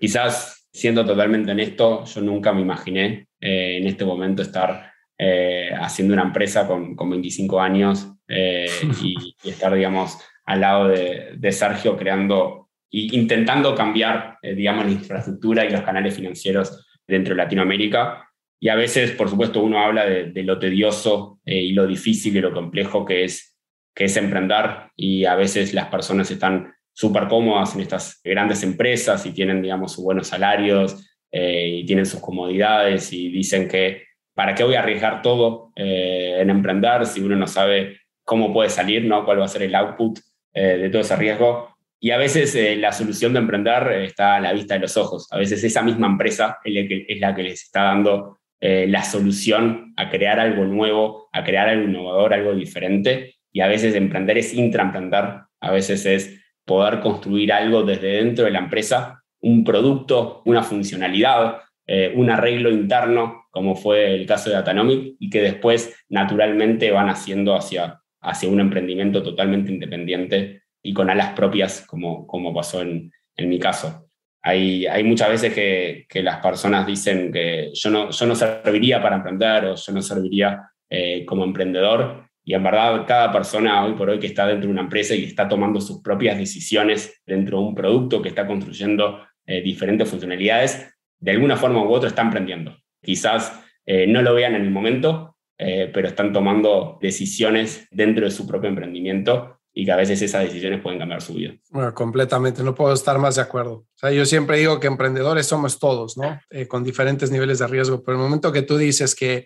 Quizás 0.00 0.58
siendo 0.72 1.04
totalmente 1.04 1.50
honesto, 1.50 2.04
yo 2.04 2.20
nunca 2.20 2.52
me 2.52 2.60
imaginé 2.60 3.28
eh, 3.40 3.78
en 3.78 3.86
este 3.86 4.04
momento 4.04 4.42
estar 4.42 4.92
eh, 5.18 5.70
haciendo 5.78 6.14
una 6.14 6.22
empresa 6.22 6.66
con, 6.66 6.94
con 6.94 7.10
25 7.10 7.60
años 7.60 8.12
eh, 8.28 8.66
y, 9.02 9.48
estar, 9.48 9.74
digamos, 9.74 10.18
al 10.44 10.60
lado 10.60 10.88
de, 10.88 11.32
de 11.36 11.52
Sergio 11.52 11.96
creando 11.96 12.68
e 12.90 13.08
intentando 13.12 13.74
cambiar, 13.74 14.38
digamos, 14.40 14.86
la 14.86 14.92
infraestructura 14.92 15.64
y 15.64 15.70
los 15.70 15.82
canales 15.82 16.14
financieros 16.14 16.86
dentro 17.06 17.34
de 17.34 17.42
Latinoamérica. 17.42 18.26
Y 18.58 18.70
a 18.70 18.76
veces, 18.76 19.10
por 19.10 19.28
supuesto, 19.28 19.62
uno 19.62 19.78
habla 19.78 20.06
de, 20.06 20.32
de 20.32 20.42
lo 20.42 20.58
tedioso 20.58 21.38
y 21.44 21.72
lo 21.72 21.86
difícil 21.86 22.34
y 22.34 22.40
lo 22.40 22.52
complejo 22.52 23.04
que 23.04 23.24
es, 23.24 23.57
que 23.98 24.04
es 24.04 24.16
emprender 24.16 24.92
y 24.94 25.24
a 25.24 25.34
veces 25.34 25.74
las 25.74 25.88
personas 25.88 26.30
están 26.30 26.72
súper 26.92 27.26
cómodas 27.26 27.74
en 27.74 27.80
estas 27.80 28.20
grandes 28.22 28.62
empresas 28.62 29.26
y 29.26 29.32
tienen, 29.32 29.60
digamos, 29.60 29.90
sus 29.90 30.04
buenos 30.04 30.28
salarios 30.28 31.18
eh, 31.32 31.80
y 31.80 31.84
tienen 31.84 32.06
sus 32.06 32.20
comodidades 32.20 33.12
y 33.12 33.28
dicen 33.28 33.66
que, 33.66 34.04
¿para 34.34 34.54
qué 34.54 34.62
voy 34.62 34.76
a 34.76 34.82
arriesgar 34.82 35.20
todo 35.20 35.72
eh, 35.74 36.36
en 36.38 36.48
emprender 36.48 37.06
si 37.06 37.20
uno 37.20 37.34
no 37.34 37.48
sabe 37.48 37.98
cómo 38.22 38.52
puede 38.52 38.70
salir, 38.70 39.04
¿no? 39.04 39.24
cuál 39.24 39.40
va 39.40 39.46
a 39.46 39.48
ser 39.48 39.64
el 39.64 39.74
output 39.74 40.20
eh, 40.54 40.78
de 40.78 40.90
todo 40.90 41.02
ese 41.02 41.16
riesgo? 41.16 41.74
Y 41.98 42.12
a 42.12 42.18
veces 42.18 42.56
la 42.78 42.92
solución 42.92 43.32
de 43.32 43.40
emprender 43.40 44.04
está 44.04 44.36
a 44.36 44.40
la 44.40 44.52
vista 44.52 44.74
de 44.74 44.80
los 44.80 44.96
ojos. 44.96 45.26
A 45.32 45.38
veces 45.38 45.64
esa 45.64 45.82
misma 45.82 46.06
empresa 46.06 46.58
es 46.62 47.18
la 47.18 47.34
que, 47.34 47.42
les 47.42 47.64
está 47.64 47.82
dando 47.82 48.38
la 48.60 49.02
solución 49.02 49.92
a 49.96 50.08
crear 50.08 50.38
algo 50.38 50.64
nuevo, 50.66 51.28
a 51.32 51.42
crear 51.42 51.68
algo 51.68 51.88
innovador, 51.88 52.32
algo 52.32 52.54
diferente. 52.54 53.37
Y 53.52 53.60
a 53.60 53.66
veces 53.68 53.94
emprender 53.94 54.38
es 54.38 54.54
intraemprender, 54.54 55.24
a 55.60 55.70
veces 55.70 56.06
es 56.06 56.40
poder 56.64 57.00
construir 57.00 57.52
algo 57.52 57.82
desde 57.82 58.08
dentro 58.22 58.44
de 58.44 58.50
la 58.50 58.58
empresa, 58.58 59.22
un 59.40 59.64
producto, 59.64 60.42
una 60.44 60.62
funcionalidad, 60.62 61.58
eh, 61.86 62.12
un 62.14 62.28
arreglo 62.30 62.70
interno, 62.70 63.46
como 63.50 63.74
fue 63.74 64.14
el 64.14 64.26
caso 64.26 64.50
de 64.50 64.56
Datanomic, 64.56 65.16
y 65.18 65.30
que 65.30 65.40
después 65.40 65.96
naturalmente 66.10 66.90
van 66.90 67.08
haciendo 67.08 67.54
hacia, 67.54 68.00
hacia 68.20 68.48
un 68.48 68.60
emprendimiento 68.60 69.22
totalmente 69.22 69.72
independiente 69.72 70.62
y 70.82 70.92
con 70.92 71.08
alas 71.08 71.32
propias, 71.32 71.84
como, 71.86 72.26
como 72.26 72.54
pasó 72.54 72.82
en, 72.82 73.10
en 73.36 73.48
mi 73.48 73.58
caso. 73.58 74.08
Hay, 74.42 74.86
hay 74.86 75.02
muchas 75.02 75.30
veces 75.30 75.54
que, 75.54 76.06
que, 76.08 76.22
las 76.22 76.38
personas 76.38 76.86
dicen 76.86 77.32
que 77.32 77.70
yo 77.74 77.90
no, 77.90 78.10
yo 78.10 78.26
no 78.26 78.34
serviría 78.34 79.02
para 79.02 79.16
emprender 79.16 79.64
o 79.64 79.74
yo 79.74 79.92
no 79.92 80.02
serviría 80.02 80.70
eh, 80.88 81.24
como 81.24 81.44
emprendedor, 81.44 82.27
y 82.48 82.54
en 82.54 82.62
verdad, 82.62 83.04
cada 83.06 83.30
persona 83.30 83.84
hoy 83.84 83.92
por 83.92 84.08
hoy 84.08 84.18
que 84.18 84.26
está 84.26 84.46
dentro 84.46 84.68
de 84.68 84.72
una 84.72 84.80
empresa 84.80 85.14
y 85.14 85.24
está 85.24 85.46
tomando 85.46 85.82
sus 85.82 86.00
propias 86.00 86.38
decisiones 86.38 87.20
dentro 87.26 87.58
de 87.58 87.64
un 87.64 87.74
producto 87.74 88.22
que 88.22 88.30
está 88.30 88.46
construyendo 88.46 89.20
eh, 89.44 89.60
diferentes 89.60 90.08
funcionalidades, 90.08 90.88
de 91.20 91.30
alguna 91.30 91.58
forma 91.58 91.82
u 91.82 91.92
otra 91.92 92.08
está 92.08 92.22
emprendiendo. 92.22 92.74
Quizás 93.02 93.52
eh, 93.84 94.06
no 94.06 94.22
lo 94.22 94.32
vean 94.32 94.54
en 94.54 94.62
el 94.62 94.70
momento, 94.70 95.36
eh, 95.58 95.90
pero 95.92 96.08
están 96.08 96.32
tomando 96.32 96.98
decisiones 97.02 97.86
dentro 97.90 98.24
de 98.24 98.30
su 98.30 98.46
propio 98.46 98.70
emprendimiento 98.70 99.60
y 99.74 99.84
que 99.84 99.92
a 99.92 99.96
veces 99.96 100.22
esas 100.22 100.44
decisiones 100.44 100.80
pueden 100.80 100.98
cambiar 100.98 101.20
su 101.20 101.34
vida. 101.34 101.52
Bueno, 101.68 101.92
completamente, 101.92 102.62
no 102.62 102.74
puedo 102.74 102.94
estar 102.94 103.18
más 103.18 103.36
de 103.36 103.42
acuerdo. 103.42 103.72
O 103.74 103.86
sea, 103.94 104.10
yo 104.10 104.24
siempre 104.24 104.56
digo 104.56 104.80
que 104.80 104.86
emprendedores 104.86 105.44
somos 105.44 105.78
todos, 105.78 106.16
¿no? 106.16 106.40
con 106.66 106.82
diferentes 106.82 107.30
niveles 107.30 107.58
de 107.58 107.66
riesgo, 107.66 108.02
pero 108.02 108.16
el 108.16 108.22
momento 108.22 108.52
que 108.52 108.62
tú 108.62 108.78
dices 108.78 109.14
que 109.14 109.44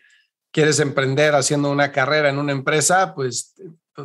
quieres 0.52 0.78
emprender 0.78 1.34
haciendo 1.34 1.70
una 1.70 1.90
carrera 1.90 2.28
en 2.28 2.38
una 2.38 2.52
empresa, 2.52 3.14
pues 3.14 3.54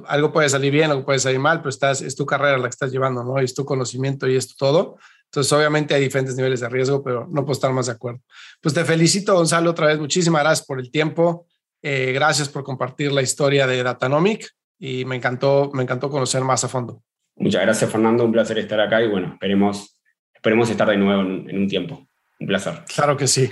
algo 0.07 0.31
puede 0.31 0.49
salir 0.49 0.71
bien, 0.71 0.89
algo 0.89 1.05
puede 1.05 1.19
salir 1.19 1.39
mal, 1.39 1.59
pero 1.59 1.69
estás, 1.69 2.01
es 2.01 2.15
tu 2.15 2.25
carrera 2.25 2.57
la 2.57 2.63
que 2.63 2.69
estás 2.69 2.91
llevando, 2.91 3.23
¿no? 3.23 3.37
Es 3.37 3.53
tu 3.53 3.65
conocimiento 3.65 4.27
y 4.27 4.35
es 4.35 4.55
todo. 4.55 4.97
Entonces, 5.25 5.51
obviamente 5.51 5.93
hay 5.93 6.01
diferentes 6.01 6.35
niveles 6.35 6.61
de 6.61 6.69
riesgo, 6.69 7.03
pero 7.03 7.27
no 7.29 7.41
puedo 7.43 7.53
estar 7.53 7.71
más 7.73 7.87
de 7.87 7.91
acuerdo. 7.91 8.21
Pues 8.61 8.73
te 8.73 8.85
felicito, 8.85 9.35
Gonzalo, 9.35 9.71
otra 9.71 9.87
vez. 9.87 9.99
Muchísimas 9.99 10.41
gracias 10.41 10.65
por 10.65 10.79
el 10.79 10.89
tiempo. 10.89 11.45
Eh, 11.81 12.11
gracias 12.13 12.49
por 12.49 12.63
compartir 12.63 13.11
la 13.11 13.21
historia 13.21 13.67
de 13.67 13.83
Datanomic 13.83 14.49
y 14.79 15.05
me 15.05 15.17
encantó, 15.17 15.69
me 15.73 15.83
encantó 15.83 16.09
conocer 16.09 16.43
más 16.43 16.63
a 16.63 16.69
fondo. 16.69 17.03
Muchas 17.35 17.61
gracias, 17.61 17.91
Fernando. 17.91 18.23
Un 18.23 18.31
placer 18.31 18.57
estar 18.57 18.79
acá 18.79 19.01
y 19.01 19.09
bueno, 19.09 19.33
esperemos, 19.33 19.99
esperemos 20.33 20.69
estar 20.69 20.89
de 20.89 20.97
nuevo 20.97 21.21
en, 21.21 21.49
en 21.49 21.57
un 21.57 21.67
tiempo. 21.67 22.07
Un 22.39 22.47
placer. 22.47 22.83
Claro 22.95 23.17
que 23.17 23.27
sí. 23.27 23.51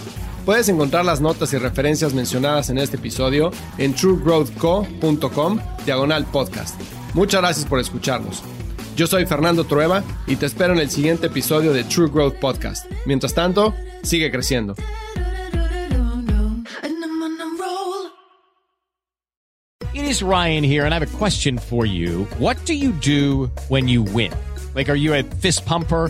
Puedes 0.45 0.69
encontrar 0.69 1.05
las 1.05 1.21
notas 1.21 1.53
y 1.53 1.57
referencias 1.57 2.13
mencionadas 2.13 2.69
en 2.69 2.79
este 2.79 2.97
episodio 2.97 3.51
en 3.77 3.93
truegrowthco.com 3.93 5.59
diagonal 5.85 6.25
podcast. 6.25 6.79
Muchas 7.13 7.41
gracias 7.41 7.65
por 7.67 7.79
escucharnos. 7.79 8.43
Yo 8.95 9.05
soy 9.07 9.25
Fernando 9.25 9.63
Trueba 9.65 10.03
y 10.27 10.35
te 10.35 10.47
espero 10.47 10.73
en 10.73 10.79
el 10.79 10.89
siguiente 10.89 11.27
episodio 11.27 11.73
de 11.73 11.83
True 11.83 12.09
Growth 12.09 12.35
Podcast. 12.35 12.85
Mientras 13.05 13.33
tanto, 13.33 13.73
sigue 14.03 14.31
creciendo. 14.31 14.75
It 19.93 20.03
is 20.05 20.23
Ryan 20.23 20.63
here 20.63 20.85
and 20.85 20.93
I 20.93 20.99
have 20.99 21.03
a 21.03 21.17
question 21.17 21.57
for 21.57 21.85
you. 21.85 22.25
What 22.39 22.57
do 22.65 22.73
you 22.73 22.91
do 22.93 23.51
when 23.69 23.87
you 23.87 24.03
win? 24.03 24.31
Like 24.73 24.89
are 24.89 24.95
you 24.97 25.13
a 25.13 25.23
fist 25.23 25.65
pumper? 25.65 26.09